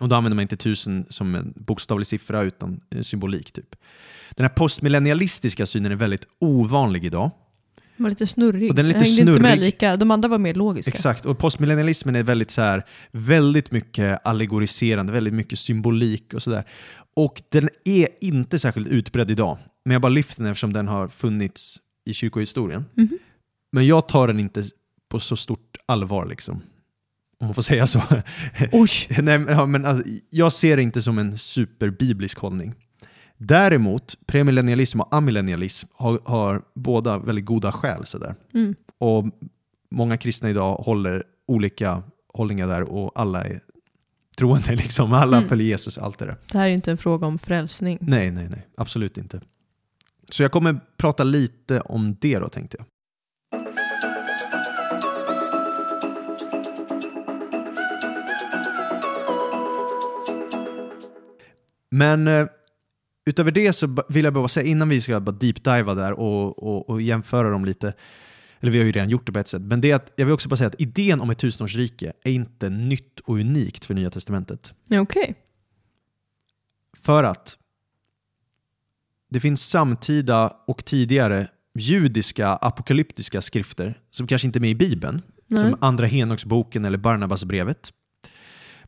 Och 0.00 0.08
då 0.08 0.16
använder 0.16 0.34
man 0.34 0.42
inte 0.42 0.56
tusen 0.56 1.06
som 1.10 1.34
en 1.34 1.52
bokstavlig 1.56 2.06
siffra 2.06 2.42
utan 2.42 2.80
symbolik. 3.02 3.52
typ. 3.52 3.76
Den 4.30 4.44
här 4.44 4.54
postmillennialistiska 4.54 5.66
synen 5.66 5.92
är 5.92 5.96
väldigt 5.96 6.26
ovanlig 6.38 7.04
idag. 7.04 7.30
Den 7.96 8.04
var 8.04 8.10
lite 8.10 8.26
snurrig. 8.26 8.70
Och 8.70 8.76
den 8.76 8.84
är 8.84 8.88
lite 8.88 8.98
jag 8.98 9.06
hängde 9.06 9.20
inte 9.20 9.42
med 9.42 9.54
snurrig. 9.54 9.60
lika. 9.60 9.96
De 9.96 10.10
andra 10.10 10.28
var 10.28 10.38
mer 10.38 10.54
logiska. 10.54 10.90
Exakt, 10.90 11.26
och 11.26 11.38
postmillennialismen 11.38 12.16
är 12.16 12.22
väldigt, 12.22 12.50
så 12.50 12.60
här, 12.60 12.84
väldigt 13.10 13.72
mycket 13.72 14.26
allegoriserande, 14.26 15.12
väldigt 15.12 15.34
mycket 15.34 15.58
symbolik 15.58 16.34
och 16.34 16.42
sådär. 16.42 16.64
Och 17.16 17.42
den 17.48 17.68
är 17.84 18.08
inte 18.20 18.58
särskilt 18.58 18.88
utbredd 18.88 19.30
idag, 19.30 19.58
men 19.88 19.92
jag 19.94 20.02
bara 20.02 20.08
lyfter 20.08 20.42
den 20.42 20.50
eftersom 20.52 20.72
den 20.72 20.88
har 20.88 21.08
funnits 21.08 21.78
i 22.04 22.12
kyrkohistorien. 22.12 22.84
Mhm. 22.94 23.18
Men 23.72 23.86
jag 23.86 24.08
tar 24.08 24.26
den 24.28 24.40
inte 24.40 24.64
på 25.08 25.20
så 25.20 25.36
stort 25.36 25.76
allvar, 25.86 26.26
liksom. 26.26 26.54
om 27.38 27.46
man 27.46 27.54
får 27.54 27.62
säga 27.62 27.86
så. 27.86 28.02
Nej, 29.22 29.38
men 29.66 29.84
alltså, 29.84 30.08
jag 30.30 30.52
ser 30.52 30.76
det 30.76 30.82
inte 30.82 31.02
som 31.02 31.18
en 31.18 31.38
superbiblisk 31.38 32.38
hållning. 32.38 32.74
Däremot, 33.36 34.16
premillennialism 34.26 35.00
och 35.00 35.14
amillennialism 35.14 35.86
har, 35.94 36.20
har 36.24 36.62
båda 36.74 37.18
väldigt 37.18 37.44
goda 37.44 37.72
skäl. 37.72 38.06
Sådär. 38.06 38.34
Mm. 38.54 38.74
Och 38.98 39.24
många 39.90 40.16
kristna 40.16 40.50
idag 40.50 40.74
håller 40.76 41.24
olika 41.46 42.02
hållningar 42.34 42.68
där 42.68 42.82
och 42.82 43.12
alla 43.14 43.44
är 43.44 43.60
troende. 44.38 44.70
Liksom. 44.76 45.12
Alla 45.12 45.36
Mm. 45.36 45.48
följer 45.48 45.66
Jesus, 45.66 45.98
allt 45.98 46.18
det 46.18 46.24
där. 46.26 46.36
Det 46.52 46.58
här 46.58 46.68
är 46.68 46.72
inte 46.72 46.90
en 46.90 46.98
fråga 46.98 47.26
om 47.26 47.38
frälsning. 47.38 47.98
Nej, 48.00 48.30
nej, 48.30 48.48
nej. 48.48 48.66
Absolut 48.76 49.18
inte. 49.18 49.40
Så 50.30 50.42
jag 50.42 50.52
kommer 50.52 50.80
prata 50.96 51.24
lite 51.24 51.80
om 51.80 52.16
det 52.20 52.38
då, 52.38 52.48
tänkte 52.48 52.76
jag. 52.78 52.86
Men 61.90 62.28
eh, 62.28 62.46
utöver 63.26 63.50
det 63.50 63.72
så 63.72 63.96
vill 64.08 64.24
jag 64.24 64.34
bara 64.34 64.48
säga, 64.48 64.66
innan 64.66 64.88
vi 64.88 65.00
ska 65.00 65.20
bara 65.20 65.36
deep-diva 65.36 65.94
där 65.94 66.12
och, 66.12 66.62
och, 66.62 66.90
och 66.90 67.02
jämföra 67.02 67.50
dem 67.50 67.64
lite, 67.64 67.92
eller 68.60 68.72
vi 68.72 68.78
har 68.78 68.84
ju 68.84 68.92
redan 68.92 69.10
gjort 69.10 69.26
det 69.26 69.32
på 69.32 69.38
ett 69.38 69.48
sätt, 69.48 69.62
men 69.62 69.80
det 69.80 69.92
att, 69.92 70.12
jag 70.16 70.26
vill 70.26 70.34
också 70.34 70.48
bara 70.48 70.56
säga 70.56 70.68
att 70.68 70.80
idén 70.80 71.20
om 71.20 71.30
ett 71.30 71.38
tusenårsrike 71.38 72.12
är 72.24 72.30
inte 72.30 72.68
nytt 72.68 73.20
och 73.20 73.34
unikt 73.34 73.84
för 73.84 73.94
Nya 73.94 74.10
Testamentet. 74.10 74.74
Okej. 74.90 75.34
För 76.96 77.24
att 77.24 77.56
det 79.30 79.40
finns 79.40 79.68
samtida 79.68 80.56
och 80.66 80.84
tidigare 80.84 81.48
judiska 81.78 82.48
apokalyptiska 82.48 83.42
skrifter 83.42 84.00
som 84.10 84.26
kanske 84.26 84.48
inte 84.48 84.58
är 84.58 84.60
med 84.60 84.70
i 84.70 84.74
Bibeln, 84.74 85.22
Nej. 85.46 85.60
som 85.60 85.78
Andra 85.80 86.06
Henoksboken 86.06 86.84
eller 86.84 86.98
Barnabasbrevet. 86.98 87.92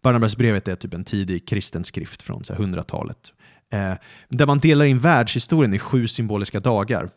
Barnabasbrevet 0.03 0.69
är 0.69 0.77
typ 0.77 0.95
en 0.95 1.05
tidig 1.05 1.49
kristen 1.49 1.85
skrift 1.85 2.23
från 2.23 2.45
så 2.45 2.55
här 2.55 2.61
100-talet. 2.61 3.33
Eh, 3.73 3.95
där 4.29 4.47
man 4.47 4.59
delar 4.59 4.85
in 4.85 4.99
världshistorien 4.99 5.75
i 5.75 5.79
sju 5.79 6.07
symboliska 6.07 6.61
dagar. 6.61 7.11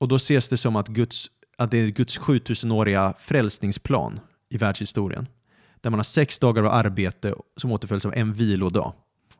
Och 0.00 0.08
då 0.08 0.16
ses 0.16 0.48
det 0.48 0.56
som 0.56 0.76
att, 0.76 0.88
Guds, 0.88 1.26
att 1.58 1.70
det 1.70 1.78
är 1.78 1.86
Guds 1.86 2.18
7000-åriga 2.18 3.14
frälsningsplan 3.18 4.20
i 4.50 4.56
världshistorien. 4.56 5.28
Där 5.80 5.90
man 5.90 5.98
har 5.98 6.04
sex 6.04 6.38
dagar 6.38 6.62
av 6.62 6.72
arbete 6.72 7.34
som 7.56 7.72
återföljs 7.72 8.06
av 8.06 8.14
en 8.14 8.32
vilodag. 8.32 8.92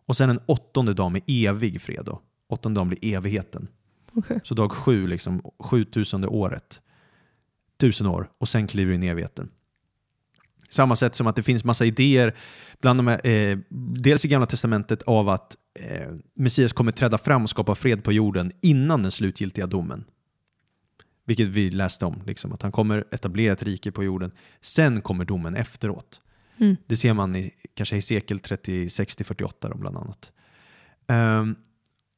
Och 0.07 0.17
sen 0.17 0.31
en 0.31 0.41
åttonde 0.47 0.95
dag 0.95 1.13
med 1.13 1.23
evig 1.27 1.81
fred. 1.81 2.03
Då. 2.05 2.21
Åttonde 2.49 2.81
dagen 2.81 2.89
blir 2.89 3.15
evigheten. 3.15 3.69
Okej. 4.13 4.41
Så 4.45 4.55
dag 4.55 4.73
sju, 4.73 5.07
liksom, 5.07 5.43
sjutusende 5.59 6.29
året. 6.29 6.81
Tusen 7.77 8.07
år 8.07 8.31
och 8.39 8.49
sen 8.49 8.67
kliver 8.67 8.91
du 8.91 8.95
in 8.95 9.03
i 9.03 9.07
evigheten. 9.07 9.51
Samma 10.69 10.97
sätt 10.97 11.15
som 11.15 11.27
att 11.27 11.37
det 11.37 11.43
finns 11.43 11.65
massa 11.65 11.85
idéer, 11.85 12.35
bland 12.81 12.99
de 12.99 13.07
här, 13.07 13.27
eh, 13.27 13.59
dels 13.97 14.25
i 14.25 14.29
Gamla 14.29 14.47
Testamentet, 14.47 15.03
av 15.03 15.29
att 15.29 15.57
eh, 15.81 16.09
Messias 16.35 16.73
kommer 16.73 16.93
träda 16.93 17.19
fram 17.19 17.43
och 17.43 17.51
skapa 17.51 17.75
fred 17.75 18.05
på 18.05 18.13
jorden 18.13 18.53
innan 18.63 19.03
den 19.03 19.11
slutgiltiga 19.11 19.67
domen. 19.67 20.05
Vilket 21.27 21.47
vi 21.47 21.71
läste 21.71 22.07
om, 22.07 22.23
liksom, 22.27 22.53
att 22.53 22.63
han 22.63 22.73
kommer 22.73 23.05
etablera 23.11 23.53
ett 23.53 23.63
rike 23.63 23.93
på 23.93 24.05
jorden. 24.05 24.33
Sen 24.61 25.01
kommer 25.01 25.25
domen 25.25 25.57
efteråt. 25.57 26.21
Mm. 26.59 26.77
Det 26.87 26.97
ser 26.97 27.13
man 27.13 27.37
i 27.37 27.51
kanske 27.75 27.95
Hesekiel 27.95 28.39
36-48 28.39 29.53
då, 29.61 29.77
bland 29.77 29.97
annat. 29.97 30.33
Ehm, 31.07 31.57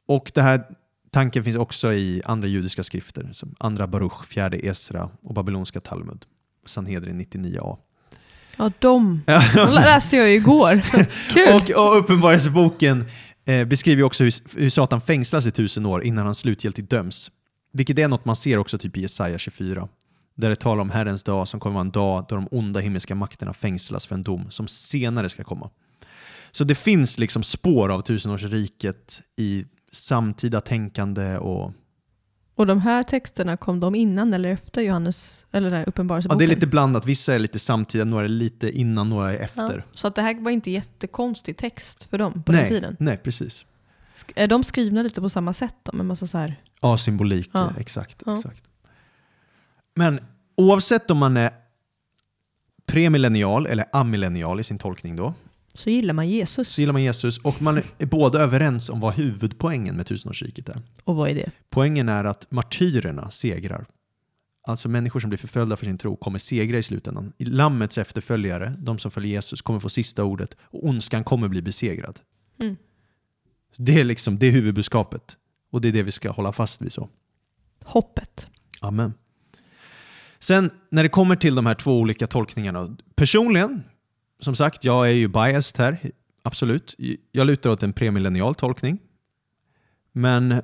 och 0.06 0.32
det 0.34 0.42
här 0.42 0.64
tanken 1.10 1.44
finns 1.44 1.56
också 1.56 1.92
i 1.92 2.22
andra 2.24 2.48
judiska 2.48 2.82
skrifter, 2.82 3.30
som 3.32 3.54
andra 3.58 3.86
Baruch, 3.86 4.26
fjärde 4.26 4.66
Esra 4.66 5.10
och 5.22 5.34
babyloniska 5.34 5.80
Talmud. 5.80 6.24
Sanhedrin 6.66 7.20
99a. 7.20 7.78
Ja, 8.56 8.70
de. 8.78 9.22
De 9.54 9.70
läste 9.74 10.16
jag 10.16 10.34
igår. 10.34 10.80
Kul! 11.30 11.54
och, 11.54 11.86
och 11.86 11.98
Uppenbarelseboken 11.98 13.04
eh, 13.44 13.64
beskriver 13.64 14.02
också 14.02 14.24
hur, 14.24 14.58
hur 14.60 14.68
Satan 14.68 15.00
fängslas 15.00 15.46
i 15.46 15.50
tusen 15.50 15.86
år 15.86 16.04
innan 16.04 16.24
han 16.24 16.34
slutgiltigt 16.34 16.90
döms. 16.90 17.30
Vilket 17.72 17.98
är 17.98 18.08
något 18.08 18.24
man 18.24 18.36
ser 18.36 18.58
också 18.58 18.78
typ 18.78 18.96
i 18.96 19.00
Jesaja 19.00 19.38
24. 19.38 19.88
Där 20.34 20.48
det 20.48 20.56
talar 20.56 20.82
om 20.82 20.90
Herrens 20.90 21.24
dag 21.24 21.48
som 21.48 21.60
kommer 21.60 21.74
vara 21.74 21.84
en 21.84 21.90
dag 21.90 22.26
då 22.28 22.36
de 22.36 22.48
onda 22.50 22.80
himmelska 22.80 23.14
makterna 23.14 23.52
fängslas 23.52 24.06
för 24.06 24.14
en 24.14 24.22
dom 24.22 24.50
som 24.50 24.68
senare 24.68 25.28
ska 25.28 25.44
komma. 25.44 25.70
Så 26.50 26.64
det 26.64 26.74
finns 26.74 27.18
liksom 27.18 27.42
spår 27.42 27.88
av 27.88 28.00
tusenårsriket 28.00 29.22
i 29.36 29.64
samtida 29.96 30.60
tänkande 30.60 31.36
och 31.38 31.72
Och 32.54 32.66
de 32.66 32.80
här 32.80 33.02
texterna, 33.02 33.56
kom 33.56 33.80
de 33.80 33.94
innan 33.94 34.34
eller 34.34 34.48
efter 34.48 34.82
Johannes, 34.82 35.44
eller 35.52 35.70
den 35.70 35.76
här 35.78 35.80
ja, 35.80 35.86
uppenbarelseboken? 35.88 36.38
det 36.38 36.44
är 36.44 36.54
lite 36.54 36.66
blandat. 36.66 37.06
Vissa 37.06 37.34
är 37.34 37.38
lite 37.38 37.58
samtida, 37.58 38.04
några 38.04 38.24
är 38.24 38.28
lite 38.28 38.70
innan, 38.70 39.10
några 39.10 39.32
är 39.32 39.38
efter. 39.40 39.76
Ja, 39.76 39.96
så 39.98 40.06
att 40.06 40.14
det 40.14 40.22
här 40.22 40.34
var 40.40 40.50
inte 40.50 40.70
jättekonstig 40.70 41.56
text 41.56 42.04
för 42.04 42.18
dem 42.18 42.42
på 42.42 42.52
den 42.52 42.60
nej, 42.60 42.68
tiden? 42.68 42.96
nej, 42.98 43.16
precis. 43.16 43.66
Sk- 44.16 44.32
Är 44.36 44.46
de 44.48 44.64
skrivna 44.64 45.02
lite 45.02 45.20
på 45.20 45.28
samma 45.30 45.52
sätt 45.52 45.74
då? 45.82 45.92
Med 45.96 46.06
massa 46.06 46.26
så 46.26 46.38
här... 46.38 46.60
Ja, 46.80 46.98
symbolik. 46.98 47.50
Ja. 47.52 47.72
Exakt, 47.78 48.22
Ja. 48.26 48.36
exakt. 48.36 48.64
Men 49.94 50.20
oavsett 50.56 51.10
om 51.10 51.18
man 51.18 51.36
är 51.36 51.50
premillennial 52.86 53.66
eller 53.66 53.84
amillennial 53.92 54.60
i 54.60 54.64
sin 54.64 54.78
tolkning 54.78 55.16
då, 55.16 55.34
Så 55.76 55.90
gillar 55.90 56.14
man 56.14 56.28
Jesus. 56.28 56.68
så 56.68 56.80
gillar 56.80 56.92
man 56.92 57.02
Jesus 57.02 57.38
och 57.38 57.62
man 57.62 57.82
är 57.98 58.06
båda 58.06 58.40
överens 58.40 58.88
om 58.90 59.00
vad 59.00 59.14
huvudpoängen 59.14 59.96
med 59.96 60.06
tusenårsriket 60.06 60.68
är. 60.68 60.82
Och 61.04 61.16
vad 61.16 61.30
är 61.30 61.34
det? 61.34 61.50
Poängen 61.70 62.08
är 62.08 62.24
att 62.24 62.50
martyrerna 62.50 63.30
segrar. 63.30 63.86
Alltså 64.66 64.88
människor 64.88 65.20
som 65.20 65.30
blir 65.30 65.38
förföljda 65.38 65.76
för 65.76 65.86
sin 65.86 65.98
tro 65.98 66.16
kommer 66.16 66.38
segra 66.38 66.78
i 66.78 66.82
slutändan. 66.82 67.32
Lammets 67.38 67.98
efterföljare, 67.98 68.74
de 68.78 68.98
som 68.98 69.10
följer 69.10 69.32
Jesus, 69.32 69.62
kommer 69.62 69.80
få 69.80 69.88
sista 69.88 70.24
ordet 70.24 70.56
och 70.60 70.84
ondskan 70.86 71.24
kommer 71.24 71.48
bli 71.48 71.62
besegrad. 71.62 72.20
Mm. 72.60 72.76
Det 73.76 74.00
är 74.00 74.04
liksom 74.04 74.38
det 74.38 74.46
är 74.46 74.50
huvudbudskapet 74.50 75.36
och 75.70 75.80
det 75.80 75.88
är 75.88 75.92
det 75.92 76.02
vi 76.02 76.12
ska 76.12 76.30
hålla 76.30 76.52
fast 76.52 76.82
vid. 76.82 76.92
så. 76.92 77.08
Hoppet. 77.84 78.46
Amen. 78.80 79.14
Sen 80.38 80.70
när 80.90 81.02
det 81.02 81.08
kommer 81.08 81.36
till 81.36 81.54
de 81.54 81.66
här 81.66 81.74
två 81.74 82.00
olika 82.00 82.26
tolkningarna. 82.26 82.96
Personligen, 83.14 83.82
som 84.40 84.54
sagt, 84.54 84.84
jag 84.84 85.08
är 85.08 85.12
ju 85.12 85.28
biased 85.28 85.78
här. 85.78 86.10
Absolut. 86.42 86.94
Jag 87.32 87.46
lutar 87.46 87.70
åt 87.70 87.82
en 87.82 87.92
premillennial 87.92 88.54
tolkning. 88.54 88.98
Men 90.12 90.62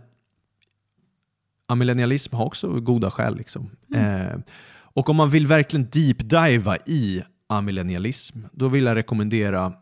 amillennialism 1.67 2.37
har 2.37 2.45
också 2.45 2.81
goda 2.81 3.11
skäl. 3.11 3.37
Liksom. 3.37 3.71
Eh, 3.95 4.39
och 4.73 5.09
om 5.09 5.17
man 5.17 5.31
vill 5.31 5.47
verkligen 5.47 5.87
deep-diva 5.91 6.77
i 6.77 7.23
amillennialism, 7.47 8.39
då 8.53 8.69
vill 8.69 8.85
jag 8.85 8.97
rekommendera 8.97 9.73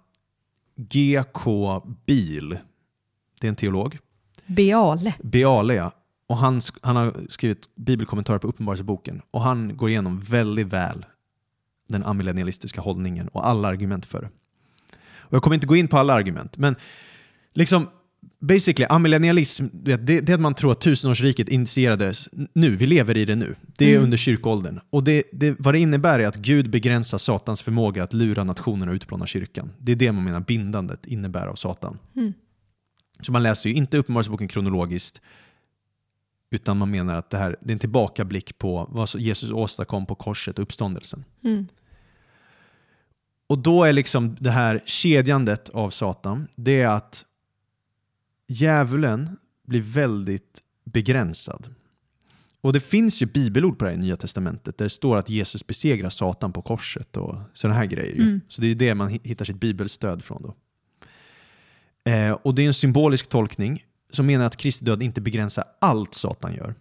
G.K. 0.77 1.83
Biel. 2.07 2.59
Det 3.41 3.47
är 3.47 3.49
en 3.49 3.57
teolog. 3.57 3.99
Beale. 4.47 5.15
Beale, 5.23 5.75
ja. 5.75 5.93
Och 6.27 6.37
han, 6.37 6.61
han 6.83 6.97
har 6.97 7.27
skrivit 7.29 7.75
bibelkommentarer 7.75 8.39
på 8.39 8.49
Uppenbarelseboken 8.49 9.23
och 9.31 9.43
han 9.43 9.77
går 9.77 9.89
igenom 9.89 10.21
väldigt 10.21 10.67
väl 10.67 11.07
den 11.93 12.05
amillennialistiska 12.05 12.81
hållningen 12.81 13.29
och 13.29 13.49
alla 13.49 13.69
argument 13.69 14.07
för 14.07 14.23
det. 14.23 14.29
Och 15.19 15.35
jag 15.35 15.43
kommer 15.43 15.55
inte 15.55 15.67
gå 15.67 15.77
in 15.77 15.89
på 15.89 15.99
alla 15.99 16.15
argument, 16.15 16.59
men 16.59 16.77
liksom 17.55 17.89
basically 18.41 18.87
amillennialism, 18.91 19.67
det, 19.73 19.97
det 19.97 20.35
att 20.35 20.41
man 20.41 20.55
tror 20.55 20.73
att 20.73 20.81
tusenårsriket 20.81 21.49
initierades 21.49 22.29
nu, 22.53 22.77
vi 22.77 22.87
lever 22.87 23.17
i 23.17 23.25
det 23.25 23.37
nu. 23.37 23.55
Det 23.79 23.85
är 23.85 23.91
Mm. 23.91 24.05
under 24.05 24.17
kyrkoåldern. 24.17 24.81
Och 24.91 25.05
det, 25.05 25.23
det, 25.33 25.57
vad 25.59 25.75
det 25.75 25.79
innebär 25.79 26.19
är 26.19 26.27
att 26.27 26.37
Gud 26.37 26.71
begränsar 26.71 27.19
Satans 27.19 27.63
förmåga 27.63 28.05
att 28.05 28.13
lura 28.13 28.45
nationerna 28.45 28.91
och 28.91 28.95
utplåna 28.95 29.27
kyrkan. 29.27 29.73
Det 29.79 29.93
är 29.93 29.97
det 29.97 30.13
man 30.13 30.25
menar 30.25 30.41
bindandet 30.41 31.07
innebär 31.07 31.47
av 31.47 31.55
Satan. 31.55 31.99
Mm. 32.17 32.33
Så 33.21 33.33
man 33.33 33.43
läser 33.43 33.69
ju 33.69 33.75
inte 33.75 33.99
Uppenbarelseboken 33.99 34.49
kronologiskt, 34.49 35.21
utan 36.51 36.77
man 36.77 36.91
menar 36.91 37.15
att 37.15 37.31
det 37.31 37.39
här 37.39 37.57
det 37.61 37.71
är 37.71 37.73
en 37.73 37.79
tillbakablick 37.79 38.59
på 38.59 38.87
vad 38.91 39.09
Jesus 39.15 39.51
åstadkom 39.51 40.07
på 40.07 40.15
korset 40.15 40.59
och 40.59 40.63
uppståndelsen. 40.63 41.25
Mm. 41.45 41.67
Och 43.51 43.59
då 43.59 43.85
är 43.85 43.93
liksom 43.93 44.37
det 44.41 44.51
här 44.51 44.83
kedjandet 44.85 45.69
av 45.69 45.91
Satan, 45.91 46.49
det 46.57 46.81
är 46.81 46.89
att 46.89 47.25
djävulen 48.49 49.37
blir 49.67 49.83
väldigt 49.83 50.63
begränsad. 50.85 51.75
Och 52.61 52.73
det 52.73 52.81
finns 52.81 53.23
ju 53.23 53.27
bibelord 53.27 53.79
på 53.79 53.85
det 53.85 53.91
här 53.91 53.99
i 53.99 54.01
Nya 54.01 54.17
Testamentet 54.17 54.79
där 54.79 54.85
det 54.85 54.91
står 54.91 55.17
att 55.17 55.31
Jesus 55.31 55.67
besegrar 55.67 56.09
Satan 56.09 56.53
på 56.53 56.63
korset 56.63 57.17
och 57.17 57.37
sådana 57.55 57.79
här 57.79 57.87
grejer. 57.87 58.15
Mm. 58.15 58.41
Så 58.49 58.61
det 58.61 58.67
är 58.67 58.75
det 58.75 58.95
man 58.95 59.11
hi- 59.11 59.21
hittar 59.25 59.45
sitt 59.45 59.61
bibelstöd 59.61 60.25
från 60.25 60.43
då. 60.43 60.55
Eh, 62.11 62.33
och 62.33 62.55
det 62.55 62.63
är 62.63 62.67
en 62.67 62.75
symbolisk 62.75 63.29
tolkning 63.29 63.85
som 64.11 64.27
menar 64.27 64.45
att 64.47 64.57
Kristi 64.57 64.85
död 64.85 65.03
inte 65.03 65.21
begränsar 65.21 65.65
allt 65.81 66.15
Satan 66.15 66.55
gör. 66.55 66.75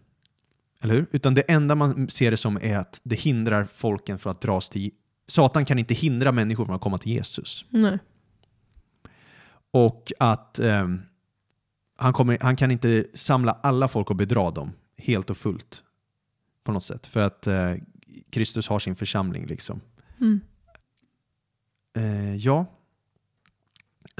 Eller 0.81 0.93
hur? 0.93 1.05
Utan 1.11 1.33
det 1.33 1.41
enda 1.41 1.75
man 1.75 2.09
ser 2.09 2.31
det 2.31 2.37
som 2.37 2.57
är 2.61 2.77
att 2.77 3.01
det 3.03 3.15
hindrar 3.15 3.67
folken 3.73 4.19
från 4.19 4.31
att 4.31 4.41
dras 4.41 4.69
till... 4.69 4.91
Satan 5.29 5.65
kan 5.65 5.79
inte 5.79 5.93
hindra 5.93 6.31
människor 6.31 6.65
från 6.65 6.75
att 6.75 6.81
komma 6.81 6.97
till 6.97 7.11
Jesus. 7.11 7.65
Nej. 7.69 7.99
Och 9.71 10.11
att 10.19 10.59
ehm, 10.59 11.01
han, 11.95 12.13
kommer, 12.13 12.37
han 12.41 12.55
kan 12.55 12.71
inte 12.71 13.05
samla 13.13 13.51
alla 13.51 13.87
folk 13.87 14.09
och 14.09 14.15
bedra 14.15 14.51
dem 14.51 14.71
helt 14.97 15.29
och 15.29 15.37
fullt. 15.37 15.83
På 16.63 16.71
något 16.71 16.83
sätt. 16.83 17.07
För 17.07 17.19
att 17.19 17.47
eh, 17.47 17.73
Kristus 18.29 18.67
har 18.67 18.79
sin 18.79 18.95
församling. 18.95 19.45
liksom. 19.45 19.81
Mm. 20.19 20.41
Eh, 21.93 22.35
ja. 22.35 22.65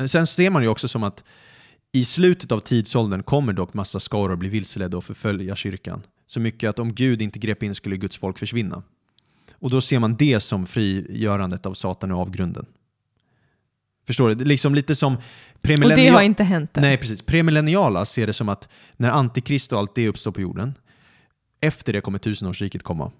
Sen 0.07 0.27
ser 0.27 0.49
man 0.49 0.61
ju 0.61 0.67
också 0.67 0.87
som 0.87 1.03
att 1.03 1.23
i 1.91 2.05
slutet 2.05 2.51
av 2.51 2.59
tidsåldern 2.59 3.23
kommer 3.23 3.53
dock 3.53 3.73
massa 3.73 3.99
skaror 3.99 4.35
bli 4.35 4.49
vilseledda 4.49 4.97
och 4.97 5.03
förfölja 5.03 5.55
kyrkan. 5.55 6.01
Så 6.27 6.39
mycket 6.39 6.69
att 6.69 6.79
om 6.79 6.93
Gud 6.93 7.21
inte 7.21 7.39
grep 7.39 7.63
in 7.63 7.75
skulle 7.75 7.97
Guds 7.97 8.17
folk 8.17 8.37
försvinna. 8.37 8.83
Och 9.59 9.69
då 9.69 9.81
ser 9.81 9.99
man 9.99 10.15
det 10.15 10.39
som 10.39 10.65
frigörandet 10.65 11.65
av 11.65 11.73
Satan 11.73 12.11
ur 12.11 12.21
avgrunden. 12.21 12.65
Förstår 14.07 14.29
du? 14.35 14.45
Liksom 14.45 14.75
lite 14.75 14.95
som 14.95 15.15
Och 15.15 15.89
det 15.95 16.07
har 16.07 16.21
inte 16.21 16.43
hänt 16.43 16.77
än. 16.77 16.81
Nej, 16.83 16.97
precis. 16.97 17.21
Premillenniala 17.21 18.05
ser 18.05 18.27
det 18.27 18.33
som 18.33 18.49
att 18.49 18.69
när 18.97 19.09
antikrist 19.11 19.73
och 19.73 19.79
allt 19.79 19.95
det 19.95 20.07
uppstår 20.07 20.31
på 20.31 20.41
jorden, 20.41 20.73
efter 21.61 21.93
det 21.93 22.01
kommer 22.01 22.19
tusenårsriket 22.19 22.83
komma. 22.83 23.11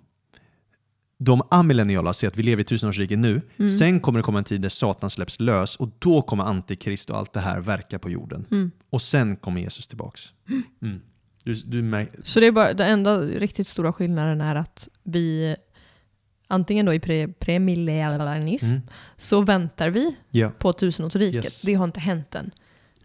De 1.17 1.41
amillenniala 1.51 2.13
ser 2.13 2.27
att 2.27 2.37
vi 2.37 2.43
lever 2.43 2.61
i 2.61 2.63
tusenårsriket 2.63 3.19
nu, 3.19 3.41
Mm. 3.57 3.69
sen 3.69 3.99
kommer 3.99 4.19
det 4.19 4.23
komma 4.23 4.37
en 4.37 4.43
tid 4.43 4.61
där 4.61 4.69
Satan 4.69 5.09
släpps 5.09 5.39
lös 5.39 5.75
och 5.75 5.89
då 5.99 6.21
kommer 6.21 6.43
antikrist 6.43 7.09
och 7.09 7.17
allt 7.17 7.33
det 7.33 7.39
här 7.39 7.59
verka 7.59 7.99
på 7.99 8.09
jorden. 8.09 8.45
Mm. 8.51 8.71
Och 8.89 9.01
sen 9.01 9.35
kommer 9.35 9.61
Jesus 9.61 9.87
tillbaks. 9.87 10.21
Mm. 10.81 11.01
Du, 11.43 11.53
du 11.53 11.81
märk- 11.81 12.09
Så 12.23 12.39
det 12.39 12.47
är 12.47 12.51
bara, 12.51 12.73
den 12.73 12.87
enda 12.91 13.17
riktigt 13.21 13.67
stora 13.67 13.93
skillnaden 13.93 14.41
är 14.41 14.55
att 14.55 14.89
vi 15.03 15.55
antingen 16.49 16.85
då 16.85 16.93
i 16.93 16.99
pre, 16.99 17.27
premillennialism 17.27 18.65
mm. 18.65 18.81
så 19.17 19.41
väntar 19.41 19.89
vi 19.89 20.15
Ja. 20.31 20.51
på 20.57 20.73
tusenårsriket. 20.73 21.45
Yes. 21.45 21.61
Det 21.61 21.73
har 21.73 21.85
inte 21.85 21.99
hänt 21.99 22.35
än. 22.35 22.51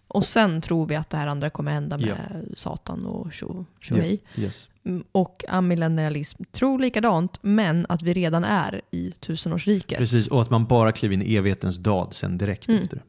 Och 0.09 0.27
sen 0.27 0.61
tror 0.61 0.87
vi 0.87 0.97
att 0.97 1.11
det 1.11 1.17
här 1.17 1.27
andra 1.27 1.51
kommer 1.51 1.73
hända 1.73 1.99
med 1.99 2.09
Ja. 2.09 2.55
Satan 2.57 3.07
och 3.07 3.33
tjohej. 3.81 4.23
Yes. 4.37 4.69
Mm, 4.87 5.05
Och 5.13 5.45
amillennialism 5.49 6.43
tror 6.53 6.79
likadant, 6.79 7.39
men 7.43 7.87
att 7.89 8.03
vi 8.03 8.15
redan 8.15 8.45
är 8.45 8.81
i 8.91 9.13
tusenårsriket. 9.21 9.99
Precis, 9.99 10.27
och 10.29 10.43
att 10.43 10.51
man 10.51 10.67
bara 10.67 10.93
kliver 10.93 11.15
in 11.15 11.23
i 11.23 11.37
evighetens 11.37 11.77
dad 11.79 12.09
sen 12.15 12.39
direkt 12.39 12.69
Mm. 12.69 12.83
efter. 12.83 13.03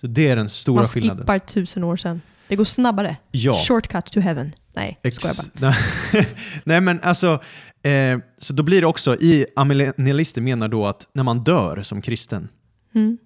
Så 0.00 0.06
det 0.06 0.28
är 0.28 0.36
den 0.36 0.48
stora 0.48 0.76
Man 0.76 0.86
skillnaden. 0.86 1.18
skippar 1.22 1.38
tusen 1.38 1.84
år 1.84 1.96
sen. 1.96 2.20
Det 2.48 2.56
går 2.56 2.64
snabbare. 2.64 3.16
Ja. 3.30 3.54
Shortcut 3.54 4.04
to 4.06 4.20
heaven. 4.20 4.52
Nej, 4.74 4.98
Ex- 5.02 5.16
skojar 5.16 5.34
bara. 5.60 5.74
Nej 6.64 6.80
men 6.80 7.00
alltså, 7.02 7.40
eh, 7.82 8.18
så 8.38 8.52
då 8.52 8.62
blir 8.62 8.80
det 8.80 8.86
också, 8.86 9.14
i 9.16 9.46
amillennialister 9.56 10.40
menar 10.40 10.68
då 10.68 10.86
att 10.86 11.08
när 11.12 11.22
man 11.22 11.44
dör 11.44 11.82
som 11.82 12.02
kristen, 12.02 12.48
Mm. 12.94 13.18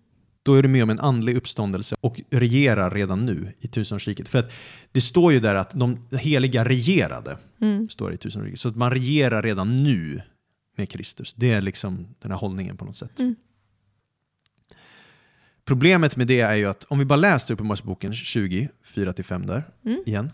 då 0.43 0.55
är 0.55 0.63
du 0.63 0.69
med 0.69 0.83
om 0.83 0.91
en 0.91 1.01
andlig 1.01 1.37
uppståndelse 1.37 1.97
och 2.01 2.21
regerar 2.31 2.91
redan 2.91 3.27
nu 3.27 3.53
i 3.61 3.69
tusenårsriket. 3.69 4.29
För 4.29 4.39
att 4.39 4.51
det 4.93 5.01
står 5.01 5.33
ju 5.33 5.41
där 5.41 5.55
att 5.55 5.71
de 5.71 6.09
heliga 6.13 6.65
regerade, 6.65 7.39
Mm. 7.61 7.89
står 7.89 8.09
det 8.09 8.15
i 8.15 8.19
tusenårsriket. 8.19 8.61
Så 8.61 8.69
att 8.69 8.77
man 8.77 8.91
regerar 8.91 9.43
redan 9.43 9.85
nu 9.85 10.23
med 10.77 10.91
Kristus. 10.91 11.35
Det 11.35 11.53
är 11.53 11.63
liksom 11.63 12.07
den 12.23 12.31
här 12.31 12.39
hållningen 12.39 12.77
på 12.77 12.85
något 12.85 12.97
sätt. 12.97 13.21
Mm. 13.21 13.35
Problemet 15.65 16.17
med 16.17 16.27
det 16.27 16.41
är 16.41 16.55
ju 16.55 16.67
att 16.67 16.85
om 16.85 16.99
vi 16.99 17.05
bara 17.05 17.17
läser 17.17 17.55
Uppenbarelseboken 17.55 18.13
20, 18.15 18.69
4-5 18.85 19.47
där, 19.47 19.65
Mm. 19.85 20.03
igen. 20.07 20.31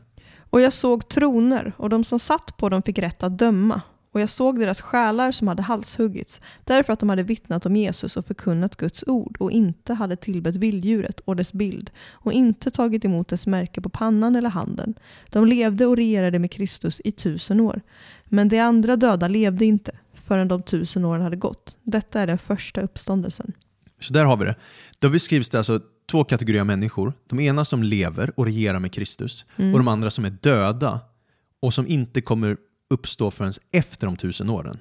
Och 0.51 0.61
jag 0.61 0.73
såg 0.73 1.09
troner 1.09 1.73
och 1.77 1.91
de 1.91 2.05
som 2.05 2.19
satt 2.19 2.57
på 2.57 2.69
dem 2.69 2.83
fick 2.83 2.99
rätt 2.99 3.23
att 3.23 3.39
döma. 3.39 3.81
Och 4.13 4.21
jag 4.21 4.29
såg 4.29 4.59
deras 4.59 4.81
själar 4.81 5.33
som 5.33 5.49
hade 5.49 5.63
halshuggits 5.63 6.41
därför 6.65 6.93
att 6.93 7.01
de 7.01 7.09
hade 7.09 7.23
vittnat 7.23 7.67
om 7.67 7.77
Jesus 7.77 8.17
och 8.17 8.27
förkunnat 8.27 8.77
Guds 8.77 9.05
ord 9.07 9.37
och 9.41 9.51
inte 9.51 9.95
hade 9.95 10.17
tillbett 10.17 10.57
vilddjuret 10.57 11.21
och 11.21 11.37
dess 11.37 11.53
bild 11.53 11.91
och 12.11 12.33
inte 12.33 12.71
tagit 12.71 13.05
emot 13.05 13.29
dess 13.29 13.47
märke 13.47 13.81
på 13.81 13.89
pannan 13.89 14.37
eller 14.37 14.51
handen. 14.51 14.95
De 15.31 15.47
levde 15.47 15.87
och 15.87 15.97
regerade 15.97 16.39
med 16.39 16.51
Kristus 16.51 17.01
i 17.05 17.13
tusen 17.13 17.61
år. 17.61 17.81
Men 18.25 18.49
de 18.49 18.59
andra 18.59 18.97
döda 18.97 19.29
levde 19.29 19.65
inte 19.65 19.93
förrän 20.15 20.49
de 20.49 20.63
tusen 20.63 21.05
åren 21.05 21.23
hade 21.23 21.37
gått. 21.37 21.77
Detta 21.83 22.21
är 22.21 22.27
den 22.27 22.39
första 22.39 22.81
uppståndelsen. 22.81 23.53
Så 24.01 24.13
där 24.13 24.25
har 24.25 24.37
vi 24.37 24.45
det. 24.45 24.57
Då 24.99 25.09
beskrivs 25.09 25.51
det 25.51 25.59
alltså 25.59 25.81
två 26.11 26.25
kategorier 26.25 26.61
av 26.61 26.67
människor. 26.67 27.13
De 27.27 27.41
ena 27.41 27.65
som 27.65 27.83
lever 27.83 28.33
och 28.37 28.45
regerar 28.45 28.79
med 28.79 28.93
Kristus 28.93 29.45
Mm. 29.57 29.73
och 29.73 29.79
de 29.79 29.89
andra 29.89 30.11
som 30.11 30.25
är 30.25 30.31
döda 30.31 31.01
och 31.61 31.75
som 31.75 31.87
inte 31.87 32.21
kommer 32.21 32.57
uppstå 32.93 33.31
förrän 33.31 33.53
efter 33.71 34.07
de 34.07 34.17
tusen 34.17 34.51
åren. 34.51 34.79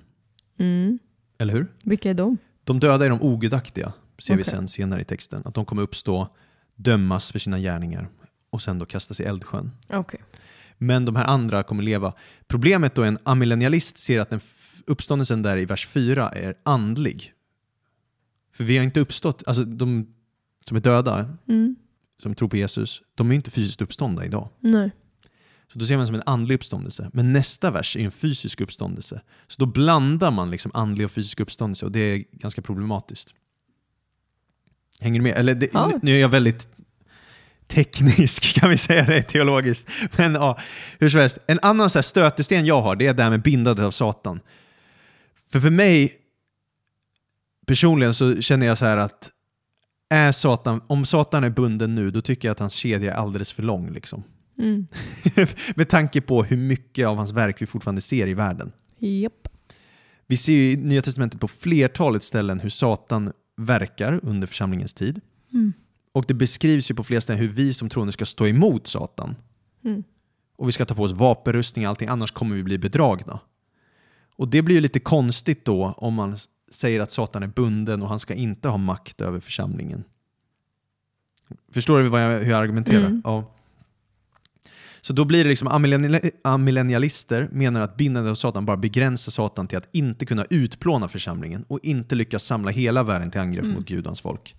Mm. 0.59 0.99
Eller 1.37 1.53
hur? 1.53 1.67
Vilka 1.83 2.09
är 2.09 2.13
de? 2.13 2.37
De 2.63 2.79
döda 2.79 3.05
är 3.05 3.09
de 3.09 3.21
ogudaktiga, 3.21 3.93
ser 4.19 4.35
vi 4.35 4.41
Okej. 4.43 4.51
sen 4.51 4.67
senare 4.67 5.01
i 5.01 5.03
texten. 5.03 5.41
Att 5.45 5.53
de 5.53 5.65
kommer 5.65 5.81
uppstå, 5.81 6.27
dömas 6.75 7.31
för 7.31 7.39
sina 7.39 7.59
gärningar 7.59 8.09
och 8.49 8.61
sen 8.61 8.79
då 8.79 8.85
kastas 8.85 9.19
i 9.19 9.23
eldsjön. 9.23 9.71
Okej. 9.89 10.19
Men 10.77 11.05
de 11.05 11.15
här 11.15 11.25
andra 11.25 11.63
kommer 11.63 11.83
leva. 11.83 12.13
Problemet 12.47 12.95
då 12.95 13.03
en 13.03 13.17
amillennialist 13.23 13.97
ser 13.99 14.19
att 14.19 14.29
den 14.29 14.39
uppståndelsen 14.85 15.41
där 15.41 15.57
i 15.57 15.65
vers 15.65 15.87
4 15.87 16.29
är 16.29 16.55
andlig. 16.63 17.33
För 18.53 18.63
vi 18.63 18.77
har 18.77 18.83
inte 18.83 18.99
uppstått, 18.99 19.43
alltså 19.47 19.63
de 19.63 20.13
som 20.67 20.77
är 20.77 20.81
döda, 20.81 21.37
Mm. 21.47 21.75
som 22.21 22.35
tror 22.35 22.49
på 22.49 22.57
Jesus, 22.57 23.01
de 23.15 23.31
är 23.31 23.35
inte 23.35 23.51
fysiskt 23.51 23.81
uppståndna 23.81 24.25
idag. 24.25 24.49
Nej. 24.59 24.91
Så 25.73 25.79
då 25.79 25.85
ser 25.85 25.97
man 25.97 26.07
som 26.07 26.15
en 26.15 26.23
andlig 26.25 26.55
uppståndelse. 26.55 27.09
Men 27.13 27.33
nästa 27.33 27.71
vers 27.71 27.95
är 27.95 27.99
en 27.99 28.11
fysisk 28.11 28.61
uppståndelse. 28.61 29.21
Så 29.47 29.55
då 29.59 29.65
blandar 29.65 30.31
man 30.31 30.51
liksom 30.51 30.71
andlig 30.73 31.05
och 31.05 31.11
fysisk 31.11 31.39
uppståndelse 31.39 31.85
och 31.85 31.91
det 31.91 31.99
är 31.99 32.23
ganska 32.31 32.61
problematiskt. 32.61 33.33
Hänger 34.99 35.19
du 35.19 35.23
med? 35.23 35.37
Eller 35.37 35.55
det, 35.55 35.69
Ja. 35.73 35.91
Nu 36.01 36.15
är 36.15 36.19
jag 36.19 36.29
väldigt 36.29 36.67
teknisk 37.67 38.59
kan 38.59 38.69
vi 38.69 38.77
säga 38.77 39.05
det 39.05 39.21
teologiskt. 39.21 39.89
Men 40.17 40.33
ja, 40.33 40.59
hur 40.99 41.09
som 41.09 41.19
helst. 41.19 41.37
En 41.47 41.59
annan 41.61 41.89
så 41.89 41.97
här 41.97 42.03
stötesten 42.03 42.65
jag 42.65 42.81
har 42.81 42.95
det 42.95 43.07
är 43.07 43.13
det 43.13 43.23
här 43.23 43.29
med 43.29 43.41
bindandet 43.41 43.85
av 43.85 43.91
Satan. 43.91 44.39
För 45.51 45.59
för 45.59 45.69
mig 45.69 46.13
personligen 47.67 48.13
så 48.13 48.41
känner 48.41 48.65
jag 48.65 48.77
så 48.77 48.85
här 48.85 48.97
att 48.97 49.31
är 50.09 50.31
Satan, 50.31 50.81
om 50.87 51.05
Satan 51.05 51.43
är 51.43 51.49
bunden 51.49 51.95
nu 51.95 52.11
då 52.11 52.21
tycker 52.21 52.47
jag 52.47 52.51
att 52.51 52.59
hans 52.59 52.73
kedja 52.73 53.13
är 53.13 53.17
alldeles 53.17 53.51
för 53.51 53.63
lång. 53.63 53.91
Liksom. 53.91 54.23
Mm. 54.57 54.87
Med 55.75 55.89
tanke 55.89 56.21
på 56.21 56.43
hur 56.43 56.57
mycket 56.57 57.07
av 57.07 57.17
hans 57.17 57.31
verk 57.31 57.61
vi 57.61 57.65
fortfarande 57.65 58.01
ser 58.01 58.27
i 58.27 58.33
världen. 58.33 58.71
Japp. 58.97 59.47
Vi 60.27 60.37
ser 60.37 60.53
ju 60.53 60.71
i 60.71 60.75
Nya 60.75 61.01
Testamentet 61.01 61.41
på 61.41 61.47
flertalet 61.47 62.23
ställen 62.23 62.59
hur 62.59 62.69
Satan 62.69 63.31
verkar 63.57 64.19
under 64.23 64.47
församlingens 64.47 64.93
tid. 64.93 65.21
Mm. 65.53 65.73
Och 66.11 66.25
det 66.27 66.33
beskrivs 66.33 66.91
ju 66.91 66.95
på 66.95 67.03
flera 67.03 67.21
ställen 67.21 67.41
hur 67.41 67.49
vi 67.49 67.73
som 67.73 67.89
troende 67.89 68.11
ska 68.11 68.25
stå 68.25 68.47
emot 68.47 68.87
Satan. 68.87 69.35
Mm. 69.83 70.03
Och 70.55 70.67
vi 70.67 70.71
ska 70.71 70.85
ta 70.85 70.95
på 70.95 71.03
oss 71.03 71.11
vapenrustning 71.11 71.85
och 71.85 71.89
allting, 71.89 72.07
annars 72.07 72.31
kommer 72.31 72.55
vi 72.55 72.63
bli 72.63 72.77
bedragna. 72.77 73.39
Och 74.35 74.47
det 74.47 74.61
blir 74.61 74.75
ju 74.75 74.81
lite 74.81 74.99
konstigt 74.99 75.65
då 75.65 75.93
om 75.97 76.13
man 76.13 76.37
säger 76.71 76.99
att 76.99 77.11
Satan 77.11 77.43
är 77.43 77.47
bunden 77.47 78.01
och 78.01 78.09
han 78.09 78.19
ska 78.19 78.33
inte 78.33 78.69
ha 78.69 78.77
makt 78.77 79.21
över 79.21 79.39
församlingen. 79.39 80.03
Förstår 81.71 81.99
du 81.99 82.17
jag, 82.17 82.39
hur 82.39 82.51
jag 82.51 82.61
argumenterar? 82.61 83.05
Mm. 83.05 83.21
Ja. 83.23 83.55
Så 85.01 85.13
då 85.13 85.25
blir 85.25 85.43
det 85.43 85.49
liksom 85.49 85.67
amillenni- 85.69 86.31
amillennialister 86.43 87.49
menar 87.51 87.81
att 87.81 87.97
bindandet 87.97 88.31
av 88.31 88.35
Satan 88.35 88.65
bara 88.65 88.77
begränsar 88.77 89.31
Satan 89.31 89.67
till 89.67 89.77
att 89.77 89.89
inte 89.91 90.25
kunna 90.25 90.45
utplåna 90.49 91.07
församlingen 91.07 91.65
och 91.67 91.79
inte 91.83 92.15
lyckas 92.15 92.43
samla 92.43 92.71
hela 92.71 93.03
världen 93.03 93.31
till 93.31 93.41
angrepp 93.41 93.63
Mm. 93.63 93.75
mot 93.75 93.85
Gud 93.87 93.99
och 93.99 94.05
hans 94.05 94.21
folk. 94.21 94.55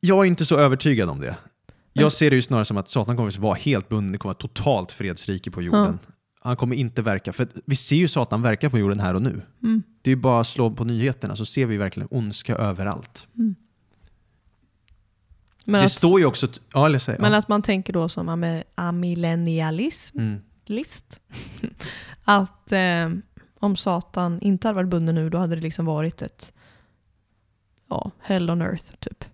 Jag 0.00 0.24
är 0.24 0.28
inte 0.28 0.44
så 0.44 0.56
övertygad 0.58 1.08
om 1.08 1.20
det. 1.20 1.36
Jag 1.92 2.12
ser 2.12 2.30
det 2.30 2.36
ju 2.36 2.42
snarare 2.42 2.64
som 2.64 2.76
att 2.76 2.88
Satan 2.88 3.16
kommer 3.16 3.28
att 3.28 3.38
vara 3.38 3.54
helt 3.54 3.88
bunden, 3.88 4.12
det 4.12 4.18
kommer 4.18 4.30
att 4.30 4.44
vara 4.44 4.48
totalt 4.52 4.92
fredsrike 4.92 5.50
på 5.50 5.62
jorden. 5.62 5.98
Han 6.40 6.56
kommer 6.56 6.76
inte 6.76 7.02
verka, 7.02 7.32
för 7.32 7.48
vi 7.66 7.76
ser 7.76 7.96
ju 7.96 8.08
Satan 8.08 8.42
verka 8.42 8.70
på 8.70 8.78
jorden 8.78 9.00
här 9.00 9.14
och 9.14 9.22
nu. 9.22 9.42
Mm. 9.62 9.82
Det 10.02 10.10
är 10.10 10.14
ju 10.16 10.20
bara 10.20 10.40
att 10.40 10.46
slå 10.46 10.70
på 10.70 10.84
nyheterna 10.84 11.36
så 11.36 11.44
ser 11.44 11.66
vi 11.66 11.76
verkligen 11.76 12.08
ondska 12.10 12.56
överallt. 12.56 13.26
Men, 15.68 15.80
det 15.80 15.84
att, 15.84 15.92
står 15.92 16.20
ju 16.20 16.26
också... 16.26 16.48
Ja, 16.72 16.86
eller 16.86 16.98
säg, 16.98 17.16
men 17.18 17.32
ja. 17.32 17.38
att 17.38 17.48
man 17.48 17.62
tänker 17.62 17.92
då 17.92 18.08
som 18.08 18.54
amillennialism, 18.74 20.18
Mm. 20.18 20.40
list. 20.66 21.20
att 22.24 22.72
eh, 22.72 23.10
om 23.60 23.76
Satan 23.76 24.40
inte 24.40 24.68
hade 24.68 24.76
varit 24.76 24.90
bunden 24.90 25.14
nu 25.14 25.30
då 25.30 25.38
hade 25.38 25.54
det 25.54 25.62
liksom 25.62 25.86
varit 25.86 26.22
ett 26.22 26.52
ja, 27.90 28.10
hell 28.20 28.50
on 28.50 28.62
earth 28.62 28.92
typ. 29.00 29.24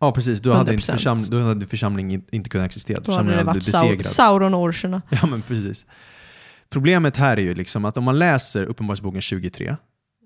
ja, 0.00 0.12
precis. 0.12 0.40
Då 0.40 0.52
hade, 0.52 0.74
inte 0.74 0.92
100%. 0.92 0.96
försam, 0.96 1.24
då 1.30 1.40
hade 1.40 1.66
församlingen 1.66 2.24
inte 2.32 2.50
kunnat 2.50 2.66
existera. 2.66 3.00
Då 3.00 3.12
hade 3.12 3.36
det 3.36 3.44
varit 3.44 3.66
besegrad. 3.66 4.06
Sauron. 4.06 5.00
Ja, 5.10 5.26
men 5.26 5.42
precis. 5.42 5.86
Problemet 6.70 7.16
här 7.16 7.36
är 7.36 7.42
ju 7.42 7.54
liksom 7.54 7.84
att 7.84 7.96
om 7.96 8.04
man 8.04 8.18
läser 8.18 8.64
Uppenbarelseboken 8.64 9.20
23, 9.20 9.76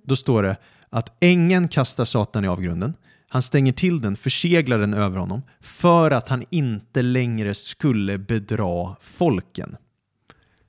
då 0.04 0.16
står 0.16 0.42
det 0.42 0.56
att 0.90 1.16
ängeln 1.20 1.68
kastar 1.68 2.04
Satan 2.04 2.44
i 2.44 2.48
avgrunden. 2.48 2.94
Han 3.28 3.42
stänger 3.42 3.72
till 3.72 4.00
den, 4.00 4.16
förseglar 4.16 4.78
den 4.78 4.94
över 4.94 5.18
honom 5.18 5.42
för 5.60 6.10
att 6.10 6.28
han 6.28 6.44
inte 6.50 7.02
längre 7.02 7.54
skulle 7.54 8.18
bedra 8.18 8.96
folken. 9.00 9.76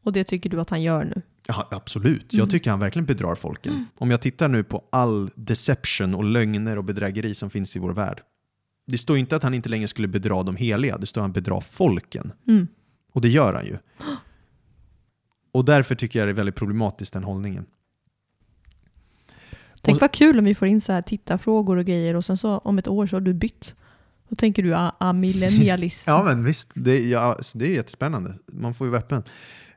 Och 0.03 0.14
det 0.14 0.24
tycker 0.24 0.49
du 0.49 0.62
att 0.62 0.70
han 0.70 0.82
gör 0.82 1.03
nu? 1.03 1.22
Ja, 1.47 1.68
absolut. 1.72 2.34
Jag 2.34 2.49
tycker 2.49 2.70
han 2.70 2.80
verkligen 2.80 3.05
bedrar 3.05 3.36
folken. 3.36 3.86
Om 3.97 4.12
jag 4.12 4.22
tittar 4.22 4.47
nu 4.47 4.64
på 4.64 4.84
all 4.89 5.30
deception 5.36 6.16
och 6.16 6.24
lögner 6.24 6.78
och 6.78 6.84
bedrägeri 6.84 7.36
som 7.36 7.49
finns 7.49 7.76
i 7.76 7.80
vår 7.80 7.93
värld. 7.93 8.22
Det 8.88 8.97
står 8.97 9.18
inte 9.18 9.36
att 9.36 9.43
han 9.43 9.53
inte 9.53 9.70
längre 9.70 9.88
skulle 9.88 10.07
bedra 10.07 10.43
de 10.43 10.55
heliga, 10.55 10.97
det 10.97 11.05
står 11.05 11.22
att 11.22 11.24
han 11.24 11.32
bedrar 11.32 11.62
folken. 11.62 12.32
Mm. 12.47 12.68
Och 13.14 13.22
det 13.22 13.30
gör 13.30 13.53
han 13.53 13.66
ju. 13.66 13.78
Och 15.51 15.66
därför 15.66 15.95
tycker 15.95 16.20
jag 16.20 16.28
det 16.28 16.32
är 16.32 16.34
väldigt 16.34 16.55
problematiskt 16.55 17.14
den 17.14 17.24
hållningen. 17.24 17.66
Tänk 19.82 19.96
Och- 19.96 20.02
vad 20.02 20.12
kul 20.12 20.40
om 20.40 20.46
vi 20.46 20.56
får 20.56 20.68
in 20.68 20.82
så 20.82 20.92
här 20.92 21.02
tittarfrågor 21.02 21.78
och 21.78 21.86
grejer 21.86 22.16
och 22.16 22.26
sen 22.26 22.38
så 22.38 22.58
om 22.58 22.78
ett 22.78 22.88
år 22.88 23.08
så 23.08 23.16
har 23.16 23.22
du 23.22 23.34
bytt. 23.34 23.74
Då 24.30 24.36
tänker 24.36 24.64
du 24.64 24.74
ah, 24.76 24.96
ah, 25.00 25.14
millennialism. 25.14 26.10
Ja 26.12 26.24
men 26.24 26.44
visst, 26.44 26.68
det, 26.74 27.00
ja, 27.00 27.20
alltså, 27.20 27.58
det 27.58 27.66
är 27.66 27.76
jättespännande. 27.76 28.36
Man 28.52 28.74
får 28.74 28.88
ju 28.88 28.92
vara 28.92 29.00
öppen. 29.02 29.24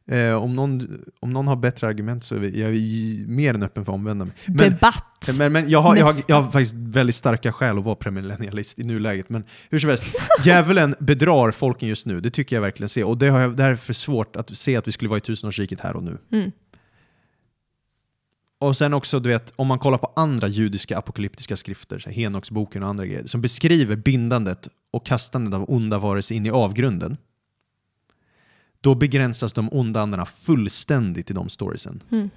Eh, 0.06 0.34
om, 0.34 0.56
någon, 0.56 0.88
om 1.20 1.32
någon 1.32 1.48
har 1.48 1.56
bättre 1.56 1.86
argument 1.88 2.24
så 2.24 2.34
är 2.34 2.38
vi- 2.38 2.60
jag 2.60 2.70
är 2.70 3.26
mer 3.26 3.54
än 3.54 3.62
öppen 3.62 3.84
för 3.84 3.92
att 3.92 3.96
omvända 3.98 4.24
mig. 4.24 4.34
Men, 4.46 4.56
Debatt! 4.56 5.28
men, 5.38 5.52
men 5.52 5.68
jag, 5.68 5.82
har, 5.82 5.96
jag, 5.96 6.04
har, 6.04 6.14
jag 6.28 6.42
har 6.42 6.50
faktiskt 6.50 6.74
väldigt 6.76 7.16
starka 7.16 7.52
skäl 7.52 7.78
att 7.78 7.84
vara 7.84 7.94
premillennialist 7.94 8.78
i 8.78 8.84
nuläget. 8.84 9.28
Men 9.28 9.44
hur 9.70 9.78
som 9.78 9.88
helst, 9.90 10.04
djävulen 10.44 10.94
bedrar 10.98 11.50
folken 11.50 11.88
just 11.88 12.06
nu. 12.06 12.20
Det 12.20 12.30
tycker 12.30 12.56
jag 12.56 12.60
verkligen 12.60 12.88
ser. 12.88 13.04
Och 13.04 13.18
det 13.18 13.28
har 13.28 13.40
jag 13.40 13.56
därför 13.56 13.92
svårt 13.92 14.36
att 14.36 14.56
se 14.56 14.76
att 14.76 14.88
vi 14.88 14.92
skulle 14.92 15.08
vara 15.08 15.18
i 15.18 15.20
tusenårsriket 15.20 15.80
här 15.80 15.96
och 15.96 16.02
nu. 16.02 16.18
Mm. 16.32 16.50
Och 18.62 18.76
sen 18.76 18.94
också, 18.94 19.20
du 19.20 19.28
vet, 19.28 19.52
om 19.56 19.66
man 19.66 19.78
kollar 19.78 19.98
på 19.98 20.12
andra 20.16 20.48
judiska 20.48 20.98
apokalyptiska 20.98 21.56
skrifter, 21.56 21.98
så 21.98 22.10
Henoksboken 22.10 22.82
och 22.82 22.88
andra 22.88 23.06
grejer, 23.06 23.26
som 23.26 23.40
beskriver 23.40 23.96
bindandet 23.96 24.68
och 24.90 25.06
kastandet 25.06 25.54
av 25.54 25.70
onda 25.70 25.98
varelser 25.98 26.34
in 26.34 26.46
i 26.46 26.50
avgrunden, 26.50 27.16
då 28.80 28.94
begränsas 28.94 29.52
de 29.52 29.68
onda 29.72 30.00
andarna 30.00 30.26
fullständigt 30.26 31.30
i 31.30 31.34
de 31.34 31.48
storiesen. 31.48 32.02
Mm. 32.10 32.30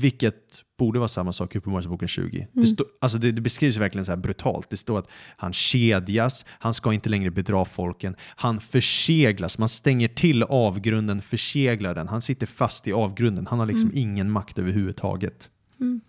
Vilket 0.00 0.62
borde 0.78 0.98
vara 0.98 1.08
samma 1.08 1.32
sak 1.32 1.54
i 1.54 1.58
Uppenbarelseboken 1.58 2.08
20. 2.08 2.38
Det, 2.38 2.58
Mm. 2.60 2.66
stå, 2.66 2.84
alltså 3.00 3.18
det, 3.18 3.32
det 3.32 3.40
beskrivs 3.40 3.76
verkligen 3.76 4.04
så 4.04 4.12
här 4.12 4.16
brutalt. 4.16 4.70
Det 4.70 4.76
står 4.76 4.98
att 4.98 5.08
han 5.36 5.52
kedjas, 5.52 6.44
han 6.48 6.74
ska 6.74 6.92
inte 6.92 7.08
längre 7.08 7.30
bedra 7.30 7.64
folken, 7.64 8.16
han 8.20 8.60
förseglas, 8.60 9.58
man 9.58 9.68
stänger 9.68 10.08
till 10.08 10.42
avgrunden, 10.42 11.22
förseglar 11.22 11.94
den. 11.94 12.08
Han 12.08 12.22
sitter 12.22 12.46
fast 12.46 12.86
i 12.88 12.92
avgrunden, 12.92 13.46
han 13.46 13.58
har 13.58 13.66
liksom 13.66 13.90
ingen 13.94 14.30
makt 14.30 14.58
överhuvudtaget. 14.58 15.50
Mm. 15.80 16.00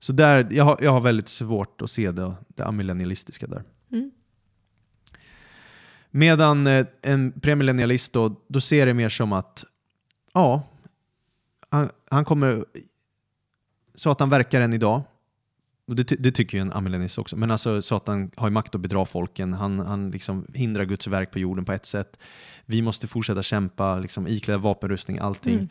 Så 0.00 0.12
där, 0.12 0.48
jag, 0.50 0.64
har, 0.64 0.78
jag 0.82 0.90
har 0.90 1.00
väldigt 1.00 1.28
svårt 1.28 1.82
att 1.82 1.90
se 1.90 2.10
det, 2.10 2.34
det 2.48 2.64
amillennialistiska 2.64 3.46
där. 3.46 3.62
Mm. 3.92 4.10
Medan 6.10 6.66
eh, 6.66 6.86
en 7.02 7.32
premillennialist 7.40 8.12
då, 8.12 8.40
då 8.48 8.60
ser 8.60 8.86
det 8.86 8.94
mer 8.94 9.08
som 9.08 9.32
att 9.32 9.64
ja, 10.34 10.62
han, 11.74 11.90
han 12.10 12.24
kommer... 12.24 12.64
Satan 13.94 14.30
verkar 14.30 14.60
än 14.60 14.72
idag. 14.72 15.02
Och 15.86 15.96
det, 15.96 16.02
det 16.02 16.32
tycker 16.32 16.58
ju 16.58 16.62
en 16.62 16.72
amillennialist 16.72 17.18
också. 17.18 17.36
Men 17.36 17.50
alltså 17.50 17.82
Satan 17.82 18.30
har 18.36 18.48
ju 18.48 18.52
makt 18.52 18.74
att 18.74 18.80
bedra 18.80 19.04
folken. 19.04 19.52
Han, 19.52 19.78
han 19.78 20.10
liksom 20.10 20.46
hindrar 20.54 20.84
Guds 20.84 21.06
verk 21.06 21.30
på 21.30 21.38
jorden 21.38 21.64
på 21.64 21.72
ett 21.72 21.86
sätt. 21.86 22.18
Vi 22.66 22.82
måste 22.82 23.06
fortsätta 23.06 23.42
kämpa, 23.42 23.98
liksom, 23.98 24.26
ikläda 24.26 24.58
vapenrustning, 24.58 25.18
allting. 25.18 25.54
Mm. 25.54 25.68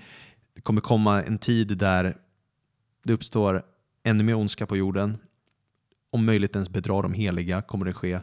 Det 0.54 0.62
kommer 0.62 0.82
komma 0.82 1.24
en 1.24 1.38
tid 1.38 1.78
där 1.78 2.18
det 3.04 3.14
uppstår 3.14 3.64
ännu 4.04 4.24
mer 4.24 4.36
ondska 4.36 4.66
på 4.66 4.78
jorden. 4.78 5.18
Om 6.10 6.26
möjligt 6.26 6.56
ens 6.56 6.70
bedra 6.70 7.02
de 7.02 7.14
heliga 7.14 7.62
kommer 7.62 7.86
det 7.86 7.94
ske. 7.94 8.20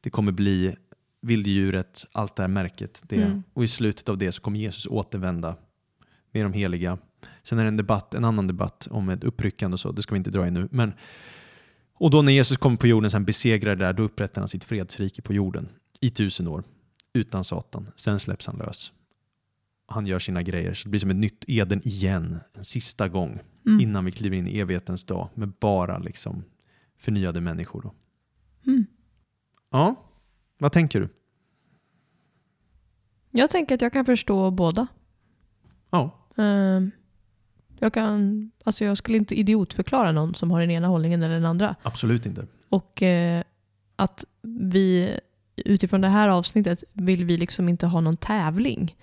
Det 0.00 0.10
kommer 0.10 0.32
bli 0.32 0.76
vilddjuret, 1.20 2.06
allt 2.12 2.36
det 2.36 2.42
här 2.42 2.48
märket. 2.48 3.02
Det. 3.06 3.22
Mm. 3.22 3.42
Och 3.52 3.64
i 3.64 3.68
slutet 3.68 4.08
av 4.08 4.18
det 4.18 4.32
så 4.32 4.42
kommer 4.42 4.58
Jesus 4.58 4.86
återvända 4.86 5.56
med 6.32 6.44
de 6.44 6.52
heliga. 6.52 6.98
Sen 7.42 7.58
är 7.58 7.62
det 7.64 7.68
en, 7.68 7.76
debatt, 7.76 8.14
en 8.14 8.24
annan 8.24 8.46
debatt 8.46 8.88
om 8.90 9.08
ett 9.08 9.24
uppryckande 9.24 9.74
och 9.74 9.80
så, 9.80 9.92
det 9.92 10.02
ska 10.02 10.14
vi 10.14 10.18
inte 10.18 10.30
dra 10.30 10.46
i 10.46 10.50
nu. 10.50 10.68
Men, 10.70 10.92
och 11.94 12.10
då 12.10 12.22
när 12.22 12.32
Jesus 12.32 12.58
kommer 12.58 12.76
på 12.76 12.86
jorden, 12.86 13.10
sen 13.10 13.24
besegrar 13.24 13.76
det 13.76 13.84
där, 13.84 13.92
då 13.92 14.02
upprättar 14.02 14.40
han 14.42 14.48
sitt 14.48 14.64
fredsrike 14.64 15.22
på 15.22 15.32
jorden 15.32 15.68
i 16.00 16.10
tusen 16.10 16.46
år. 16.48 16.64
Utan 17.12 17.44
Satan. 17.44 17.90
Sen 17.96 18.18
släpps 18.18 18.46
han 18.46 18.56
lös. 18.56 18.92
Han 19.86 20.06
gör 20.06 20.18
sina 20.18 20.42
grejer, 20.42 20.74
så 20.74 20.84
det 20.84 20.90
blir 20.90 21.00
som 21.00 21.10
ett 21.10 21.16
nytt 21.16 21.44
Eden 21.48 21.80
igen, 21.88 22.40
en 22.54 22.64
sista 22.64 23.08
gång, 23.08 23.40
Mm. 23.68 23.80
innan 23.80 24.04
vi 24.04 24.10
kliver 24.12 24.36
in 24.36 24.48
i 24.48 24.58
evighetens 24.58 25.04
dag 25.04 25.28
med 25.34 25.48
bara 25.60 25.98
liksom 25.98 26.44
förnyade 26.98 27.40
människor. 27.40 27.82
Då. 27.82 27.94
Mm. 28.66 28.86
Ja, 29.70 29.94
vad 30.58 30.72
tänker 30.72 31.00
du? 31.00 31.08
Jag 33.30 33.50
tänker 33.50 33.74
att 33.74 33.82
jag 33.82 33.92
kan 33.92 34.04
förstå 34.04 34.50
båda. 34.50 34.86
Ja, 35.90 36.18
Ehm, 36.36 36.90
jag, 37.82 37.92
kan, 37.92 38.50
alltså 38.64 38.84
jag 38.84 38.98
skulle 38.98 39.18
inte 39.18 39.34
idiotförklara 39.34 40.12
någon 40.12 40.34
som 40.34 40.50
har 40.50 40.60
den 40.60 40.70
ena 40.70 40.88
hållningen 40.88 41.22
eller 41.22 41.34
den 41.34 41.44
andra. 41.44 41.76
absolut 41.82 42.26
inte. 42.26 42.46
Och 42.68 43.02
eh, 43.02 43.42
att 43.96 44.24
vi 44.42 45.18
utifrån 45.56 46.00
det 46.00 46.08
här 46.08 46.28
avsnittet 46.28 46.84
vill 46.92 47.24
vi 47.24 47.36
liksom 47.36 47.68
inte 47.68 47.86
ha 47.86 48.00
någon 48.00 48.16
tävling. 48.16 48.96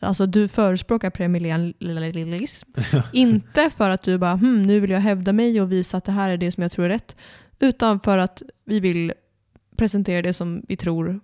Alltså 0.00 0.26
du 0.26 0.48
förespråkar 0.48 1.10
premillennialism. 1.10 2.68
inte 3.12 3.70
för 3.70 3.90
att 3.90 4.02
du 4.02 4.18
bara 4.18 4.36
hm, 4.36 4.62
nu 4.62 4.80
vill 4.80 4.90
jag 4.90 5.00
hävda 5.00 5.32
mig 5.32 5.60
och 5.60 5.72
visa 5.72 5.96
att 5.96 6.04
det 6.04 6.12
här 6.12 6.30
är 6.30 6.36
det 6.36 6.52
som 6.52 6.62
jag 6.62 6.72
tror 6.72 6.84
är 6.84 6.88
rätt. 6.88 7.16
Utan 7.58 8.00
för 8.00 8.18
att 8.18 8.42
vi 8.64 8.80
vill 8.80 9.12
presentera 9.76 10.22
det 10.22 10.32
som 10.32 10.62
vi 10.68 10.76
tror 10.76 11.20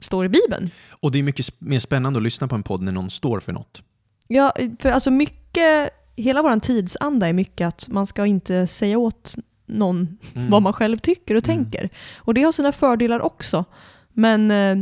står 0.00 0.24
i 0.24 0.28
Bibeln. 0.28 0.70
Och 0.90 1.12
det 1.12 1.18
är 1.18 1.22
mycket 1.22 1.60
mer 1.60 1.78
spännande 1.78 2.16
att 2.16 2.22
lyssna 2.22 2.48
på 2.48 2.54
en 2.54 2.62
podd 2.62 2.82
när 2.82 2.92
någon 2.92 3.10
står 3.10 3.40
för 3.40 3.52
något. 3.52 3.82
Ja, 4.26 4.52
för 4.78 4.90
alltså 4.90 5.10
mycket, 5.10 5.90
hela 6.16 6.42
vår 6.42 6.60
tidsanda 6.60 7.28
är 7.28 7.32
mycket 7.32 7.66
att 7.68 7.88
man 7.88 8.06
ska 8.06 8.26
inte 8.26 8.66
säga 8.66 8.98
åt 8.98 9.34
någon 9.66 10.18
Mm. 10.34 10.50
vad 10.50 10.62
man 10.62 10.72
själv 10.72 10.98
tycker 10.98 11.34
och 11.34 11.48
Mm. 11.48 11.56
tänker. 11.64 11.90
Och 12.16 12.34
det 12.34 12.42
har 12.42 12.52
sina 12.52 12.72
fördelar 12.72 13.20
också. 13.20 13.64
Men 14.12 14.50
eh, 14.50 14.76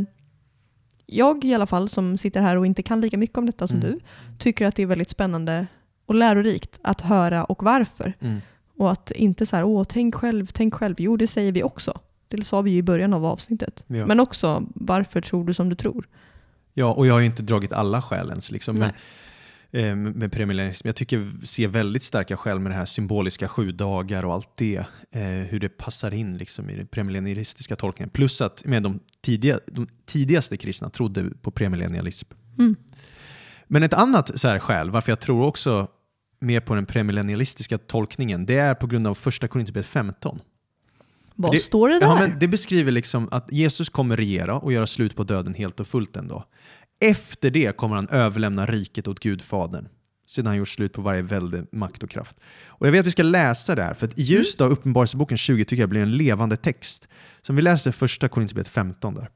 jag 1.05 1.45
i 1.45 1.53
alla 1.53 1.67
fall, 1.67 1.89
som 1.89 2.17
sitter 2.17 2.41
här 2.41 2.57
och 2.57 2.65
inte 2.65 2.83
kan 2.83 3.01
lika 3.01 3.17
mycket 3.17 3.37
om 3.37 3.45
detta 3.45 3.67
som 3.67 3.77
Mm. 3.77 3.91
du, 3.91 3.99
tycker 4.37 4.65
att 4.67 4.75
det 4.75 4.81
är 4.83 4.87
väldigt 4.87 5.09
spännande 5.09 5.67
och 6.05 6.15
lärorikt 6.15 6.79
att 6.83 7.01
höra 7.01 7.43
och 7.43 7.63
varför. 7.63 8.13
Mm. 8.19 8.41
Och 8.77 8.91
att 8.91 9.11
inte 9.11 9.45
så 9.45 9.55
här, 9.55 9.63
åh, 9.63 9.83
tänk 9.89 10.15
själv, 10.15 10.45
tänk 10.53 10.73
själv. 10.73 10.95
Jo, 10.97 11.17
det 11.17 11.27
säger 11.27 11.51
vi 11.51 11.63
också. 11.63 11.99
Det 12.27 12.43
sa 12.43 12.61
vi 12.61 12.71
ju 12.71 12.77
i 12.77 12.83
början 12.83 13.13
av 13.13 13.25
avsnittet. 13.25 13.83
Ja. 13.87 14.05
Men 14.05 14.19
också, 14.19 14.63
varför 14.75 15.21
tror 15.21 15.45
du 15.45 15.53
som 15.53 15.69
du 15.69 15.75
tror? 15.75 16.07
Ja, 16.73 16.93
och 16.93 17.07
jag 17.07 17.13
har 17.13 17.19
ju 17.19 17.25
inte 17.25 17.43
dragit 17.43 17.71
alla 17.73 18.01
skäl 18.01 18.29
ens. 18.29 18.51
Liksom, 18.51 18.75
men. 18.75 18.91
Eh, 19.73 19.95
med 19.95 20.31
premillennialism. 20.31 20.87
Jag 20.87 20.95
tycker 20.95 21.45
ser 21.45 21.67
väldigt 21.67 22.03
starka 22.03 22.37
skäl 22.37 22.59
med 22.59 22.71
det 22.71 22.75
här 22.75 22.85
symboliska 22.85 23.47
sju 23.47 23.71
dagar 23.71 24.25
och 24.25 24.33
allt 24.33 24.57
det. 24.57 24.85
Eh, 25.11 25.21
hur 25.23 25.59
det 25.59 25.69
passar 25.69 26.13
in 26.13 26.37
liksom, 26.37 26.69
i 26.69 26.75
den 26.75 26.87
premillennialistiska 26.87 27.75
tolkningen. 27.75 28.09
Plus 28.09 28.41
att 28.41 28.65
med 28.65 28.83
de, 28.83 28.99
tidiga, 29.21 29.59
de 29.67 29.87
tidigaste 30.05 30.57
kristna 30.57 30.89
trodde 30.89 31.29
på 31.41 31.51
premillennialism. 31.51 32.27
Mm. 32.59 32.75
Men 33.67 33.83
ett 33.83 33.93
annat 33.93 34.39
så 34.39 34.47
här 34.47 34.59
skäl 34.59 34.89
varför 34.89 35.11
jag 35.11 35.19
tror 35.19 35.45
också 35.45 35.87
mer 36.39 36.59
på 36.59 36.75
den 36.75 36.85
premillennialistiska 36.85 37.77
tolkningen, 37.77 38.45
det 38.45 38.55
är 38.55 38.75
på 38.75 38.87
grund 38.87 39.07
av 39.07 39.15
första 39.15 39.47
Korinthierbrevet 39.47 39.85
15. 39.87 40.39
Vad 41.35 41.51
det- 41.51 41.59
står 41.59 41.89
det 41.89 41.99
där? 41.99 42.07
Ja, 42.07 42.27
det 42.39 42.47
beskriver 42.47 42.91
liksom 42.91 43.29
att 43.31 43.51
Jesus 43.51 43.89
kommer 43.89 44.17
regera 44.17 44.57
och 44.59 44.73
göra 44.73 44.87
slut 44.87 45.15
på 45.15 45.23
döden 45.23 45.53
helt 45.53 45.79
och 45.79 45.87
fullt 45.87 46.15
en 46.17 46.27
dag. 46.27 46.43
Efter 47.03 47.51
det 47.51 47.77
kommer 47.77 47.95
han 47.95 48.07
överlämna 48.09 48.65
riket 48.65 49.07
åt 49.07 49.19
Gud 49.19 49.41
Fadern. 49.41 49.87
Sedan 50.25 50.45
han 50.45 50.55
gjort 50.55 50.67
slut 50.67 50.93
på 50.93 51.01
varje 51.01 51.21
välde, 51.21 51.65
makt 51.71 52.03
och 52.03 52.09
kraft. 52.09 52.39
Och 52.65 52.87
jag 52.87 52.91
vet 52.91 52.99
att 52.99 53.05
vi 53.07 53.11
ska 53.11 53.23
läsa 53.23 53.75
det 53.75 53.83
här, 53.83 53.93
för 53.93 54.07
att 54.07 54.19
i 54.19 54.21
ljuset 54.21 54.61
av 54.61 54.71
Uppenbarelseboken 54.71 55.37
20 55.37 55.65
tycker 55.65 55.83
jag 55.83 55.89
blir 55.89 56.01
en 56.01 56.17
levande 56.17 56.57
text. 56.57 57.07
Som 57.41 57.55
vi 57.55 57.61
läser 57.61 57.91
första 57.91 58.29
Korinthierbrevet 58.29 58.67
15 58.67 59.15
där. 59.15 59.29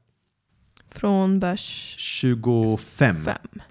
Från 0.90 1.40
vers 1.40 1.94
25. 1.98 3.24
Fem. 3.24 3.62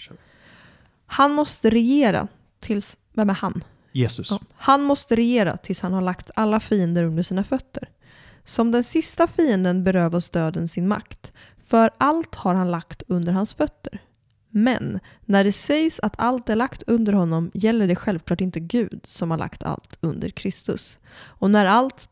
Han 1.05 1.31
måste 1.31 1.69
regera 1.69 2.27
tills... 2.59 2.97
Vem 3.13 3.29
är 3.29 3.33
han? 3.33 3.61
Jesus. 3.91 4.31
Ja. 4.31 4.39
Han 4.55 4.83
måste 4.83 5.15
regera 5.15 5.57
tills 5.57 5.81
han 5.81 5.93
har 5.93 6.01
lagt 6.01 6.31
alla 6.35 6.59
fiender 6.59 7.03
under 7.03 7.23
sina 7.23 7.43
fötter. 7.43 7.89
Som 8.45 8.71
den 8.71 8.83
sista 8.83 9.27
fienden 9.27 9.83
berövas 9.83 10.29
döden 10.29 10.67
sin 10.67 10.87
makt, 10.87 11.33
för 11.67 11.89
allt 11.97 12.35
har 12.35 12.53
han 12.53 12.71
lagt 12.71 13.03
under 13.07 13.31
hans 13.31 13.53
fötter. 13.53 13.99
Men 14.49 14.99
när 15.25 15.43
det 15.43 15.51
sägs 15.51 15.99
att 15.99 16.13
allt 16.17 16.49
är 16.49 16.55
lagt 16.55 16.83
under 16.87 17.13
honom 17.13 17.51
gäller 17.53 17.87
det 17.87 17.95
självklart 17.95 18.41
inte 18.41 18.59
Gud 18.59 18.99
som 19.07 19.31
har 19.31 19.37
lagt 19.37 19.63
allt 19.63 19.97
under 20.01 20.29
Kristus. 20.29 20.97
Och 21.17 21.51
när 21.51 21.65
allt, 21.65 22.09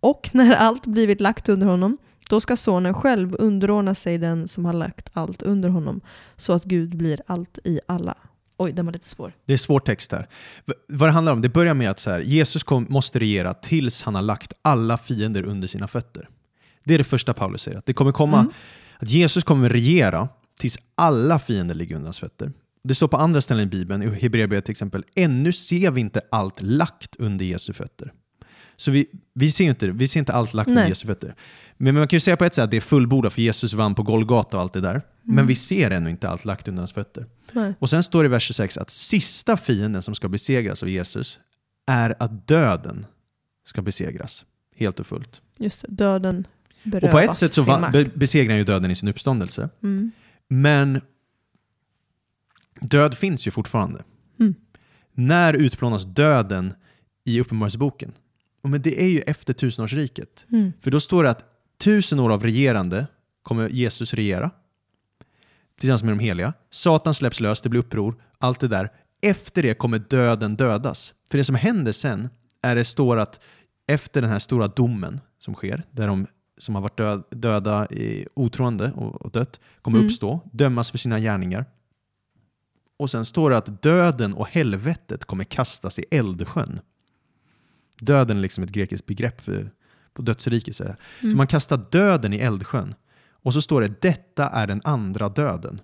och 0.00 0.30
när 0.32 0.54
allt 0.54 0.86
blivit 0.86 1.20
lagt 1.20 1.48
under 1.48 1.66
honom 1.66 1.98
Då 2.28 2.40
ska 2.40 2.56
sonen 2.56 2.94
själv 2.94 3.36
underordna 3.38 3.94
sig 3.94 4.18
den 4.18 4.48
som 4.48 4.64
har 4.64 4.72
lagt 4.72 5.10
allt 5.12 5.42
under 5.42 5.68
honom, 5.68 6.00
så 6.36 6.52
att 6.52 6.64
Gud 6.64 6.96
blir 6.96 7.20
allt 7.26 7.58
i 7.64 7.80
alla. 7.86 8.14
Oj, 8.56 8.72
den 8.72 8.86
var 8.86 8.92
lite 8.92 9.08
svår. 9.08 9.32
Det 9.44 9.52
är 9.52 9.56
svår 9.56 9.80
text 9.80 10.10
där. 10.10 10.28
Vad 10.88 11.08
det 11.08 11.12
handlar 11.12 11.32
om, 11.32 11.42
det 11.42 11.48
börjar 11.48 11.74
med 11.74 11.90
att 11.90 11.98
så 11.98 12.10
här, 12.10 12.20
Jesus 12.20 12.62
kom, 12.62 12.86
måste 12.88 13.18
regera 13.18 13.54
tills 13.54 14.02
han 14.02 14.14
har 14.14 14.22
lagt 14.22 14.52
alla 14.62 14.98
fiender 14.98 15.42
under 15.42 15.68
sina 15.68 15.88
fötter. 15.88 16.28
Det 16.84 16.94
är 16.94 16.98
det 16.98 17.04
första 17.04 17.34
Paulus 17.34 17.62
säger. 17.62 17.78
Att 17.78 17.86
det 17.86 17.92
kommer 17.92 18.12
komma, 18.12 18.38
Mm. 18.40 18.52
att 18.98 19.08
Jesus 19.10 19.44
kommer 19.44 19.68
regera 19.68 20.28
tills 20.60 20.78
alla 20.94 21.38
fiender 21.38 21.74
ligger 21.74 21.94
under 21.94 22.06
hans 22.06 22.18
fötter. 22.18 22.52
Det 22.84 22.94
står 22.94 23.08
på 23.08 23.16
andra 23.16 23.40
ställen 23.40 23.62
i 23.64 23.66
Bibeln, 23.66 24.02
i 24.02 24.06
Hebreerbrevet 24.20 24.64
till 24.64 24.72
exempel, 24.72 25.04
ännu 25.16 25.52
ser 25.52 25.90
vi 25.90 26.00
inte 26.00 26.20
allt 26.30 26.62
lagt 26.62 27.16
under 27.16 27.44
Jesu 27.44 27.72
fötter. 27.72 28.12
Så 28.76 28.90
vi, 28.90 29.06
vi, 29.34 29.52
ser 29.52 29.64
inte, 29.64 29.90
vi 29.90 30.08
ser 30.08 30.20
inte 30.20 30.32
allt 30.32 30.54
lagt 30.54 30.68
under 30.68 30.82
Nej. 30.82 30.88
Jesu 30.90 31.06
fötter. 31.06 31.34
Men 31.76 31.94
man 31.94 32.08
kan 32.08 32.16
ju 32.16 32.20
säga 32.20 32.36
på 32.36 32.44
ett 32.44 32.54
sätt 32.54 32.64
att 32.64 32.70
det 32.70 32.76
är 32.76 32.80
fullbordat 32.80 33.32
för 33.32 33.42
Jesus 33.42 33.72
vann 33.72 33.94
på 33.94 34.02
Golgata 34.02 34.56
och 34.56 34.62
allt 34.62 34.72
det 34.72 34.80
där. 34.80 35.02
Men 35.22 35.32
Mm. 35.32 35.46
vi 35.46 35.54
ser 35.54 35.90
ännu 35.90 36.10
inte 36.10 36.28
allt 36.28 36.44
lagt 36.44 36.68
under 36.68 36.80
hans 36.80 36.92
fötter. 36.92 37.26
Nej. 37.52 37.74
Och 37.78 37.90
sen 37.90 38.02
står 38.02 38.22
det 38.22 38.26
i 38.26 38.30
vers 38.30 38.42
26 38.42 38.78
att 38.78 38.90
sista 38.90 39.56
fienden 39.56 40.02
som 40.02 40.14
ska 40.14 40.28
besegras 40.28 40.82
av 40.82 40.88
Jesus 40.88 41.38
är 41.86 42.14
att 42.18 42.48
döden 42.48 43.06
ska 43.66 43.82
besegras 43.82 44.44
helt 44.76 45.00
och 45.00 45.06
fullt. 45.06 45.40
Just 45.58 45.82
det, 45.82 45.88
döden 45.90 46.46
berövas 46.84 47.04
Och 47.04 47.10
på 47.10 47.18
ett 47.18 47.34
sätt 47.34 47.54
så 47.54 47.62
va- 47.62 47.90
be- 47.92 48.10
besegrar 48.14 48.50
han 48.50 48.58
ju 48.58 48.64
döden 48.64 48.90
i 48.90 48.94
sin 48.94 49.08
uppståndelse. 49.08 49.68
Mm. 49.82 50.10
Men 50.48 51.00
död 52.80 53.14
finns 53.14 53.46
ju 53.46 53.50
fortfarande. 53.50 54.02
Mm. 54.40 54.54
När 55.12 55.54
utplånas 55.54 56.04
döden 56.04 56.74
i 57.24 57.40
Uppenbarelseboken? 57.40 58.12
Men 58.62 58.82
det 58.82 59.02
är 59.02 59.08
ju 59.08 59.20
efter 59.20 59.52
tusenårsriket. 59.52 60.44
Mm. 60.52 60.72
För 60.80 60.90
då 60.90 61.00
står 61.00 61.24
det 61.24 61.30
att 61.30 61.44
tusen 61.78 62.20
år 62.20 62.32
av 62.32 62.42
regerande 62.42 63.06
kommer 63.42 63.68
Jesus 63.68 64.14
regera 64.14 64.50
tillsammans 65.80 66.02
med 66.02 66.12
de 66.12 66.18
heliga. 66.18 66.52
Satan 66.70 67.14
släpps 67.14 67.40
lös, 67.40 67.62
det 67.62 67.68
blir 67.68 67.80
uppror, 67.80 68.22
allt 68.38 68.60
det 68.60 68.68
där. 68.68 68.90
Efter 69.22 69.62
det 69.62 69.74
kommer 69.74 69.98
döden 69.98 70.56
dödas. 70.56 71.14
För 71.30 71.38
det 71.38 71.44
som 71.44 71.54
händer 71.54 71.92
sen 71.92 72.28
är 72.62 72.74
det 72.74 72.84
står 72.84 73.16
att 73.16 73.40
efter 73.86 74.22
den 74.22 74.30
här 74.30 74.38
stora 74.38 74.68
domen 74.68 75.20
som 75.38 75.54
sker, 75.54 75.82
där 75.90 76.06
de 76.06 76.26
som 76.58 76.74
har 76.74 76.82
varit 76.82 76.96
död, 76.96 77.24
döda 77.30 77.86
i 77.86 78.26
otroende 78.34 78.92
och, 78.92 79.22
och 79.22 79.30
dött 79.30 79.60
kommer 79.82 79.98
Mm. 79.98 80.06
uppstå, 80.06 80.40
dömas 80.52 80.90
för 80.90 80.98
sina 80.98 81.18
gärningar. 81.20 81.64
Och 82.96 83.10
sen 83.10 83.24
står 83.24 83.50
det 83.50 83.56
att 83.56 83.82
döden 83.82 84.34
och 84.34 84.46
helvetet 84.48 85.24
kommer 85.24 85.44
kastas 85.44 85.98
i 85.98 86.04
eldsjön. 86.10 86.80
Döden 88.00 88.36
är 88.36 88.40
liksom 88.42 88.64
ett 88.64 88.70
grekiskt 88.70 89.06
begrepp 89.06 89.40
för, 89.40 89.70
på 90.12 90.22
dödsriket. 90.22 90.76
Så, 90.76 90.84
så 90.84 90.94
Mm. 91.26 91.36
man 91.36 91.46
kastar 91.46 91.84
döden 91.90 92.32
i 92.32 92.36
eldsjön. 92.38 92.94
Och 93.30 93.54
så 93.54 93.62
står 93.62 93.80
det 93.80 94.00
detta 94.02 94.46
är 94.48 94.66
den 94.66 94.80
andra 94.84 95.28
döden. 95.28 95.80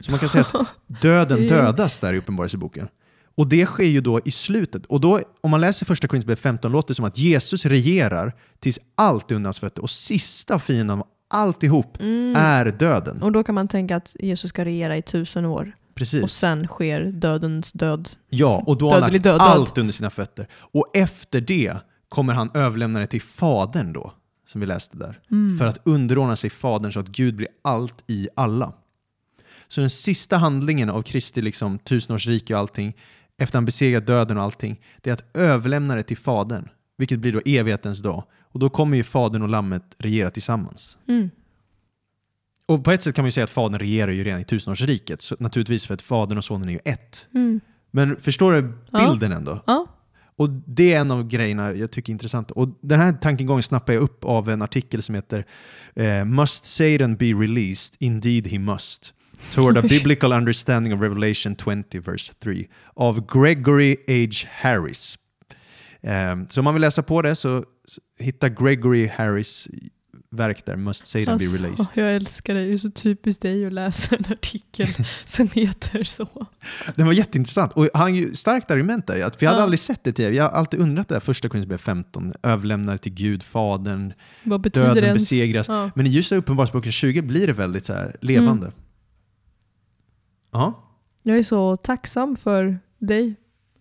Så 0.00 0.10
man 0.10 0.20
kan 0.20 0.28
säga 0.28 0.44
att 0.52 0.68
döden 1.02 1.46
dödas 1.46 1.98
där 1.98 2.14
i 2.14 2.18
Uppenbarelseboken. 2.18 2.88
Och 3.36 3.46
det 3.48 3.66
sker 3.66 3.84
ju 3.84 4.00
då 4.00 4.20
i 4.24 4.30
slutet. 4.30 4.86
Och 4.86 5.00
då, 5.00 5.20
om 5.40 5.50
man 5.50 5.60
läser 5.60 5.86
första 5.86 6.08
Korinthierbrevet 6.08 6.40
15 6.40 6.72
låter 6.72 6.88
det 6.88 6.94
som 6.94 7.04
att 7.04 7.18
Jesus 7.18 7.66
regerar 7.66 8.32
tills 8.60 8.78
allt 8.94 9.30
är 9.30 9.34
under 9.34 9.48
hans 9.48 9.58
fötter. 9.58 9.82
Och 9.82 9.90
sista 9.90 10.58
fienden 10.58 10.98
av 11.00 11.06
alltihop 11.30 12.00
Mm. 12.00 12.36
är 12.36 12.70
döden. 12.70 13.22
Och 13.22 13.32
då 13.32 13.44
kan 13.44 13.54
man 13.54 13.68
tänka 13.68 13.96
att 13.96 14.16
Jesus 14.20 14.48
ska 14.48 14.64
regera 14.64 14.96
i 14.96 15.02
tusen 15.02 15.44
år 15.44 15.72
och 15.88 15.94
Precis. 15.94 16.32
sen 16.32 16.66
sker 16.66 17.04
dödens 17.04 17.72
död. 17.72 18.08
Ja, 18.30 18.62
och 18.66 18.78
då 18.78 18.90
har 18.90 19.00
han 19.00 19.12
lagt 19.12 19.26
allt 19.26 19.78
under 19.78 19.92
sina 19.92 20.10
fötter. 20.10 20.48
Och 20.54 20.90
efter 20.96 21.40
det 21.40 21.76
kommer 22.08 22.32
han 22.32 22.50
överlämna 22.54 22.98
det 23.00 23.06
till 23.06 23.22
Fadern 23.22 23.92
då, 23.92 24.12
som 24.48 24.60
vi 24.60 24.66
läste 24.66 24.96
där. 24.96 25.20
Mm. 25.30 25.58
För 25.58 25.66
att 25.66 25.78
underordna 25.84 26.36
sig 26.36 26.50
Fadern 26.50 26.92
så 26.92 27.00
att 27.00 27.08
Gud 27.08 27.36
blir 27.36 27.48
allt 27.64 28.04
i 28.06 28.28
alla. 28.36 28.72
Så 29.68 29.80
den 29.80 29.90
sista 29.90 30.36
handlingen 30.36 30.90
av 30.90 31.02
Kristi 31.02 31.42
liksom, 31.42 31.78
tusenårsrike 31.78 32.54
och 32.54 32.60
allting, 32.60 32.96
efter 33.38 33.56
han 33.56 33.64
besegrat 33.64 34.06
döden 34.06 34.36
och 34.36 34.42
allting, 34.42 34.80
det 35.02 35.10
är 35.10 35.14
att 35.14 35.36
överlämna 35.36 35.94
det 35.94 36.02
till 36.02 36.16
Fadern. 36.16 36.68
Vilket 36.96 37.18
blir 37.18 37.32
då 37.32 37.40
evighetens 37.46 37.98
dag. 38.02 38.24
Och 38.40 38.60
då 38.60 38.70
kommer 38.70 38.96
ju 38.96 39.02
Fadern 39.02 39.42
och 39.42 39.48
Lammet 39.48 39.94
regera 39.98 40.30
tillsammans. 40.30 40.98
Mm. 41.08 41.30
Och 42.66 42.84
på 42.84 42.90
ett 42.90 43.02
sätt 43.02 43.14
kan 43.14 43.22
man 43.22 43.26
ju 43.26 43.32
säga 43.32 43.44
att 43.44 43.50
Fadern 43.50 43.78
regerar 43.78 44.12
ju 44.12 44.24
redan 44.24 44.40
i 44.40 44.44
tusenårsriket. 44.44 45.22
Så 45.22 45.36
naturligtvis 45.38 45.86
för 45.86 45.94
att 45.94 46.02
Fadern 46.02 46.38
och 46.38 46.44
Sonen 46.44 46.68
är 46.68 46.72
ju 46.72 46.78
ett. 46.84 47.26
Mm. 47.34 47.60
Men 47.90 48.16
förstår 48.16 48.52
du 48.52 48.72
Ja. 48.90 49.10
bilden 49.10 49.32
ändå? 49.32 49.62
Ja. 49.66 49.86
Och 50.36 50.50
det 50.50 50.92
är 50.94 51.00
en 51.00 51.10
av 51.10 51.28
grejerna 51.28 51.72
jag 51.72 51.90
tycker 51.90 52.10
är 52.10 52.14
intressant. 52.14 52.50
Och 52.50 52.68
den 52.80 53.00
här 53.00 53.12
tankegången 53.12 53.62
snappar 53.62 53.92
jag 53.92 54.02
upp 54.02 54.24
av 54.24 54.50
en 54.50 54.62
artikel 54.62 55.02
som 55.02 55.14
heter 55.14 55.46
eh, 55.94 56.24
“Must 56.24 56.64
Satan 56.64 57.16
be 57.16 57.26
released? 57.26 57.96
Indeed 57.98 58.46
he 58.46 58.58
must” 58.58 59.14
Toward 59.52 59.78
a 59.78 59.82
biblical 59.82 60.32
understanding 60.32 60.92
of 60.94 61.00
Revelation 61.02 61.56
20, 61.56 61.98
verse 62.00 62.32
3 62.42 62.66
av 62.94 63.26
Gregory 63.42 63.96
H. 64.08 64.48
Harris. 64.50 65.18
Eh, 66.02 66.36
så 66.48 66.60
om 66.60 66.64
man 66.64 66.74
vill 66.74 66.80
läsa 66.80 67.02
på 67.02 67.22
det 67.22 67.34
så 67.36 67.64
hitta 68.18 68.48
Gregory 68.48 69.06
Harris 69.06 69.68
verk 70.30 70.66
där, 70.66 70.76
“Must 70.76 71.06
Satan 71.06 71.38
be 71.38 71.44
released”. 71.44 71.80
Alltså, 71.80 72.00
jag 72.00 72.16
älskar 72.16 72.54
dig. 72.54 72.68
Det 72.68 72.74
är 72.74 72.78
så 72.78 72.90
typiskt 72.90 73.42
dig 73.42 73.66
att 73.66 73.72
läsa 73.72 74.16
en 74.16 74.24
artikel 74.32 74.88
som 75.24 75.48
heter 75.52 76.04
så. 76.04 76.46
Den 76.96 77.06
var 77.06 77.12
jätteintressant. 77.12 77.72
Och 77.72 77.88
han 77.94 78.02
har 78.02 78.08
ju 78.08 78.34
starkt 78.34 78.70
argument 78.70 79.06
där. 79.06 79.16
Jag 79.16 79.24
hade 79.24 79.44
Ja. 79.44 79.50
aldrig 79.50 79.78
sett 79.80 80.04
det 80.04 80.12
tidigare. 80.12 80.34
Jag 80.34 80.44
har 80.44 80.50
alltid 80.50 80.80
undrat 80.80 81.08
det 81.08 81.14
här 81.14 81.20
första 81.20 81.48
Korinthierbrevet 81.48 81.80
15. 81.80 82.32
Överlämnar 82.42 82.96
till 82.96 83.12
Gud, 83.14 83.42
Fadern, 83.42 84.12
Vad 84.42 84.60
betyder 84.60 84.86
döden 84.86 85.02
det 85.02 85.06
ens? 85.08 85.22
besegras. 85.22 85.68
Ja. 85.68 85.90
Men 85.94 86.06
i 86.06 86.10
ljuset 86.10 86.32
av 86.32 86.38
Uppenbarelseboken 86.38 86.92
20 86.92 87.22
blir 87.22 87.46
det 87.46 87.52
väldigt 87.52 87.84
så 87.84 87.92
här 87.92 88.16
levande. 88.20 88.66
Mm. 88.66 88.78
Ja, 90.54 90.72
Jag 91.22 91.38
är 91.38 91.42
så 91.42 91.76
tacksam 91.76 92.36
för 92.36 92.78
dig 92.98 93.34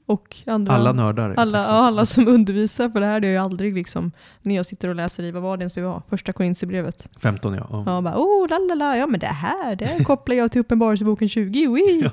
och 0.05 0.37
andra. 0.47 0.73
alla 0.73 0.91
nördar. 0.93 1.33
alla, 1.37 1.57
ja, 1.57 1.65
alla 1.87 2.05
som 2.05 2.27
undervisar 2.27 2.89
för 2.89 2.99
det 2.99 3.05
här. 3.05 3.19
Det 3.19 3.27
är 3.27 3.31
ju 3.31 3.37
aldrig 3.37 3.73
liksom 3.73 4.11
när 4.41 4.55
jag 4.55 4.65
sitter 4.65 4.87
och 4.87 4.95
läser 4.95 5.23
i, 5.23 5.31
vad 5.31 5.43
var 5.43 5.57
det 5.57 5.61
ens 5.61 5.77
vi 5.77 5.81
var? 5.81 6.01
Första 6.09 6.33
Korinthierbrevet. 6.33 7.07
15 7.19 7.53
ja. 7.53 7.67
ja. 7.69 7.83
Ja, 7.87 8.01
bara 8.01 8.17
oh 8.17 8.47
la 8.49 8.57
la 8.57 8.75
la, 8.75 8.97
ja 8.97 9.07
men 9.07 9.19
det 9.19 9.25
här, 9.27 9.75
det 9.75 10.03
kopplar 10.05 10.35
jag 10.35 10.51
till 10.51 10.61
Uppenbarelseboken 10.61 11.29
20, 11.29 11.67
wee. 11.67 12.01
Ja. 12.03 12.09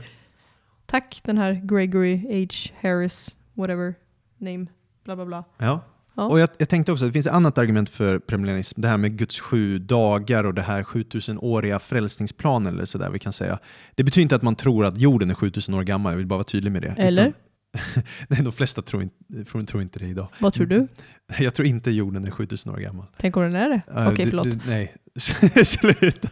Tack 0.87 1.21
den 1.25 1.39
här 1.39 1.53
Gregory 1.53 2.17
H. 2.45 2.75
Harris, 2.89 3.31
whatever 3.55 3.95
name, 4.39 4.67
bla 5.05 5.17
bla 5.17 5.25
bla. 5.27 5.45
ja. 5.59 5.81
Ja. 6.21 6.27
Och 6.27 6.41
jag, 6.41 6.49
jag 6.59 6.69
tänkte 6.69 6.93
också 6.93 7.05
att 7.05 7.09
det 7.09 7.13
finns 7.13 7.27
ett 7.27 7.33
annat 7.33 7.59
argument 7.59 7.91
för 7.91 8.19
premillennialism. 8.19 8.81
Det 8.81 8.89
här 8.89 8.97
med 8.97 9.19
Guds 9.19 9.41
sju 9.41 9.79
dagar 9.79 10.45
och 10.45 10.55
det 10.55 10.63
här 10.63 10.83
7000-åriga 10.83 11.79
frälsningsplanen 11.79 12.75
eller 12.75 12.85
sådär 12.85 13.11
vi 13.11 13.19
kan 13.19 13.33
säga. 13.33 13.59
Det 13.95 14.05
betyder 14.05 14.23
inte 14.23 14.37
att 14.37 14.43
man 14.43 14.55
tror 14.57 14.85
att 14.87 14.99
jorden 14.99 15.31
är 15.31 15.35
7000 15.35 15.75
år 15.75 15.83
gammal, 15.83 16.13
jag 16.13 16.17
vill 16.19 16.27
bara 16.27 16.37
vara 16.37 16.45
tydlig 16.45 16.73
med 16.73 16.83
det. 16.83 16.95
Eller? 16.99 17.27
Utan, 17.27 18.03
nej, 18.29 18.43
de 18.43 18.53
flesta 18.53 18.83
tror 18.83 19.03
inte, 19.03 19.45
tror, 19.67 19.83
inte 19.83 19.99
det 19.99 20.07
idag. 20.07 20.29
Vad 20.39 20.53
tror 20.53 20.67
du? 20.67 20.87
Jag 21.39 21.55
tror 21.55 21.69
inte 21.69 21.91
jorden 21.91 22.25
är 22.25 22.31
7000 22.31 22.73
år 22.73 22.79
gammal. 22.79 23.07
Tänk 23.19 23.37
om 23.37 23.43
den 23.43 23.57
är 23.57 23.69
det? 23.69 23.81
Ja, 23.87 24.13
Okej, 24.13 24.25
du- 24.25 24.31
förlåt. 24.31 24.67
nej, 24.67 24.95
sluta. 25.65 26.29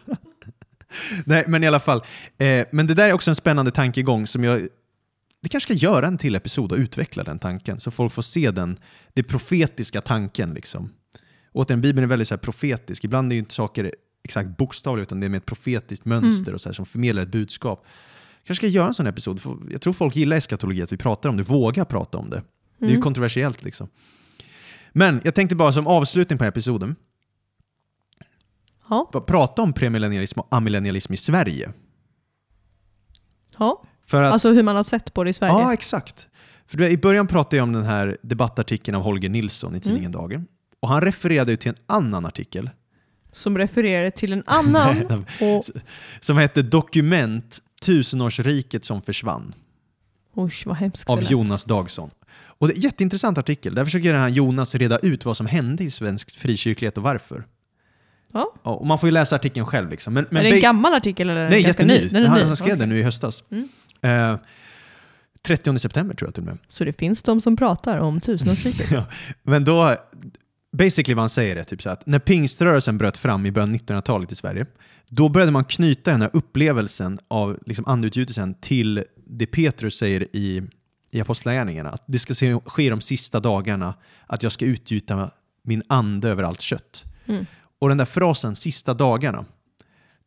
nej, 1.25 1.43
men 1.47 1.63
i 1.63 1.67
alla 1.67 1.79
fall. 1.79 2.01
Eh, 2.37 2.65
men 2.71 2.87
det 2.87 2.93
där 2.93 3.09
är 3.09 3.13
också 3.13 3.31
en 3.31 3.35
spännande 3.35 3.71
tankegång 3.71 4.27
som 4.27 4.43
jag... 4.43 4.61
Vi 5.41 5.49
kanske 5.49 5.75
ska 5.75 5.85
göra 5.85 6.07
en 6.07 6.17
till 6.17 6.35
episod 6.35 6.71
och 6.71 6.77
utveckla 6.77 7.23
den 7.23 7.39
tanken 7.39 7.79
så 7.79 7.91
folk 7.91 8.13
får 8.13 8.21
se 8.21 8.51
den, 8.51 8.77
det 9.13 9.23
profetiska 9.23 10.01
tanken. 10.01 10.53
Liksom. 10.53 10.93
Återigen, 11.51 11.81
Bibeln 11.81 12.03
är 12.03 12.07
väldigt 12.09 12.27
så 12.27 12.37
profetisk. 12.37 13.03
Ibland 13.03 13.31
är 13.31 13.33
ju 13.35 13.39
inte 13.39 13.53
saker 13.53 13.91
exakt 14.23 14.57
bokstavliga 14.57 15.01
utan 15.03 15.19
det 15.19 15.27
är 15.27 15.29
med 15.29 15.37
ett 15.37 15.45
profetiskt 15.45 16.05
mönster 16.05 16.43
Mm. 16.47 16.53
och 16.53 16.61
så 16.61 16.69
här, 16.69 16.73
som 16.73 16.85
förmedlar 16.85 17.21
ett 17.23 17.31
budskap. 17.31 17.85
kanske 18.43 18.59
ska 18.59 18.67
göra 18.67 18.87
en 18.87 18.93
sån 18.93 19.07
episod. 19.07 19.41
Jag 19.71 19.81
tror 19.81 19.93
folk 19.93 20.15
gillar 20.15 20.37
eskatologi, 20.37 20.81
att 20.81 20.91
vi 20.91 20.97
pratar 20.97 21.29
om 21.29 21.37
det, 21.37 21.43
vågar 21.43 21.85
prata 21.85 22.17
om 22.17 22.29
det. 22.29 22.43
Det 22.77 22.85
är 22.85 22.89
ju 22.89 22.93
Mm. 22.93 23.01
kontroversiellt 23.03 23.63
liksom. 23.63 23.87
Men 24.93 25.21
jag 25.23 25.35
tänkte 25.35 25.55
bara 25.55 25.71
som 25.71 25.87
avslutning 25.87 26.37
på 26.37 26.43
den 26.43 26.45
här 26.47 26.51
episoden, 26.51 26.95
Ja, 28.89 29.23
prata 29.27 29.61
om 29.61 29.73
premillennialism 29.73 30.39
och 30.39 30.47
amillennialism 30.51 31.13
i 31.13 31.17
Sverige. 31.17 31.73
ja. 33.59 33.83
För 34.09 34.23
att, 34.23 34.33
alltså 34.33 34.51
hur 34.53 34.63
man 34.63 34.75
har 34.75 34.83
sett 34.83 35.13
på 35.13 35.23
det 35.23 35.29
i 35.29 35.33
Sverige. 35.33 35.53
ja, 35.53 35.73
exakt. 35.73 36.27
För 36.67 36.81
I 36.83 36.97
början 36.97 37.27
pratade 37.27 37.55
jag 37.55 37.63
om 37.63 37.73
den 37.73 37.83
här 37.85 38.17
debattartikeln 38.21 38.95
av 38.95 39.03
Holger 39.03 39.29
Nilsson 39.29 39.69
i 39.69 39.71
Mm. 39.71 39.81
tidningen 39.81 40.11
Dagen. 40.11 40.47
Och 40.79 40.89
han 40.89 41.01
refererade 41.01 41.57
till 41.57 41.69
en 41.69 41.75
annan 41.87 42.25
artikel 42.25 42.69
Som 43.33 43.57
refererar 43.57 44.09
till 44.09 44.33
en 44.33 44.43
annan. 44.47 45.25
och, 45.41 45.63
som 46.19 46.37
hette 46.37 46.61
Dokument 46.61 47.59
Tusenårsriket 47.81 48.85
som 48.85 49.01
försvann 49.01 49.55
oj, 50.33 50.51
vad 50.65 50.77
hemskt 50.77 51.09
av. 51.09 51.23
Jonas 51.23 51.65
Dagsson. 51.65 52.09
Och 52.31 52.67
det 52.67 52.73
är 52.73 52.75
en 52.75 52.81
jätteintressant 52.81 53.37
artikel. 53.37 53.75
Där 53.75 53.85
försöker 53.85 54.11
den 54.13 54.21
här 54.21 54.29
Jonas 54.29 54.75
reda 54.75 54.97
ut 54.99 55.25
vad 55.25 55.37
som 55.37 55.45
hände 55.47 55.83
i 55.83 55.91
svensk 55.91 56.31
frikyrklighet 56.37 56.97
och 56.97 57.03
varför. 57.03 57.45
Ja. 58.33 58.53
Och 58.63 58.85
man 58.87 58.99
får 58.99 59.07
ju 59.07 59.11
läsa 59.11 59.35
artikeln 59.35 59.65
själv. 59.65 59.89
Liksom. 59.89 60.13
Men, 60.13 60.25
men 60.29 60.45
är 60.45 60.49
det 60.49 60.55
en 60.55 60.61
gammal 60.61 60.93
artikel 60.93 61.29
eller 61.29 61.49
Nej, 61.49 61.61
jätteny. 61.61 61.93
ny? 61.93 62.07
Den 62.07 62.23
är 62.23 62.27
han, 62.27 62.39
ny. 62.39 62.45
han 62.45 62.55
skrev 62.55 62.67
Okej. 62.67 62.79
den 62.79 62.89
nu 62.89 62.99
i 62.99 63.03
höstas. 63.03 63.43
Mm. 63.51 63.69
Eh, 64.01 64.35
30 65.41 65.79
september 65.79 66.15
tror 66.15 66.27
jag 66.27 66.35
till 66.35 66.43
och 66.43 66.47
med. 66.47 66.57
Så 66.67 66.83
det 66.83 66.93
finns 66.93 67.23
de 67.23 67.41
som 67.41 67.57
pratar 67.57 67.97
om 67.97 68.21
tusenårsriket? 68.21 68.91
Ja, 68.91 69.05
men 69.43 69.63
då, 69.63 69.95
basically 70.77 71.13
vad 71.13 71.21
han 71.21 71.29
säger 71.29 71.55
är 71.55 71.63
typ 71.63 71.81
så 71.81 71.89
att 71.89 72.05
när 72.05 72.19
pingströrelsen 72.19 72.97
bröt 72.97 73.17
fram 73.17 73.45
i 73.45 73.51
början 73.51 73.69
av 73.69 73.75
1900-talet 73.75 74.31
i 74.31 74.35
Sverige, 74.35 74.65
då 75.09 75.29
började 75.29 75.51
man 75.51 75.65
knyta 75.65 76.11
den 76.11 76.21
här 76.21 76.29
upplevelsen 76.33 77.19
av 77.27 77.59
liksom 77.65 77.85
andeutgjutelsen 77.87 78.53
till 78.53 79.03
det 79.25 79.45
Petrus 79.45 79.97
säger 79.97 80.27
i, 80.35 80.63
i 81.11 81.21
Apostlagärningarna. 81.21 81.89
Att 81.89 82.03
det 82.05 82.19
ska 82.19 82.35
se- 82.35 82.59
ske 82.65 82.89
de 82.89 83.01
sista 83.01 83.39
dagarna, 83.39 83.93
att 84.27 84.43
jag 84.43 84.51
ska 84.51 84.65
utgjuta 84.65 85.31
min 85.63 85.83
ande 85.87 86.29
över 86.29 86.43
allt 86.43 86.61
kött. 86.61 87.03
Mm. 87.25 87.45
Och 87.79 87.89
den 87.89 87.97
där 87.97 88.05
frasen, 88.05 88.55
sista 88.55 88.93
dagarna, 88.93 89.45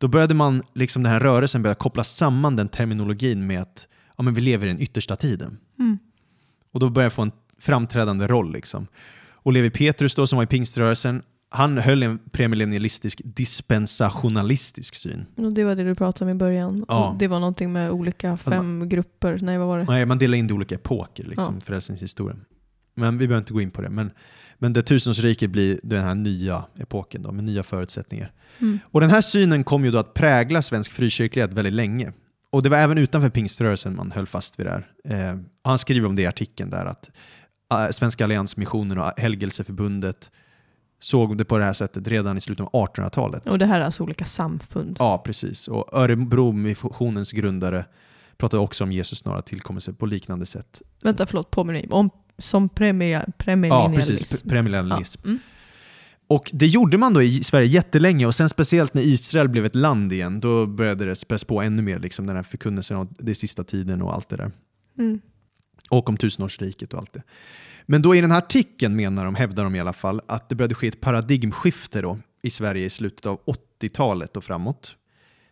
då 0.03 0.09
började 0.09 0.35
man, 0.35 0.63
liksom 0.75 1.03
den 1.03 1.13
här 1.13 1.21
rörelsen 1.21 1.63
börja 1.63 1.75
koppla 1.75 2.05
samman 2.05 2.57
den 2.57 2.69
terminologin 2.69 3.47
med 3.47 3.63
att 3.63 3.87
ja, 4.17 4.23
men 4.23 4.35
vi 4.35 4.41
lever 4.41 4.67
i 4.67 4.69
den 4.69 4.81
yttersta 4.81 5.17
tiden. 5.17 5.59
Mm. 5.79 5.99
Och 6.73 6.81
då 6.81 6.91
började 6.91 7.07
jag 7.07 7.13
få 7.13 7.23
en 7.23 7.33
framträdande 7.59 8.27
roll. 8.27 8.53
Liksom. 8.53 8.87
Och 9.33 9.53
Levi 9.53 9.71
Petrus 9.71 10.15
då, 10.15 10.27
som 10.27 10.37
var 10.37 10.43
i 10.43 10.47
pingströrelsen, 10.47 11.23
han 11.51 11.79
höll 11.79 12.03
en 12.03 12.19
premillennialistisk 12.33 13.21
dispensationalistisk 13.25 14.95
syn. 14.95 15.27
Och 15.37 15.53
det 15.53 15.65
var 15.65 15.75
det 15.75 15.85
du 15.85 15.95
pratade 15.95 16.31
om 16.31 16.37
i 16.37 16.39
början. 16.39 16.85
Ja. 16.89 17.17
Det 17.19 17.29
var 17.29 17.41
någonting 17.41 17.73
med 17.73 17.91
olika 17.91 18.37
fem 18.37 18.89
grupper. 18.89 19.39
Nej, 19.43 19.59
vad 19.59 19.67
var 19.67 19.79
det? 19.79 19.85
Nej, 19.85 20.07
man 20.07 20.19
delar 20.19 20.39
in 20.39 20.47
det 20.47 20.53
i 20.53 20.55
olika 20.55 20.75
epoker, 20.75 21.25
liksom, 21.25 21.55
Ja. 21.55 21.61
frälsningshistorien. 21.61 22.45
Men 22.95 23.19
vi 23.19 23.29
behöver 23.29 23.43
inte 23.43 23.53
gå 23.53 23.61
in 23.61 23.71
på 23.71 23.83
det. 23.83 23.91
Men, 23.91 24.11
men 24.63 24.73
det 24.73 24.83
tusenårsriket 24.83 25.51
blir 25.51 25.81
den 25.83 26.03
här 26.03 26.15
nya 26.15 26.65
epoken 26.79 27.23
då, 27.23 27.33
med 27.33 27.45
nya 27.45 27.63
förutsättningar. 27.63 28.33
Mm. 28.59 28.79
Och 28.85 29.01
den 29.01 29.11
här 29.11 29.21
synen 29.21 29.65
kom 29.65 29.85
ju 29.85 29.91
då 29.91 29.99
att 29.99 30.15
prägla 30.15 30.63
svensk 30.63 30.93
frikyrklighet 30.93 31.53
väldigt 31.53 31.73
länge. 31.73 32.13
Och 32.51 32.63
det 32.63 32.69
var 32.69 32.77
även 32.77 32.99
utanför 32.99 33.31
pingströrelsen 33.31 33.97
man 33.97 34.13
höll 34.13 34.27
fast 34.27 34.59
vid 34.59 34.67
det 34.67 34.71
här. 34.71 34.87
Eh, 35.05 35.39
han 35.65 35.79
skriver 35.79 36.09
om 36.09 36.17
det 36.17 36.23
i 36.23 36.27
artikeln 36.27 36.71
där 36.71 36.87
att 36.87 37.11
eh, 37.73 37.91
Svenska 37.91 38.25
Alliansmissionen 38.25 38.99
och 38.99 39.13
Helgelseförbundet 39.17 40.31
såg 41.01 41.39
det 41.39 41.45
på 41.45 41.59
det 41.59 41.65
här 41.65 41.73
sättet 41.73 42.09
redan 42.09 42.37
i 42.37 42.41
slutet 42.41 42.67
av 42.67 42.87
1800-talet. 42.87 43.47
Och 43.47 43.59
det 43.59 43.67
här 43.67 43.81
är 43.81 43.85
alltså 43.85 44.03
olika 44.03 44.25
samfund. 44.25 44.97
Ja, 44.99 45.23
precis. 45.25 45.69
Och 45.69 45.89
Örebro-missionens 45.93 47.33
grundare 47.33 47.85
pratade 48.37 48.63
också 48.63 48.85
om 48.85 48.93
Jesus 48.93 49.19
snara 49.19 49.43
tillkommelse 49.43 49.93
på 49.93 50.07
liknande 50.07 50.47
sätt. 50.47 50.83
Vänta, 51.03 51.27
förlåt, 51.27 51.51
påminner 51.51 51.81
mig. 51.81 51.89
Om, 51.91 52.11
som 52.43 52.63
Ja, 52.63 52.69
premillennialism. 53.39 53.95
precis. 53.95 54.43
Premillennialism. 54.43 55.21
Ja. 55.25 55.29
Mm. 55.29 55.39
Och 56.27 56.51
det 56.53 56.67
gjorde 56.67 56.99
man 56.99 57.15
då 57.15 57.23
i 57.23 57.45
Sverige 57.45 57.67
jättelänge 57.67 58.27
och 58.27 58.35
sen 58.35 58.49
speciellt 58.49 58.95
när 58.95 59.03
Israel 59.03 59.49
blev 59.49 59.67
ett 59.67 59.75
land 59.75 60.13
igen, 60.13 60.41
då 60.41 60.67
började 60.67 61.05
det 61.05 61.15
späs 61.15 61.45
på 61.45 61.63
ännu 61.63 61.83
mer, 61.83 61.99
liksom 61.99 62.27
den 62.27 62.37
här 62.37 62.43
förkunnelsen 62.43 62.97
av 62.97 63.09
det 63.19 63.35
sista 63.35 63.65
tiden 63.65 64.03
och 64.03 64.15
allt 64.15 64.29
det 64.29 64.37
där. 64.37 64.51
Mm. 64.99 65.21
Och 65.91 66.09
om 66.09 66.17
tusenårsriket 66.17 66.93
och 66.95 67.01
allt 67.01 67.13
det. 67.13 67.23
Men 67.87 68.03
då 68.03 68.15
i 68.15 68.21
den 68.21 68.31
här 68.31 68.39
artikeln 68.39 68.97
menar 68.97 69.25
de, 69.25 69.35
hävdar 69.35 69.65
de 69.65 69.75
i 69.75 69.81
alla 69.81 69.93
fall, 69.93 70.21
att 70.27 70.49
det 70.49 70.55
började 70.55 70.75
ske 70.75 70.89
ett 70.89 71.01
paradigmskifte 71.01 72.01
då 72.01 72.19
i 72.43 72.51
Sverige 72.51 72.85
i 72.85 72.91
slutet 72.91 73.27
av 73.27 73.41
80-talet 73.81 74.37
och 74.37 74.45
framåt. 74.45 74.97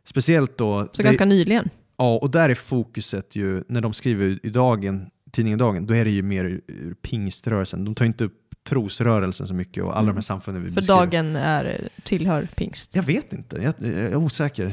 Speciellt 0.05 0.59
då... 0.59 0.89
Så 0.93 1.03
ganska 1.03 1.25
nyligen. 1.25 1.69
Ja, 1.97 2.19
och 2.19 2.31
där 2.31 2.49
är 2.49 2.55
fokuset 2.55 3.37
ju, 3.37 3.65
när 3.69 3.81
de 3.81 3.93
skriver 3.93 4.47
i 4.47 4.51
dagen, 4.51 5.11
tidningen 5.33 5.59
Dagen, 5.59 5.87
då 5.87 5.95
är 5.95 6.05
det 6.05 6.11
ju 6.11 6.23
mer 6.23 6.45
ur, 6.45 6.61
ur 6.67 6.95
pingströrelsen. 6.95 7.85
De 7.85 7.95
tar 7.95 8.05
inte 8.05 8.25
upp 8.25 8.37
trosrörelsen 8.69 9.47
så 9.47 9.55
mycket 9.55 9.85
och 9.85 9.99
alla 9.99 10.07
de 10.07 10.13
här 10.17 10.21
samfunden 10.23 10.63
vi 10.63 10.69
Mm. 10.69 10.75
För 10.75 10.81
beskriver. 10.81 11.01
dagen 11.01 11.37
är, 11.37 11.89
tillhör 12.05 12.49
pingst. 12.57 12.95
Jag 12.95 13.03
vet 13.03 13.33
inte, 13.33 13.57
jag, 13.57 13.75
jag 13.79 13.93
är 13.95 14.17
osäker. 14.17 14.65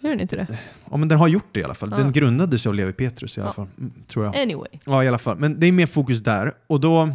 Gör 0.00 0.10
den 0.10 0.20
inte 0.20 0.36
det? 0.36 0.46
Ja, 0.90 0.96
men 0.96 1.08
den 1.08 1.18
har 1.18 1.28
gjort 1.28 1.48
det 1.52 1.60
i 1.60 1.64
alla 1.64 1.74
fall. 1.74 1.90
Den 1.90 2.00
Ja. 2.04 2.10
grundades 2.10 2.66
av 2.66 2.74
Levi 2.74 2.92
Petrus 2.92 3.38
i 3.38 3.40
alla 3.40 3.48
Ja. 3.48 3.52
fall, 3.52 3.66
mm, 3.78 3.92
tror 4.06 4.24
jag. 4.24 4.36
Anyway. 4.36 4.68
Ja, 4.84 5.04
i 5.04 5.08
alla 5.08 5.18
fall. 5.18 5.38
Men 5.38 5.60
det 5.60 5.66
är 5.66 5.72
mer 5.72 5.86
fokus 5.86 6.20
där. 6.22 6.52
Och 6.66 6.80
då 6.80 7.08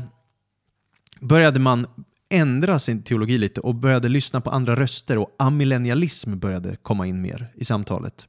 började 1.19 1.59
man 1.59 1.87
ändra 2.29 2.79
sin 2.79 3.03
teologi 3.03 3.37
lite 3.37 3.61
och 3.61 3.75
började 3.75 4.09
lyssna 4.09 4.41
på 4.41 4.49
andra 4.49 4.75
röster 4.75 5.17
och 5.17 5.35
amillennialism 5.39 6.39
började 6.39 6.75
komma 6.75 7.07
in 7.07 7.21
mer 7.21 7.47
i 7.55 7.65
samtalet. 7.65 8.27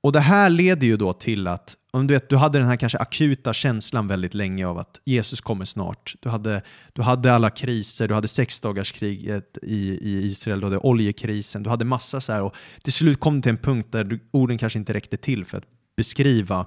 Och 0.00 0.12
det 0.12 0.20
här 0.20 0.50
leder 0.50 0.86
ju 0.86 0.96
då 0.96 1.12
till 1.12 1.46
att 1.46 1.76
om 1.90 2.06
du, 2.06 2.14
vet, 2.14 2.28
du 2.28 2.36
hade 2.36 2.58
den 2.58 2.68
här 2.68 2.76
kanske 2.76 2.98
akuta 2.98 3.52
känslan 3.52 4.08
väldigt 4.08 4.34
länge 4.34 4.66
av 4.66 4.78
att 4.78 5.00
Jesus 5.04 5.40
kommer 5.40 5.64
snart. 5.64 6.14
Du 6.20 6.28
hade, 6.28 6.62
du 6.92 7.02
hade 7.02 7.32
alla 7.32 7.50
kriser, 7.50 8.08
du 8.08 8.14
hade 8.14 8.28
sexdagarskriget 8.28 9.58
i, 9.62 9.88
i 9.90 10.26
Israel, 10.26 10.60
du 10.60 10.66
hade 10.66 10.78
oljekrisen, 10.78 11.62
du 11.62 11.70
hade 11.70 11.84
massa 11.84 12.20
så 12.20 12.32
här 12.32 12.42
och 12.42 12.54
till 12.82 12.92
slut 12.92 13.20
kom 13.20 13.36
det 13.36 13.42
till 13.42 13.50
en 13.50 13.56
punkt 13.56 13.88
där 13.92 14.04
du, 14.04 14.20
orden 14.30 14.58
kanske 14.58 14.78
inte 14.78 14.94
räckte 14.94 15.16
till 15.16 15.44
för 15.44 15.58
att 15.58 15.64
beskriva 15.96 16.66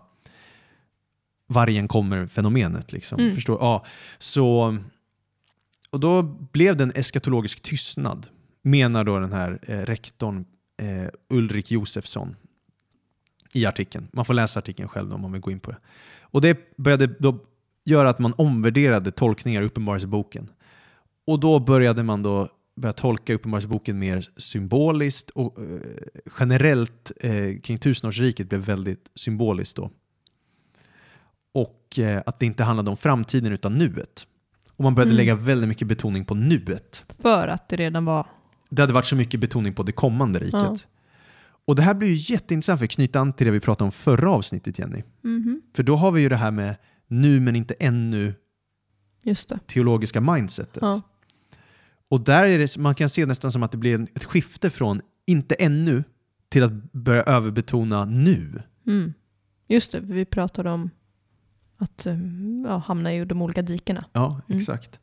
vargen 1.47 1.87
kommer-fenomenet. 1.87 2.91
Liksom. 2.91 3.19
Mm. 3.19 3.35
Förstår? 3.35 3.57
Ja, 3.61 3.85
så, 4.17 4.77
och 5.89 5.99
då 5.99 6.23
blev 6.23 6.77
det 6.77 6.83
en 6.83 6.91
eskatologisk 6.95 7.61
tystnad, 7.61 8.27
menar 8.61 9.03
då 9.03 9.19
den 9.19 9.33
här 9.33 9.59
eh, 9.63 9.77
rektorn 9.79 10.45
eh, 10.81 11.07
Ulrik 11.29 11.71
Josefsson 11.71 12.35
i 13.53 13.65
artikeln. 13.65 14.07
Man 14.13 14.25
får 14.25 14.33
läsa 14.33 14.59
artikeln 14.59 14.89
själv 14.89 15.13
om 15.13 15.21
man 15.21 15.31
vill 15.31 15.41
gå 15.41 15.51
in 15.51 15.59
på 15.59 15.71
det. 15.71 15.77
Och 16.21 16.41
det 16.41 16.77
började 16.77 17.07
då 17.07 17.39
göra 17.85 18.09
att 18.09 18.19
man 18.19 18.33
omvärderade 18.37 19.11
tolkningar 19.11 19.61
i 19.61 19.65
Uppenbarelseboken. 19.65 20.49
Och 21.27 21.39
då 21.39 21.59
började 21.59 22.03
man 22.03 22.23
då 22.23 22.49
börja 22.75 22.93
tolka 22.93 23.33
Uppenbarelseboken 23.33 23.99
mer 23.99 24.29
symboliskt 24.37 25.29
och 25.29 25.59
eh, 25.59 25.65
generellt 26.39 27.11
eh, 27.19 27.59
kring 27.63 27.77
tusenårsriket 27.77 28.49
blev 28.49 28.61
väldigt 28.61 29.11
symboliskt 29.15 29.75
då. 29.77 29.91
Och 31.53 31.99
eh, 31.99 32.21
att 32.25 32.39
det 32.39 32.45
inte 32.45 32.63
handlade 32.63 32.89
om 32.89 32.97
framtiden 32.97 33.51
utan 33.53 33.77
nuet. 33.77 34.27
Och 34.75 34.83
man 34.83 34.95
började 34.95 35.09
Mm. 35.11 35.17
lägga 35.17 35.35
väldigt 35.35 35.67
mycket 35.69 35.87
betoning 35.87 36.25
på 36.25 36.35
nuet. 36.35 37.03
För 37.21 37.47
att 37.47 37.69
det 37.69 37.75
redan 37.75 38.05
var... 38.05 38.25
Det 38.69 38.81
hade 38.81 38.93
varit 38.93 39.05
så 39.05 39.15
mycket 39.15 39.39
betoning 39.39 39.73
på 39.73 39.83
det 39.83 39.91
kommande 39.91 40.39
riket. 40.39 40.53
Ja. 40.53 40.77
Och 41.65 41.75
det 41.75 41.81
här 41.81 41.93
blir 41.93 42.07
ju 42.09 42.33
jätteintressant 42.33 42.79
för 42.79 42.85
att 42.85 42.91
knyta 42.91 43.19
an 43.19 43.33
till 43.33 43.45
det 43.45 43.51
vi 43.51 43.59
pratade 43.59 43.85
om 43.85 43.91
förra 43.91 44.31
avsnittet 44.31 44.79
Jenny. 44.79 45.03
Mhm. 45.21 45.61
För 45.75 45.83
då 45.83 45.95
har 45.95 46.11
vi 46.11 46.21
ju 46.21 46.29
det 46.29 46.35
här 46.35 46.51
med 46.51 46.75
nu 47.07 47.39
men 47.39 47.55
inte 47.55 47.73
ännu 47.79 48.33
teologiska 49.67 50.21
mindsetet. 50.21 50.81
Ja. 50.81 51.01
Och 52.09 52.21
där 52.21 52.43
är 52.43 52.57
det, 52.59 52.77
man 52.77 52.95
kan 52.95 53.09
se 53.09 53.25
nästan 53.25 53.51
som 53.51 53.63
att 53.63 53.71
det 53.71 53.77
blir 53.77 54.07
ett 54.15 54.23
skifte 54.23 54.69
från 54.69 55.01
inte 55.25 55.55
ännu 55.55 56.03
till 56.49 56.63
att 56.63 56.91
börja 56.91 57.23
överbetona 57.23 58.05
nu. 58.05 58.61
Mm. 58.87 59.13
Just 59.67 59.91
det, 59.91 59.99
vi 59.99 60.25
pratade 60.25 60.69
om 60.69 60.89
att 61.77 62.05
eh, 62.05 62.17
ja, 62.67 62.77
hamna 62.77 63.13
i 63.13 63.25
de 63.25 63.41
olika 63.41 63.61
dikena. 63.61 64.05
Ja, 64.13 64.41
Mm. 64.47 64.57
exakt. 64.59 64.99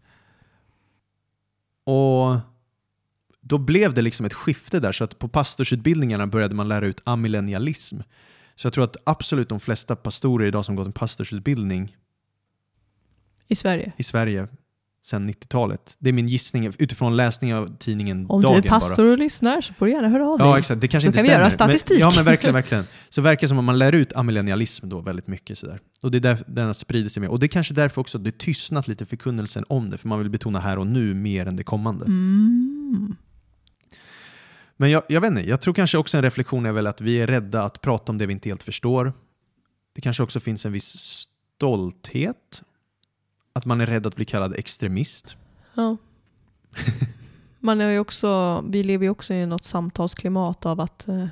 Och 1.84 2.36
då 3.41 3.59
blev 3.59 3.95
det 3.95 4.03
liksom 4.03 4.26
ett 4.26 4.34
skifte 4.34 4.80
där 4.80 4.93
så 4.93 5.05
att 5.05 5.18
på 5.18 5.28
pastorsutbildningarna 5.28 6.26
började 6.26 6.55
man 6.55 6.68
lära 6.68 6.86
ut 6.86 7.01
amillennialism. 7.05 7.99
Så 8.55 8.66
jag 8.66 8.72
tror 8.72 8.84
att 8.84 8.97
absolut 9.05 9.49
de 9.49 9.61
flesta 9.61 9.97
pastorer 9.97 10.47
idag 10.47 10.64
som 10.64 10.76
gått 10.76 10.86
en 10.86 10.93
pastorsutbildning 10.93 11.97
I 13.49 13.55
Sverige. 13.55 13.93
i 13.97 14.03
Sverige 14.03 14.49
sedan 15.05 15.30
90-talet. 15.30 15.97
Det 15.99 16.09
är 16.09 16.12
min 16.12 16.28
gissning 16.28 16.72
utifrån 16.78 17.16
läsning 17.16 17.55
av 17.55 17.76
tidningen 17.78 18.26
Om 18.28 18.41
Dagen 18.41 18.61
du 18.62 18.68
är 18.68 18.70
pastor 18.70 18.97
bara. 18.97 19.12
och 19.12 19.18
lyssnar 19.18 19.61
så 19.61 19.74
får 19.74 19.86
du 19.86 19.93
gärna 19.93 20.09
höra 20.09 20.26
av 20.26 20.39
dig. 20.39 20.47
Ja, 20.47 20.59
exakt. 20.59 20.80
Det 20.80 20.89
kanske 20.89 21.05
Så 21.07 21.09
inte 21.09 21.16
kan 21.18 21.22
vi 21.22 21.28
stämmer. 21.28 21.41
göra 21.43 21.51
statistik. 21.51 21.91
Men, 21.99 22.01
ja, 22.09 22.12
men 22.16 22.24
verkligen, 22.24 22.55
verkligen. 22.55 22.84
Så 23.09 23.20
det 23.20 23.24
verkar 23.24 23.47
som 23.49 23.59
att 23.59 23.64
man 23.64 23.78
lär 23.78 23.93
ut 23.93 24.12
amillennialism 24.12 24.89
då 24.89 25.01
väldigt 25.01 25.26
mycket. 25.26 25.59
Sådär. 25.59 25.80
Och 26.01 26.11
det 26.11 26.18
är 26.18 26.20
där 26.20 26.39
den 26.47 26.66
har 26.66 26.72
spridit 26.72 27.12
sig 27.12 27.20
mer. 27.20 27.28
Och 27.30 27.39
det 27.41 27.47
är 27.47 27.49
kanske 27.49 27.74
därför 27.74 28.01
också 28.01 28.18
det 28.18 28.39
tystnat 28.39 28.89
lite 28.89 29.07
förkunnelsen 29.07 29.64
om 29.68 29.91
det, 29.91 29.99
för 29.99 30.09
man 30.09 30.18
vill 30.18 30.30
betona 30.30 30.61
här 30.61 30.78
och 30.78 30.86
nu 30.86 31.14
mer 31.14 31.47
än 31.47 31.57
det 31.57 31.64
kommande. 31.64 32.05
Mm. 32.07 33.16
Men 34.81 34.91
jag, 34.91 35.03
jag 35.09 35.20
vet 35.20 35.31
inte, 35.31 35.49
jag 35.49 35.61
tror 35.61 35.74
kanske 35.74 35.99
också 35.99 36.16
en 36.16 36.22
reflektion 36.22 36.66
är 36.66 36.72
väl 36.72 36.87
att 36.87 37.01
vi 37.01 37.20
är 37.20 37.26
rädda 37.26 37.62
att 37.62 37.81
prata 37.81 38.12
om 38.12 38.18
det 38.18 38.26
vi 38.26 38.33
inte 38.33 38.49
helt 38.49 38.62
förstår. 38.62 39.12
Det 39.95 40.01
kanske 40.01 40.22
också 40.22 40.41
finns 40.41 40.66
en 40.66 40.72
viss 40.72 41.26
stolthet. 41.57 42.62
Att 43.53 43.64
man 43.64 43.81
är 43.81 43.87
rädd 43.87 44.07
att 44.07 44.16
bli 44.16 44.24
kallad 44.24 44.55
extremist. 44.57 45.37
Ja. 45.74 45.97
Man 47.61 47.81
är 47.81 47.91
ju 47.91 47.99
också, 47.99 48.61
vi 48.68 48.83
lever 48.83 49.05
ju 49.05 49.11
också 49.11 49.35
i 49.35 49.47
något 49.47 49.64
samtalsklimat 49.64 50.66
av 50.66 50.81
att 50.81 51.09
eh, 51.09 51.26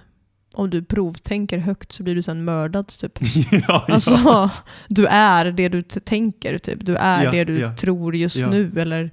om 0.55 0.71
du 0.71 0.85
provtänker 0.85 1.59
högt 1.59 1.93
så 1.93 2.03
blir 2.03 2.15
du 2.15 2.23
sen 2.23 2.45
mördad 2.45 2.87
typ. 2.87 3.19
ja, 3.69 3.87
Alltså, 3.89 4.51
du 4.89 5.07
är 5.07 5.45
det 5.45 5.69
du 5.69 5.83
tänker 5.83 6.59
typ. 6.59 6.87
Du 6.87 6.97
är 6.97 7.25
Ja, 7.25 7.31
det 7.31 7.45
du 7.45 7.77
tror 7.77 8.17
just 8.17 8.37
nu. 8.37 8.73
Eller 8.77 9.11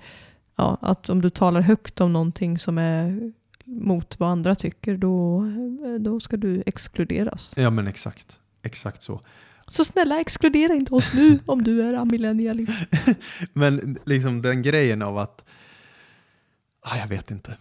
ja, 0.56 0.78
att 0.82 1.10
om 1.10 1.22
du 1.22 1.30
talar 1.30 1.62
högt 1.62 2.02
om 2.02 2.14
någonting 2.14 2.60
som 2.60 2.78
är 2.78 3.34
mot 3.82 4.20
vad 4.20 4.30
andra 4.30 4.56
tycker, 4.56 4.98
då, 4.98 5.44
då 6.00 6.20
ska 6.20 6.38
du 6.38 6.64
exkluderas. 6.66 7.54
ja, 7.56 7.70
men 7.70 7.88
exakt. 7.88 8.40
Exakt 8.62 9.02
så. 9.02 9.22
Så 9.68 9.86
snälla 9.86 10.20
exkludera 10.20 10.74
inte 10.74 10.94
oss 10.94 11.14
nu 11.14 11.40
om 11.46 11.64
du 11.64 11.84
är 11.84 11.94
amillennialist. 11.94 12.74
Men 13.54 13.98
liksom 14.06 14.42
den 14.42 14.62
grejen 14.62 15.02
av 15.02 15.18
att... 15.18 15.46
Ah, 16.82 16.98
jag 16.98 17.08
vet 17.08 17.32
inte. 17.32 17.58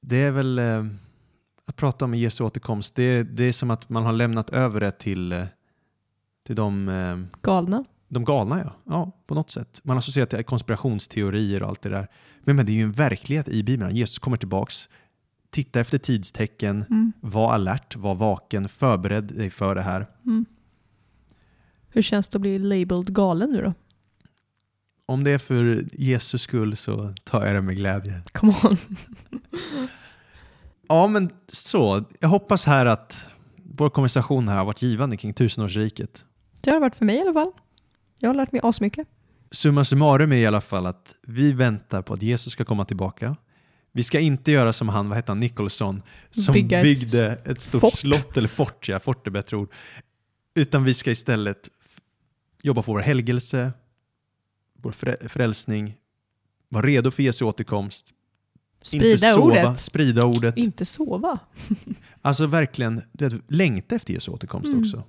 Det 0.00 0.16
är 0.16 0.30
väl... 0.30 0.58
Eh, 0.58 0.86
att 1.64 1.76
prata 1.76 2.04
om 2.04 2.14
Jesu 2.14 2.44
återkomst, 2.44 2.94
det, 2.94 3.22
det 3.22 3.44
är 3.44 3.52
som 3.52 3.70
att 3.70 3.88
man 3.88 4.04
har 4.04 4.12
lämnat 4.12 4.50
över 4.50 4.80
det 4.80 4.90
till, 4.90 5.32
eh, 5.32 5.44
till 6.46 6.56
de... 6.56 6.88
Eh, 6.88 7.40
Galna. 7.42 7.84
De 8.12 8.24
galna 8.24 8.58
ja. 8.64 8.72
ja, 8.84 9.12
på 9.26 9.34
något 9.34 9.50
sätt. 9.50 9.80
Man 9.84 9.98
associerar 9.98 10.26
till 10.26 10.44
konspirationsteorier 10.44 11.62
och 11.62 11.68
allt 11.68 11.82
det 11.82 11.88
där. 11.88 12.08
Men, 12.44 12.56
men 12.56 12.66
det 12.66 12.72
är 12.72 12.74
ju 12.74 12.82
en 12.82 12.92
verklighet 12.92 13.48
i 13.48 13.62
Bibeln. 13.62 13.96
Jesus 13.96 14.18
kommer 14.18 14.36
tillbaks, 14.36 14.88
titta 15.50 15.80
efter 15.80 15.98
tidstecken, 15.98 16.84
Mm. 16.90 17.12
var 17.20 17.52
alert, 17.54 17.96
var 17.96 18.14
vaken, 18.14 18.68
förbered 18.68 19.24
dig 19.24 19.50
för 19.50 19.74
det 19.74 19.82
här. 19.82 20.06
Mm. 20.26 20.44
Hur 21.88 22.02
känns 22.02 22.28
det 22.28 22.36
att 22.36 22.42
bli 22.42 22.58
labeled 22.58 23.14
galen 23.14 23.50
nu 23.50 23.62
då? 23.62 23.74
Om 25.06 25.24
det 25.24 25.30
är 25.30 25.38
för 25.38 25.84
Jesus 25.92 26.42
skull 26.42 26.76
så 26.76 27.14
tar 27.24 27.46
jag 27.46 27.54
det 27.54 27.62
med 27.62 27.76
glädje. 27.76 28.22
Come 28.32 28.54
on. 28.64 28.76
Ja, 30.88 31.06
men 31.06 31.30
så. 31.48 32.04
Jag 32.20 32.28
hoppas 32.28 32.64
här 32.64 32.86
att 32.86 33.26
vår 33.56 33.90
konversation 33.90 34.48
här 34.48 34.56
har 34.56 34.64
varit 34.64 34.82
givande 34.82 35.16
kring 35.16 35.34
tusenårsriket. 35.34 36.24
Det 36.60 36.70
har 36.70 36.76
det 36.76 36.80
varit 36.80 36.96
för 36.96 37.04
mig 37.04 37.16
i 37.16 37.20
alla 37.20 37.32
fall. 37.32 37.52
Jag 38.22 38.28
har 38.28 38.34
lärt 38.34 38.52
mig 38.52 38.60
asmycket. 38.64 39.08
Summa 39.50 39.84
summarum 39.84 40.32
är 40.32 40.36
i 40.36 40.46
alla 40.46 40.60
fall 40.60 40.86
att 40.86 41.14
vi 41.22 41.52
väntar 41.52 42.02
på 42.02 42.14
att 42.14 42.22
Jesus 42.22 42.52
ska 42.52 42.64
komma 42.64 42.84
tillbaka. 42.84 43.36
Vi 43.92 44.02
ska 44.02 44.20
inte 44.20 44.52
göra 44.52 44.72
som 44.72 44.88
han, 44.88 45.08
vad 45.08 45.16
hette 45.16 45.30
han, 45.32 45.40
Nicholson, 45.40 46.02
som 46.30 46.52
Bygga 46.52 46.78
ett 46.78 46.84
byggde 46.84 47.38
ett 47.44 47.60
stort 47.60 47.80
fort. 47.80 47.92
slott, 47.92 48.36
eller 48.36 48.48
fort, 48.48 48.88
ja, 48.88 49.00
fort 49.00 49.26
är 49.26 49.30
bättre 49.30 49.56
ord. 49.56 49.72
Utan 50.54 50.84
vi 50.84 50.94
ska 50.94 51.10
istället 51.10 51.68
jobba 52.62 52.82
på 52.82 52.92
vår 52.92 53.00
helgelse, 53.00 53.72
vår 54.78 54.90
frä- 54.92 55.28
frälsning, 55.28 55.94
vara 56.68 56.86
redo 56.86 57.10
för 57.10 57.22
Jesu 57.22 57.44
återkomst, 57.44 58.12
inte 58.92 59.18
Sprida 59.18 59.34
sova, 59.34 59.44
ordet. 59.66 59.80
sprida 59.80 60.24
ordet. 60.26 60.56
Inte 60.56 60.84
sova. 60.86 61.38
Alltså 62.24 62.46
verkligen 62.46 63.02
du 63.12 63.28
vet, 63.28 63.42
längta 63.48 63.94
efter 63.94 64.14
Jesu 64.14 64.30
återkomst 64.30 64.68
Mm. 64.68 64.80
också. 64.80 65.02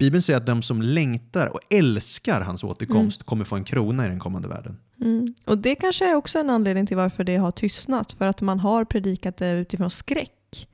Bibeln 0.00 0.22
säger 0.22 0.36
att 0.36 0.46
de 0.46 0.62
som 0.62 0.82
längtar 0.82 1.46
och 1.46 1.60
älskar 1.70 2.40
hans 2.40 2.64
återkomst 2.64 3.22
kommer 3.22 3.44
få 3.44 3.56
en 3.56 3.64
krona 3.64 4.06
i 4.06 4.08
den 4.08 4.18
kommande 4.18 4.48
världen. 4.48 4.76
Mm. 5.00 5.34
Och 5.44 5.58
det 5.58 5.74
kanske 5.74 6.10
är 6.10 6.14
också 6.14 6.38
en 6.38 6.50
anledning 6.50 6.86
till 6.86 6.96
varför 6.96 7.24
det 7.24 7.36
har 7.36 7.50
tystnat. 7.50 8.12
För 8.12 8.26
att 8.26 8.40
man 8.40 8.60
har 8.60 8.84
predikat 8.84 9.36
det 9.36 9.50
utifrån 9.50 9.90
skräck. 9.90 10.68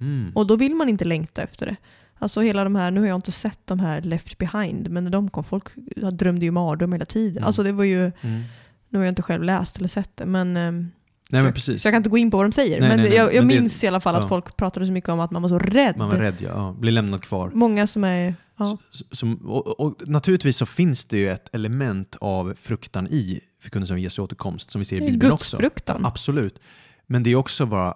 Mm. 0.00 0.32
Och 0.34 0.46
då 0.46 0.56
vill 0.56 0.74
man 0.74 0.88
inte 0.88 1.04
längta 1.04 1.42
efter 1.42 1.66
det. 1.66 1.76
Alltså 2.18 2.40
hela 2.40 2.64
de 2.64 2.74
här, 2.76 2.90
nu 2.90 3.00
har 3.00 3.06
jag 3.08 3.14
inte 3.14 3.32
sett 3.32 3.60
de 3.64 3.80
här 3.80 4.00
Left 4.02 4.38
Behind, 4.38 4.90
men 4.90 5.04
när 5.04 5.10
de 5.10 5.30
kom, 5.30 5.44
folk 5.44 5.64
drömde 6.12 6.44
ju 6.44 6.50
mardröm 6.50 6.92
hela 6.92 7.04
tiden. 7.04 7.36
Mm. 7.36 7.46
Alltså 7.46 7.62
det 7.62 7.72
var 7.72 7.84
ju, 7.84 7.98
Mm. 8.00 8.42
nu 8.88 8.98
har 8.98 9.04
jag 9.04 9.12
inte 9.12 9.22
själv 9.22 9.42
läst 9.42 9.76
eller 9.76 9.88
sett 9.88 10.16
det, 10.16 10.26
men, 10.26 10.56
ehm, 10.56 10.90
Nej 11.30 11.42
men 11.42 11.52
precis. 11.52 11.82
så 11.82 11.86
jag 11.88 11.92
kan 11.92 11.96
inte 12.00 12.10
gå 12.10 12.18
in 12.18 12.30
på 12.30 12.36
vad 12.36 12.46
de 12.46 12.52
säger. 12.52 12.80
Nej, 12.80 12.88
men 12.88 12.98
nej, 12.98 13.08
nej, 13.08 13.18
jag, 13.18 13.34
jag 13.34 13.40
men 13.40 13.48
det- 13.48 13.60
minns 13.60 13.84
i 13.84 13.86
alla 13.86 14.00
fall 14.00 14.14
att 14.14 14.22
ja. 14.22 14.28
folk 14.28 14.56
pratade 14.56 14.86
så 14.86 14.92
mycket 14.92 15.10
om 15.10 15.20
att 15.20 15.30
man 15.30 15.42
var 15.42 15.48
så 15.48 15.58
rädd. 15.58 15.96
Man 15.96 16.08
var 16.08 16.16
rädd, 16.16 16.34
ja. 16.38 16.48
ja. 16.48 16.76
Bli 16.78 16.90
lämnad 16.90 17.22
kvar. 17.22 17.50
Många 17.54 17.86
som 17.86 18.04
är, 18.04 18.34
ja, 18.56 18.78
Som, 19.10 19.36
och, 19.36 19.80
och, 19.80 20.08
naturligtvis 20.08 20.56
så 20.56 20.66
finns 20.66 21.04
det 21.04 21.18
ju 21.18 21.30
ett 21.30 21.54
element 21.54 22.16
av 22.20 22.54
fruktan 22.56 23.06
i 23.06 23.40
förkunnelsen 23.60 23.94
av 23.94 23.98
Jesu 23.98 24.22
återkomst 24.22 24.70
som 24.70 24.78
vi 24.78 24.84
ser 24.84 24.96
i 24.96 25.00
Bibeln 25.00 25.32
också. 25.32 25.56
gudsfruktan. 25.56 26.06
Absolut. 26.06 26.60
Men 27.06 27.22
det 27.22 27.30
är 27.30 27.36
också 27.36 27.66
bara, 27.66 27.94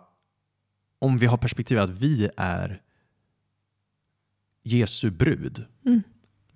om 0.98 1.18
vi 1.18 1.26
har 1.26 1.36
perspektivet 1.36 1.84
att 1.84 1.90
vi 2.02 2.28
är 2.36 2.80
Jesu 4.62 5.10
brud. 5.10 5.64
Mm. 5.86 6.02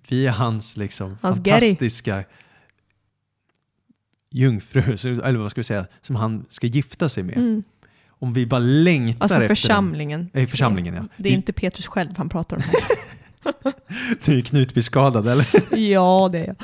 Vi 0.09 0.27
är 0.27 0.31
hans 0.31 0.77
liksom 0.77 1.17
Hans 1.21 1.37
fantastiska 1.37 2.23
jungfru, 4.33 4.81
eller 5.23 5.39
vad 5.39 5.51
ska 5.51 5.59
vi 5.59 5.65
säga, 5.65 5.85
som 6.01 6.15
han 6.15 6.45
ska 6.49 6.67
gifta 6.67 7.09
sig 7.09 7.23
med. 7.23 7.37
Mm. 7.37 7.63
Om 8.09 8.33
vi 8.33 8.45
bara 8.45 8.59
längtar 8.59 9.23
Alltså 9.23 9.35
efter 9.41 9.47
församlingen. 9.55 10.29
den. 10.33 10.43
Eh, 10.43 10.47
församlingen, 10.49 10.95
ja. 10.95 11.03
Det 11.17 11.29
är 11.29 11.33
inte 11.33 11.53
Petrus 11.53 11.87
själv 11.87 12.09
han 12.17 12.29
pratar 12.29 12.57
om. 12.57 12.63
Du 14.25 14.37
är 14.37 14.41
Knutbyskadad 14.41 15.27
eller? 15.27 15.75
ja, 15.77 16.29
det 16.31 16.37
är 16.39 16.47
jag. 16.47 16.55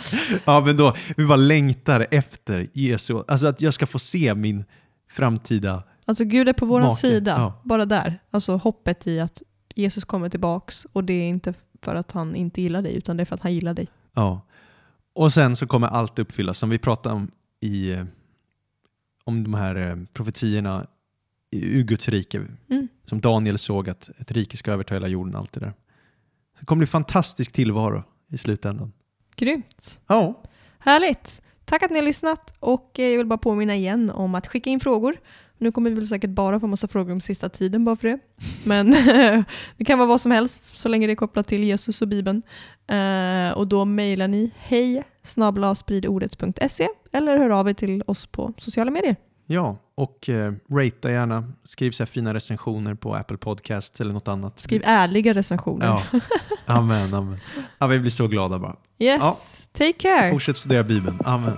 Ja, 0.46 0.62
men 0.66 0.78
då, 0.78 0.96
vi 1.18 1.26
bara 1.26 1.36
längtar 1.36 2.08
efter 2.12 2.68
Jesu, 2.74 3.24
alltså 3.28 3.48
att 3.48 3.62
jag 3.62 3.74
ska 3.74 3.88
få 3.88 4.00
se 4.00 4.36
min 4.36 4.64
framtida, 5.12 5.84
Alltså 6.06 6.24
Gud 6.24 6.50
är 6.50 6.54
på 6.54 6.66
vår 6.66 6.82
Make, 6.82 6.96
sida, 6.96 7.32
ja. 7.32 7.62
bara 7.64 7.86
där. 7.86 8.20
Alltså 8.32 8.56
hoppet 8.58 9.08
i 9.08 9.20
att 9.20 9.42
Jesus 9.76 10.06
kommer 10.06 10.30
tillbaks 10.30 10.86
och 10.94 11.04
det 11.04 11.14
är 11.14 11.30
inte 11.30 11.54
för 11.82 11.96
att 11.96 12.12
han 12.12 12.36
inte 12.36 12.62
gillar 12.62 12.82
dig 12.82 12.96
utan 12.98 13.18
det 13.18 13.24
är 13.24 13.26
för 13.26 13.36
att 13.36 13.42
han 13.42 13.54
gillar 13.54 13.74
dig. 13.74 13.88
ja. 14.14 14.46
Och 15.16 15.34
sen 15.34 15.56
så 15.56 15.68
kommer 15.68 15.88
allt 15.88 16.20
uppfyllas 16.20 16.58
som 16.58 16.70
vi 16.70 16.78
pratade 16.78 17.16
om 17.16 17.32
i, 17.60 17.98
om 19.24 19.44
de 19.44 19.54
här 19.54 19.76
eh, 19.76 19.96
profetierna 20.14 20.88
i 21.52 21.66
ur 21.66 21.84
Guds 21.84 22.10
rike. 22.10 22.46
Mm. 22.70 22.88
Som 23.06 23.22
Daniel 23.22 23.58
såg 23.58 23.90
att 23.90 24.10
ett 24.18 24.32
rike 24.32 24.58
ska 24.58 24.72
överta 24.72 24.94
hela 24.94 25.08
jorden, 25.08 25.36
allt 25.36 25.54
det 25.54 25.60
där. 25.60 25.74
Så 26.54 26.60
det 26.60 26.66
kommer 26.66 26.80
bli 26.80 26.88
fantastisk 26.88 27.52
tillvaro 27.52 28.04
i 28.28 28.38
slutändan. 28.38 28.94
Grymt. 29.36 30.00
Ja, 30.08 30.44
Härligt. 30.80 31.42
Tack 31.66 31.84
att 31.84 31.92
ni 31.92 31.98
har 31.98 32.06
lyssnat 32.06 32.54
och 32.60 33.00
eh, 33.00 33.06
jag 33.06 33.18
vill 33.18 33.28
bara 33.28 33.38
påminna 33.38 33.76
igen 33.76 34.10
om 34.10 34.36
att 34.36 34.48
skicka 34.48 34.70
in 34.70 34.80
frågor. 34.80 35.18
Nu 35.62 35.72
kommer 35.72 35.90
vi 35.90 35.96
väl 35.96 36.08
säkert 36.08 36.30
bara 36.30 36.60
få 36.60 36.68
massa 36.68 36.88
frågor 36.88 37.12
om 37.14 37.22
sista 37.22 37.50
tiden 37.50 37.86
bara 37.86 37.96
för 37.96 38.08
det. 38.08 38.20
Men 38.64 38.92
det 39.78 39.86
kan 39.86 39.98
vara 40.00 40.08
vad 40.10 40.22
som 40.22 40.32
helst 40.32 40.78
så 40.80 40.90
länge 40.90 41.08
det 41.08 41.14
är 41.14 41.16
kopplat 41.16 41.48
till 41.48 41.64
Jesus 41.64 42.02
och 42.02 42.08
Bibeln. 42.08 42.42
Eh, 42.88 43.52
och 43.58 43.68
då 43.68 43.86
mejlar 43.86 44.28
ni 44.28 44.52
hej 44.58 45.04
snabbelaspriordet.se 45.24 46.88
eller 47.12 47.38
hör 47.38 47.50
av 47.50 47.70
er 47.70 47.74
till 47.74 48.04
oss 48.08 48.26
på 48.26 48.54
sociala 48.58 48.92
medier. 48.92 49.16
ja. 49.48 49.78
och 49.96 50.30
eh, 50.30 50.54
ratea 50.72 51.12
gärna, 51.12 51.44
skriv 51.64 51.92
så 51.92 52.06
fina 52.06 52.34
recensioner 52.34 52.96
på 52.96 53.16
Apple 53.16 53.38
Podcast 53.38 54.00
eller 54.00 54.14
något 54.14 54.28
annat. 54.28 54.60
Skriv 54.60 54.82
ärliga 54.86 55.34
recensioner. 55.34 55.86
Ja, 55.86 56.20
amen, 56.66 57.14
amen. 57.14 57.38
Ja, 57.80 57.88
vi 57.88 58.00
blir 58.00 58.12
så 58.12 58.28
glada 58.28 58.60
bara. 58.60 58.76
Yes, 59.00 59.20
Ja. 59.22 59.38
take 59.78 59.94
care. 59.94 60.32
Fortsätt 60.32 60.58
studera 60.58 60.84
Bibeln. 60.84 61.20
Amen. 61.26 61.58